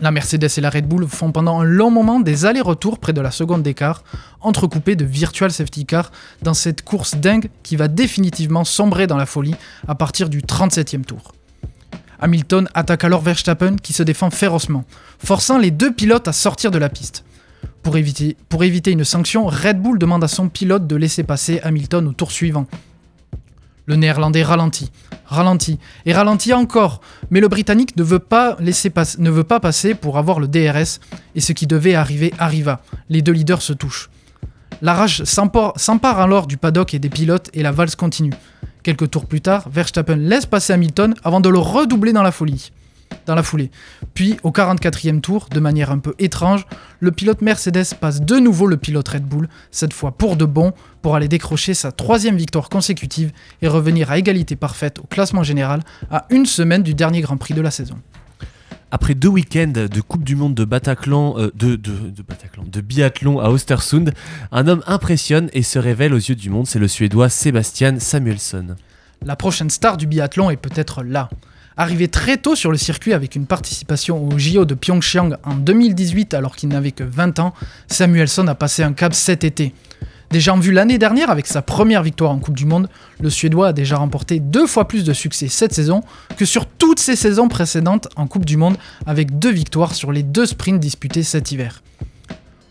La 0.00 0.10
Mercedes 0.10 0.48
et 0.56 0.60
la 0.60 0.70
Red 0.70 0.86
Bull 0.86 1.06
font 1.06 1.32
pendant 1.32 1.60
un 1.60 1.64
long 1.64 1.90
moment 1.90 2.20
des 2.20 2.44
allers-retours 2.44 2.98
près 2.98 3.12
de 3.12 3.20
la 3.20 3.30
seconde 3.30 3.62
d'écart, 3.62 4.02
entrecoupés 4.40 4.96
de 4.96 5.04
virtual 5.04 5.50
safety 5.50 5.86
car 5.86 6.10
dans 6.42 6.54
cette 6.54 6.82
course 6.82 7.16
dingue 7.16 7.48
qui 7.62 7.76
va 7.76 7.88
définitivement 7.88 8.64
sombrer 8.64 9.06
dans 9.06 9.16
la 9.16 9.26
folie 9.26 9.54
à 9.88 9.94
partir 9.94 10.28
du 10.28 10.40
37e 10.40 11.04
tour. 11.04 11.32
Hamilton 12.20 12.68
attaque 12.74 13.04
alors 13.04 13.22
Verstappen 13.22 13.76
qui 13.76 13.92
se 13.92 14.02
défend 14.02 14.30
férocement, 14.30 14.84
forçant 15.18 15.58
les 15.58 15.70
deux 15.70 15.92
pilotes 15.92 16.28
à 16.28 16.32
sortir 16.32 16.70
de 16.70 16.78
la 16.78 16.88
piste. 16.88 17.24
Pour 17.82 17.96
éviter, 17.96 18.36
pour 18.48 18.64
éviter 18.64 18.92
une 18.92 19.04
sanction, 19.04 19.46
Red 19.46 19.80
Bull 19.80 19.98
demande 19.98 20.24
à 20.24 20.28
son 20.28 20.48
pilote 20.48 20.86
de 20.86 20.96
laisser 20.96 21.22
passer 21.22 21.60
Hamilton 21.62 22.08
au 22.08 22.12
tour 22.12 22.32
suivant. 22.32 22.66
Le 23.86 23.96
néerlandais 23.96 24.42
ralentit, 24.42 24.90
ralentit 25.34 25.78
et 26.06 26.12
ralentit 26.12 26.52
encore, 26.52 27.00
mais 27.30 27.40
le 27.40 27.48
britannique 27.48 27.96
ne 27.96 28.02
veut 28.02 28.18
pas, 28.18 28.56
ne 28.60 29.30
veut 29.30 29.44
pas 29.44 29.60
passer 29.60 29.94
pour 29.94 30.18
avoir 30.18 30.40
le 30.40 30.48
DRS, 30.48 31.00
et 31.34 31.40
ce 31.40 31.52
qui 31.52 31.66
devait 31.66 31.94
arriver 31.94 32.32
arriva. 32.38 32.80
Les 33.08 33.22
deux 33.22 33.32
leaders 33.32 33.62
se 33.62 33.72
touchent. 33.72 34.10
La 34.82 34.94
rage 34.94 35.24
s'empare 35.24 36.20
alors 36.20 36.46
du 36.46 36.56
paddock 36.56 36.94
et 36.94 36.98
des 36.98 37.08
pilotes 37.08 37.50
et 37.54 37.62
la 37.62 37.72
valse 37.72 37.96
continue. 37.96 38.32
Quelques 38.82 39.10
tours 39.10 39.26
plus 39.26 39.40
tard, 39.40 39.68
Verstappen 39.70 40.16
laisse 40.16 40.46
passer 40.46 40.72
Hamilton 40.72 41.14
avant 41.24 41.40
de 41.40 41.48
le 41.48 41.58
redoubler 41.58 42.12
dans 42.12 42.22
la 42.22 42.32
folie. 42.32 42.70
Dans 43.26 43.34
la 43.34 43.42
foulée. 43.42 43.70
Puis, 44.14 44.36
au 44.42 44.50
44e 44.50 45.20
tour, 45.20 45.48
de 45.50 45.60
manière 45.60 45.90
un 45.90 45.98
peu 45.98 46.14
étrange, 46.18 46.66
le 47.00 47.10
pilote 47.10 47.40
Mercedes 47.40 47.94
passe 48.00 48.20
de 48.20 48.36
nouveau 48.36 48.66
le 48.66 48.76
pilote 48.76 49.08
Red 49.08 49.24
Bull, 49.24 49.48
cette 49.70 49.92
fois 49.92 50.12
pour 50.12 50.36
de 50.36 50.44
bon, 50.44 50.72
pour 51.02 51.16
aller 51.16 51.28
décrocher 51.28 51.74
sa 51.74 51.92
troisième 51.92 52.36
victoire 52.36 52.68
consécutive 52.68 53.32
et 53.62 53.68
revenir 53.68 54.10
à 54.10 54.18
égalité 54.18 54.56
parfaite 54.56 54.98
au 54.98 55.06
classement 55.06 55.42
général 55.42 55.80
à 56.10 56.26
une 56.30 56.46
semaine 56.46 56.82
du 56.82 56.94
dernier 56.94 57.20
Grand 57.20 57.36
Prix 57.36 57.54
de 57.54 57.60
la 57.60 57.70
saison. 57.70 57.96
Après 58.90 59.14
deux 59.14 59.28
week-ends 59.28 59.72
de 59.72 60.00
Coupe 60.00 60.22
du 60.22 60.36
Monde 60.36 60.54
de 60.54 60.64
Bataclan, 60.64 61.34
euh, 61.36 61.50
de, 61.56 61.74
de, 61.74 62.10
de 62.10 62.22
Bataclan, 62.22 62.62
de 62.64 62.80
biathlon 62.80 63.40
à 63.40 63.50
Östersund, 63.50 64.14
un 64.52 64.68
homme 64.68 64.84
impressionne 64.86 65.50
et 65.52 65.62
se 65.62 65.80
révèle 65.80 66.14
aux 66.14 66.18
yeux 66.18 66.36
du 66.36 66.48
monde, 66.48 66.68
c'est 66.68 66.78
le 66.78 66.86
Suédois 66.86 67.28
Sebastian 67.28 67.96
Samuelsson. 67.98 68.76
La 69.24 69.34
prochaine 69.34 69.68
star 69.68 69.96
du 69.96 70.06
biathlon 70.06 70.48
est 70.50 70.56
peut-être 70.56 71.02
là. 71.02 71.28
Arrivé 71.76 72.06
très 72.06 72.36
tôt 72.36 72.54
sur 72.54 72.70
le 72.70 72.76
circuit 72.76 73.14
avec 73.14 73.34
une 73.34 73.46
participation 73.46 74.28
au 74.28 74.38
JO 74.38 74.64
de 74.64 74.74
Pyeongchang 74.74 75.38
en 75.42 75.54
2018 75.54 76.32
alors 76.32 76.54
qu'il 76.54 76.68
n'avait 76.68 76.92
que 76.92 77.02
20 77.02 77.40
ans, 77.40 77.52
Samuelsson 77.88 78.46
a 78.46 78.54
passé 78.54 78.84
un 78.84 78.92
cap 78.92 79.12
cet 79.12 79.42
été. 79.42 79.74
Déjà 80.30 80.54
en 80.54 80.60
vue 80.60 80.70
l'année 80.70 80.98
dernière 80.98 81.30
avec 81.30 81.48
sa 81.48 81.62
première 81.62 82.04
victoire 82.04 82.30
en 82.30 82.38
Coupe 82.38 82.54
du 82.54 82.64
Monde, 82.64 82.88
le 83.20 83.28
Suédois 83.28 83.68
a 83.68 83.72
déjà 83.72 83.96
remporté 83.96 84.38
deux 84.38 84.68
fois 84.68 84.86
plus 84.86 85.02
de 85.02 85.12
succès 85.12 85.48
cette 85.48 85.74
saison 85.74 86.02
que 86.36 86.44
sur 86.44 86.66
toutes 86.66 87.00
ses 87.00 87.16
saisons 87.16 87.48
précédentes 87.48 88.06
en 88.14 88.28
Coupe 88.28 88.44
du 88.44 88.56
Monde 88.56 88.76
avec 89.04 89.40
deux 89.40 89.52
victoires 89.52 89.96
sur 89.96 90.12
les 90.12 90.22
deux 90.22 90.46
sprints 90.46 90.78
disputés 90.78 91.24
cet 91.24 91.50
hiver. 91.50 91.82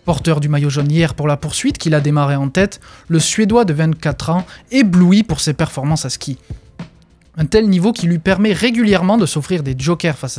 Porteur 0.06 0.40
du 0.40 0.48
maillot 0.48 0.70
jaune 0.70 0.90
hier 0.90 1.14
pour 1.14 1.28
la 1.28 1.36
poursuite 1.36 1.78
qu'il 1.78 1.94
a 1.94 2.00
démarré 2.00 2.38
en 2.38 2.48
tête, 2.48 2.80
le 3.10 3.20
Suédois 3.20 3.66
de 3.66 3.74
24 3.74 4.30
ans 4.30 4.46
éblouit 4.72 5.24
pour 5.24 5.42
ses 5.42 5.54
performances 5.54 6.06
à 6.06 6.10
ski. 6.10 6.38
Un 7.36 7.46
tel 7.46 7.68
niveau 7.68 7.94
qui 7.94 8.06
lui 8.06 8.20
permet 8.20 8.54
régulièrement 8.54 9.18
de 9.18 9.26
s'offrir 9.26 9.64
des 9.64 9.76
jokers 9.78 10.18
face 10.18 10.38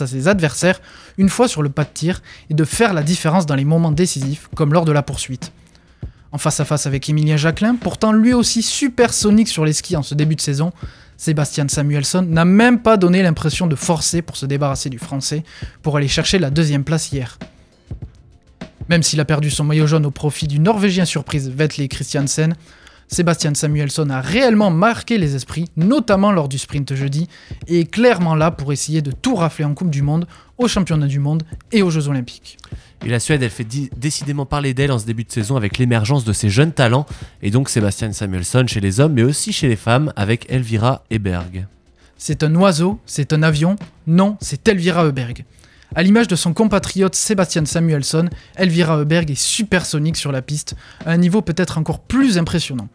à, 0.00 0.06
ses, 0.06 0.28
adversaires 0.28 0.80
une 1.16 1.30
fois 1.30 1.48
sur 1.48 1.62
le 1.62 1.70
pas 1.70 1.84
de 1.84 1.90
tir 1.92 2.22
et 2.50 2.54
de 2.54 2.64
faire 2.64 2.92
la 2.92 3.02
différence 3.02 3.46
dans 3.46 3.54
les 3.54 3.64
moments 3.64 3.92
décisifs 3.92 4.48
comme 4.54 4.74
lors 4.74 4.84
de 4.84 4.92
la 4.92 5.02
poursuite. 5.02 5.52
En 6.32 6.38
face 6.38 6.60
à 6.60 6.66
face 6.66 6.86
avec 6.86 7.08
Emilien 7.08 7.38
Jacquelin, 7.38 7.76
pourtant 7.76 8.12
lui 8.12 8.34
aussi 8.34 8.62
supersonique 8.62 9.48
sur 9.48 9.64
les 9.64 9.72
skis 9.72 9.96
en 9.96 10.02
ce 10.02 10.14
début 10.14 10.36
de 10.36 10.40
saison, 10.42 10.72
Sébastien 11.16 11.66
Samuelsson 11.68 12.22
n'a 12.22 12.44
même 12.44 12.80
pas 12.80 12.98
donné 12.98 13.22
l'impression 13.22 13.66
de 13.66 13.74
forcer 13.74 14.20
pour 14.20 14.36
se 14.36 14.44
débarrasser 14.44 14.90
du 14.90 14.98
français 14.98 15.42
pour 15.80 15.96
aller 15.96 16.08
chercher 16.08 16.38
la 16.38 16.50
deuxième 16.50 16.84
place 16.84 17.10
hier. 17.10 17.38
Même 18.90 19.02
s'il 19.02 19.20
a 19.20 19.24
perdu 19.24 19.50
son 19.50 19.64
maillot 19.64 19.86
jaune 19.86 20.04
au 20.04 20.10
profit 20.10 20.46
du 20.46 20.58
Norvégien 20.58 21.06
surprise 21.06 21.48
Vetle 21.48 21.88
Christiansen, 21.88 22.54
Sébastien 23.08 23.54
Samuelsson 23.54 24.10
a 24.10 24.20
réellement 24.20 24.70
marqué 24.70 25.16
les 25.18 25.36
esprits, 25.36 25.66
notamment 25.76 26.32
lors 26.32 26.48
du 26.48 26.58
sprint 26.58 26.94
jeudi, 26.94 27.28
et 27.68 27.80
est 27.80 27.90
clairement 27.90 28.34
là 28.34 28.50
pour 28.50 28.72
essayer 28.72 29.02
de 29.02 29.12
tout 29.12 29.36
rafler 29.36 29.64
en 29.64 29.74
Coupe 29.74 29.90
du 29.90 30.02
Monde, 30.02 30.26
aux 30.58 30.68
Championnats 30.68 31.06
du 31.06 31.18
Monde 31.18 31.44
et 31.72 31.82
aux 31.82 31.90
Jeux 31.90 32.08
Olympiques. 32.08 32.58
Et 33.04 33.08
la 33.08 33.20
Suède, 33.20 33.42
elle 33.42 33.50
fait 33.50 33.66
décidément 33.96 34.46
parler 34.46 34.74
d'elle 34.74 34.90
en 34.90 34.98
ce 34.98 35.06
début 35.06 35.24
de 35.24 35.30
saison 35.30 35.56
avec 35.56 35.78
l'émergence 35.78 36.24
de 36.24 36.32
ses 36.32 36.50
jeunes 36.50 36.72
talents, 36.72 37.06
et 37.42 37.50
donc 37.50 37.68
Sébastien 37.68 38.12
Samuelsson 38.12 38.64
chez 38.66 38.80
les 38.80 39.00
hommes, 39.00 39.12
mais 39.12 39.22
aussi 39.22 39.52
chez 39.52 39.68
les 39.68 39.76
femmes, 39.76 40.12
avec 40.16 40.46
Elvira 40.50 41.04
Eberg. 41.10 41.66
C'est 42.18 42.42
un 42.42 42.54
oiseau, 42.54 42.98
c'est 43.04 43.32
un 43.32 43.42
avion, 43.42 43.76
non, 44.06 44.36
c'est 44.40 44.66
Elvira 44.68 45.04
Heuberg. 45.04 45.44
À 45.94 46.02
l'image 46.02 46.28
de 46.28 46.36
son 46.36 46.52
compatriote 46.52 47.14
Sébastien 47.14 47.64
Samuelsson, 47.64 48.28
Elvira 48.56 48.98
Heuberg 48.98 49.30
est 49.30 49.40
supersonique 49.40 50.16
sur 50.16 50.32
la 50.32 50.42
piste, 50.42 50.74
à 51.06 51.12
un 51.12 51.16
niveau 51.16 51.42
peut-être 51.42 51.78
encore 51.78 52.00
plus 52.00 52.38
impressionnant. 52.38 52.88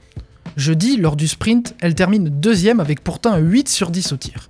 Jeudi, 0.58 0.98
lors 0.98 1.16
du 1.16 1.28
sprint, 1.28 1.76
elle 1.80 1.96
termine 1.96 2.30
deuxième 2.30 2.80
avec 2.80 3.04
pourtant 3.04 3.34
un 3.34 3.38
8 3.40 3.70
sur 3.70 3.90
10 3.90 4.12
au 4.14 4.18
tir. 4.18 4.50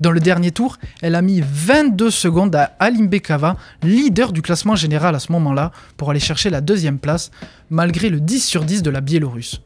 Dans 0.00 0.10
le 0.10 0.20
dernier 0.20 0.50
tour, 0.50 0.76
elle 1.00 1.14
a 1.14 1.22
mis 1.22 1.42
22 1.42 2.10
secondes 2.10 2.54
à 2.54 2.74
Alim 2.78 3.08
Bekava, 3.08 3.56
leader 3.82 4.32
du 4.32 4.42
classement 4.42 4.76
général 4.76 5.14
à 5.14 5.18
ce 5.18 5.32
moment-là, 5.32 5.72
pour 5.96 6.10
aller 6.10 6.20
chercher 6.20 6.50
la 6.50 6.60
deuxième 6.60 6.98
place, 6.98 7.30
malgré 7.70 8.10
le 8.10 8.20
10 8.20 8.44
sur 8.46 8.64
10 8.64 8.82
de 8.82 8.90
la 8.90 9.00
Biélorusse. 9.00 9.60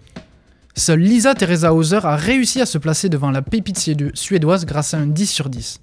Seule 0.76 1.00
Lisa 1.00 1.34
Teresa 1.34 1.74
Hauser 1.74 2.00
a 2.04 2.14
réussi 2.16 2.60
à 2.60 2.66
se 2.66 2.78
placer 2.78 3.08
devant 3.08 3.32
la 3.32 3.42
pépite 3.42 3.78
suédo- 3.78 4.14
suédoise 4.14 4.64
grâce 4.64 4.94
à 4.94 4.98
un 4.98 5.06
10 5.06 5.26
sur 5.26 5.48
10. 5.50 5.80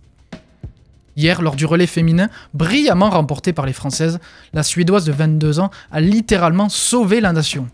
Hier, 1.19 1.41
lors 1.41 1.57
du 1.57 1.65
relais 1.65 1.85
féminin, 1.85 2.29
brillamment 2.53 3.09
remporté 3.09 3.51
par 3.51 3.65
les 3.65 3.73
Françaises, 3.73 4.19
la 4.53 4.63
Suédoise 4.63 5.03
de 5.03 5.11
22 5.11 5.59
ans 5.59 5.69
a 5.91 5.99
littéralement 5.99 6.69
sauvé 6.69 7.19
la 7.19 7.33
nation. 7.33 7.67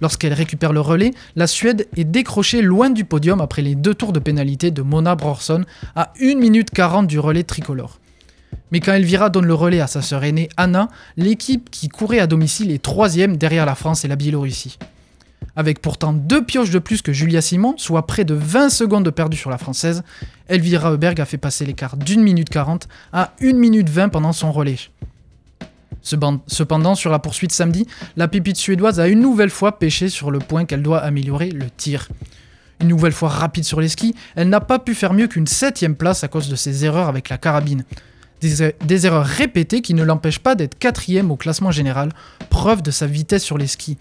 Lorsqu'elle 0.00 0.32
récupère 0.32 0.72
le 0.72 0.80
relais, 0.80 1.10
la 1.36 1.46
Suède 1.46 1.86
est 1.98 2.04
décrochée 2.04 2.62
loin 2.62 2.88
du 2.88 3.04
podium 3.04 3.42
après 3.42 3.60
les 3.60 3.74
deux 3.74 3.92
tours 3.92 4.14
de 4.14 4.20
pénalité 4.20 4.70
de 4.70 4.80
Mona 4.80 5.16
Brorson 5.16 5.66
à 5.96 6.14
1 6.18 6.36
minute 6.36 6.70
40 6.70 7.06
du 7.06 7.18
relais 7.18 7.42
tricolore. 7.42 7.98
Mais 8.72 8.80
quand 8.80 8.94
Elvira 8.94 9.28
donne 9.28 9.44
le 9.44 9.52
relais 9.52 9.80
à 9.80 9.86
sa 9.86 10.00
sœur 10.00 10.24
aînée 10.24 10.48
Anna, 10.56 10.88
l'équipe 11.18 11.68
qui 11.68 11.88
courait 11.88 12.20
à 12.20 12.26
domicile 12.26 12.70
est 12.70 12.82
troisième 12.82 13.36
derrière 13.36 13.66
la 13.66 13.74
France 13.74 14.06
et 14.06 14.08
la 14.08 14.16
Biélorussie. 14.16 14.78
Avec 15.58 15.82
pourtant 15.82 16.12
deux 16.12 16.44
pioches 16.44 16.70
de 16.70 16.78
plus 16.78 17.02
que 17.02 17.12
Julia 17.12 17.42
Simon, 17.42 17.74
soit 17.78 18.06
près 18.06 18.24
de 18.24 18.32
20 18.32 18.68
secondes 18.68 19.04
de 19.04 19.10
perdu 19.10 19.36
sur 19.36 19.50
la 19.50 19.58
française, 19.58 20.04
Elvira 20.46 20.92
Heuberg 20.92 21.20
a 21.20 21.24
fait 21.24 21.36
passer 21.36 21.66
l'écart 21.66 21.96
d'une 21.96 22.22
minute 22.22 22.48
40 22.48 22.86
à 23.12 23.32
1 23.42 23.54
minute 23.54 23.90
20 23.90 24.10
pendant 24.10 24.32
son 24.32 24.52
relais. 24.52 24.78
Cependant, 26.00 26.94
sur 26.94 27.10
la 27.10 27.18
poursuite 27.18 27.50
samedi, 27.50 27.88
la 28.16 28.28
pépite 28.28 28.56
suédoise 28.56 29.00
a 29.00 29.08
une 29.08 29.18
nouvelle 29.18 29.50
fois 29.50 29.80
pêché 29.80 30.08
sur 30.08 30.30
le 30.30 30.38
point 30.38 30.64
qu'elle 30.64 30.84
doit 30.84 31.00
améliorer, 31.00 31.50
le 31.50 31.68
tir. 31.68 32.06
Une 32.80 32.86
nouvelle 32.86 33.10
fois 33.10 33.28
rapide 33.28 33.64
sur 33.64 33.80
les 33.80 33.88
skis, 33.88 34.14
elle 34.36 34.50
n'a 34.50 34.60
pas 34.60 34.78
pu 34.78 34.94
faire 34.94 35.12
mieux 35.12 35.26
qu'une 35.26 35.48
septième 35.48 35.96
place 35.96 36.22
à 36.22 36.28
cause 36.28 36.48
de 36.48 36.54
ses 36.54 36.84
erreurs 36.84 37.08
avec 37.08 37.30
la 37.30 37.36
carabine. 37.36 37.82
Des, 38.40 38.76
des 38.84 39.06
erreurs 39.06 39.26
répétées 39.26 39.82
qui 39.82 39.94
ne 39.94 40.04
l'empêchent 40.04 40.38
pas 40.38 40.54
d'être 40.54 40.78
quatrième 40.78 41.32
au 41.32 41.36
classement 41.36 41.72
général, 41.72 42.10
preuve 42.48 42.80
de 42.80 42.92
sa 42.92 43.08
vitesse 43.08 43.42
sur 43.42 43.58
les 43.58 43.66
skis. 43.66 43.98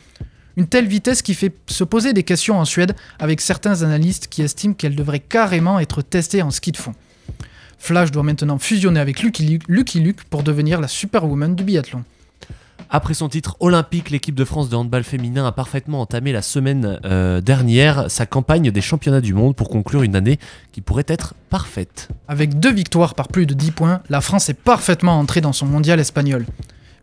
Une 0.57 0.65
telle 0.65 0.87
vitesse 0.87 1.21
qui 1.21 1.35
fait 1.35 1.53
se 1.67 1.83
poser 1.83 2.13
des 2.13 2.23
questions 2.23 2.59
en 2.59 2.65
Suède 2.65 2.95
avec 3.19 3.41
certains 3.41 3.83
analystes 3.83 4.27
qui 4.27 4.41
estiment 4.41 4.73
qu'elle 4.73 4.95
devrait 4.95 5.19
carrément 5.19 5.79
être 5.79 6.01
testée 6.01 6.41
en 6.41 6.49
ski 6.49 6.71
de 6.71 6.77
fond. 6.77 6.93
Flash 7.77 8.09
doit 8.09 8.23
maintenant 8.23 8.57
fusionner 8.57 8.99
avec 8.99 9.21
Lucky 9.21 9.59
Luke, 9.99 10.23
pour 10.31 10.41
devenir 10.41 10.81
la 10.81 10.87
superwoman 10.87 11.55
du 11.55 11.63
biathlon. 11.63 12.03
Après 12.89 13.13
son 13.13 13.29
titre 13.29 13.55
olympique, 13.59 14.09
l'équipe 14.09 14.33
de 14.33 14.45
France 14.45 14.69
de 14.69 14.75
handball 14.75 15.03
féminin 15.03 15.45
a 15.45 15.51
parfaitement 15.51 16.01
entamé 16.01 16.31
la 16.31 16.41
semaine 16.41 16.99
euh, 17.05 17.39
dernière 17.39 18.09
sa 18.09 18.25
campagne 18.25 18.71
des 18.71 18.81
championnats 18.81 19.21
du 19.21 19.35
monde 19.35 19.55
pour 19.55 19.69
conclure 19.69 20.01
une 20.01 20.15
année 20.15 20.39
qui 20.71 20.81
pourrait 20.81 21.05
être 21.07 21.35
parfaite. 21.51 22.07
Avec 22.27 22.59
deux 22.59 22.73
victoires 22.73 23.13
par 23.13 23.27
plus 23.27 23.45
de 23.45 23.53
10 23.53 23.71
points, 23.71 24.01
la 24.09 24.21
France 24.21 24.49
est 24.49 24.55
parfaitement 24.55 25.19
entrée 25.19 25.41
dans 25.41 25.53
son 25.53 25.67
mondial 25.67 25.99
espagnol. 25.99 26.45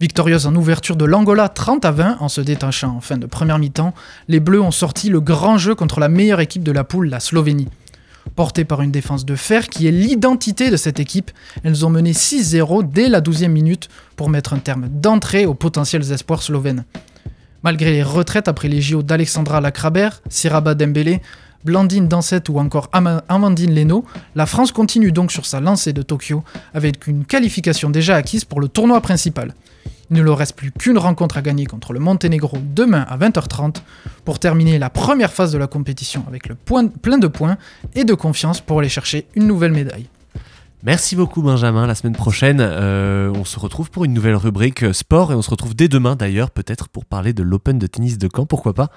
Victorieuse 0.04 0.46
en 0.46 0.54
ouverture 0.54 0.96
de 0.96 1.06
l'Angola 1.06 1.48
30 1.48 1.86
à 1.86 1.90
20 1.90 2.18
en 2.20 2.28
se 2.28 2.42
détachant 2.42 2.96
en 2.96 3.00
fin 3.00 3.16
de 3.16 3.24
première 3.24 3.58
mi-temps, 3.58 3.94
les 4.28 4.38
Bleus 4.38 4.60
ont 4.60 4.70
sorti 4.70 5.08
le 5.08 5.22
grand 5.22 5.56
jeu 5.56 5.74
contre 5.74 5.98
la 5.98 6.10
meilleure 6.10 6.40
équipe 6.40 6.62
de 6.62 6.72
la 6.72 6.84
poule, 6.84 7.08
la 7.08 7.20
Slovénie. 7.20 7.70
Portées 8.36 8.66
par 8.66 8.82
une 8.82 8.90
défense 8.90 9.24
de 9.24 9.34
fer 9.34 9.70
qui 9.70 9.86
est 9.86 9.90
l'identité 9.90 10.70
de 10.70 10.76
cette 10.76 11.00
équipe, 11.00 11.30
elles 11.62 11.86
ont 11.86 11.88
mené 11.88 12.12
6-0 12.12 12.86
dès 12.86 13.08
la 13.08 13.22
12e 13.22 13.48
minute 13.48 13.88
pour 14.14 14.28
mettre 14.28 14.52
un 14.52 14.58
terme 14.58 14.88
d'entrée 14.90 15.46
aux 15.46 15.54
potentiels 15.54 16.12
espoirs 16.12 16.42
slovènes. 16.42 16.84
Malgré 17.62 17.92
les 17.92 18.02
retraites 18.02 18.46
après 18.46 18.68
les 18.68 18.82
JO 18.82 19.02
d'Alexandra 19.02 19.62
Lacrabert, 19.62 20.20
Siraba 20.28 20.74
Dembélé, 20.74 21.22
Blandine 21.64 22.08
Dansette 22.08 22.48
ou 22.48 22.58
encore 22.58 22.88
Ama- 22.92 23.22
Amandine 23.28 23.74
Leno, 23.74 24.04
la 24.34 24.46
France 24.46 24.70
continue 24.72 25.12
donc 25.12 25.32
sur 25.32 25.46
sa 25.46 25.60
lancée 25.60 25.92
de 25.92 26.02
Tokyo 26.02 26.44
avec 26.74 27.06
une 27.06 27.24
qualification 27.24 27.90
déjà 27.90 28.16
acquise 28.16 28.44
pour 28.44 28.60
le 28.60 28.68
tournoi 28.68 29.00
principal. 29.00 29.54
Il 30.10 30.16
ne 30.18 30.22
leur 30.22 30.36
reste 30.36 30.54
plus 30.54 30.70
qu'une 30.70 30.98
rencontre 30.98 31.38
à 31.38 31.42
gagner 31.42 31.64
contre 31.64 31.94
le 31.94 31.98
Monténégro 32.00 32.58
demain 32.74 33.06
à 33.08 33.16
20h30 33.16 33.76
pour 34.26 34.38
terminer 34.38 34.78
la 34.78 34.90
première 34.90 35.32
phase 35.32 35.50
de 35.52 35.58
la 35.58 35.66
compétition 35.66 36.24
avec 36.28 36.46
le 36.48 36.54
point- 36.54 36.86
plein 36.88 37.16
de 37.18 37.26
points 37.26 37.56
et 37.94 38.04
de 38.04 38.12
confiance 38.14 38.60
pour 38.60 38.80
aller 38.80 38.90
chercher 38.90 39.26
une 39.34 39.46
nouvelle 39.46 39.72
médaille. 39.72 40.06
Merci 40.86 41.16
beaucoup 41.16 41.40
Benjamin. 41.40 41.86
La 41.86 41.94
semaine 41.94 42.14
prochaine, 42.14 42.58
euh, 42.60 43.32
on 43.34 43.46
se 43.46 43.58
retrouve 43.58 43.90
pour 43.90 44.04
une 44.04 44.12
nouvelle 44.12 44.36
rubrique 44.36 44.82
euh, 44.82 44.92
sport 44.92 45.32
et 45.32 45.34
on 45.34 45.40
se 45.40 45.48
retrouve 45.48 45.74
dès 45.74 45.88
demain 45.88 46.14
d'ailleurs, 46.14 46.50
peut-être 46.50 46.90
pour 46.90 47.06
parler 47.06 47.32
de 47.32 47.42
l'Open 47.42 47.78
de 47.78 47.86
tennis 47.86 48.18
de 48.18 48.28
Caen, 48.30 48.44
pourquoi 48.44 48.74
pas. 48.74 48.90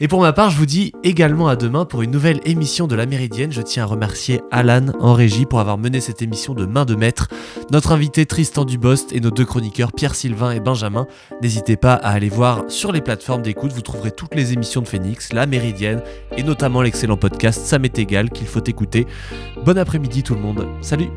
Et 0.00 0.08
pour 0.08 0.22
ma 0.22 0.32
part, 0.32 0.48
je 0.48 0.56
vous 0.56 0.64
dis 0.64 0.94
également 1.04 1.46
à 1.48 1.56
demain 1.56 1.84
pour 1.84 2.00
une 2.00 2.10
nouvelle 2.10 2.40
émission 2.46 2.86
de 2.86 2.94
La 2.94 3.04
Méridienne. 3.04 3.52
Je 3.52 3.60
tiens 3.60 3.82
à 3.82 3.86
remercier 3.86 4.40
Alan 4.50 4.86
en 4.98 5.12
régie 5.12 5.44
pour 5.44 5.60
avoir 5.60 5.76
mené 5.76 6.00
cette 6.00 6.22
émission 6.22 6.54
de 6.54 6.64
main 6.64 6.86
de 6.86 6.94
maître, 6.94 7.28
notre 7.70 7.92
invité 7.92 8.24
Tristan 8.24 8.64
Dubost 8.64 9.12
et 9.12 9.20
nos 9.20 9.30
deux 9.30 9.44
chroniqueurs 9.44 9.92
Pierre 9.92 10.14
Sylvain 10.14 10.52
et 10.52 10.60
Benjamin. 10.60 11.06
N'hésitez 11.42 11.76
pas 11.76 11.92
à 11.92 12.12
aller 12.12 12.30
voir 12.30 12.64
sur 12.68 12.92
les 12.92 13.02
plateformes 13.02 13.42
d'écoute, 13.42 13.72
vous 13.72 13.82
trouverez 13.82 14.10
toutes 14.10 14.34
les 14.34 14.54
émissions 14.54 14.80
de 14.80 14.88
Phoenix, 14.88 15.34
La 15.34 15.44
Méridienne 15.44 16.00
et 16.34 16.42
notamment 16.42 16.80
l'excellent 16.80 17.18
podcast 17.18 17.60
Ça 17.62 17.78
m'est 17.78 17.98
égal 17.98 18.30
qu'il 18.30 18.46
faut 18.46 18.64
écouter. 18.64 19.06
Bon 19.66 19.76
après-midi 19.76 20.22
tout 20.22 20.34
le 20.34 20.40
monde. 20.40 20.66
Salut 20.80 21.10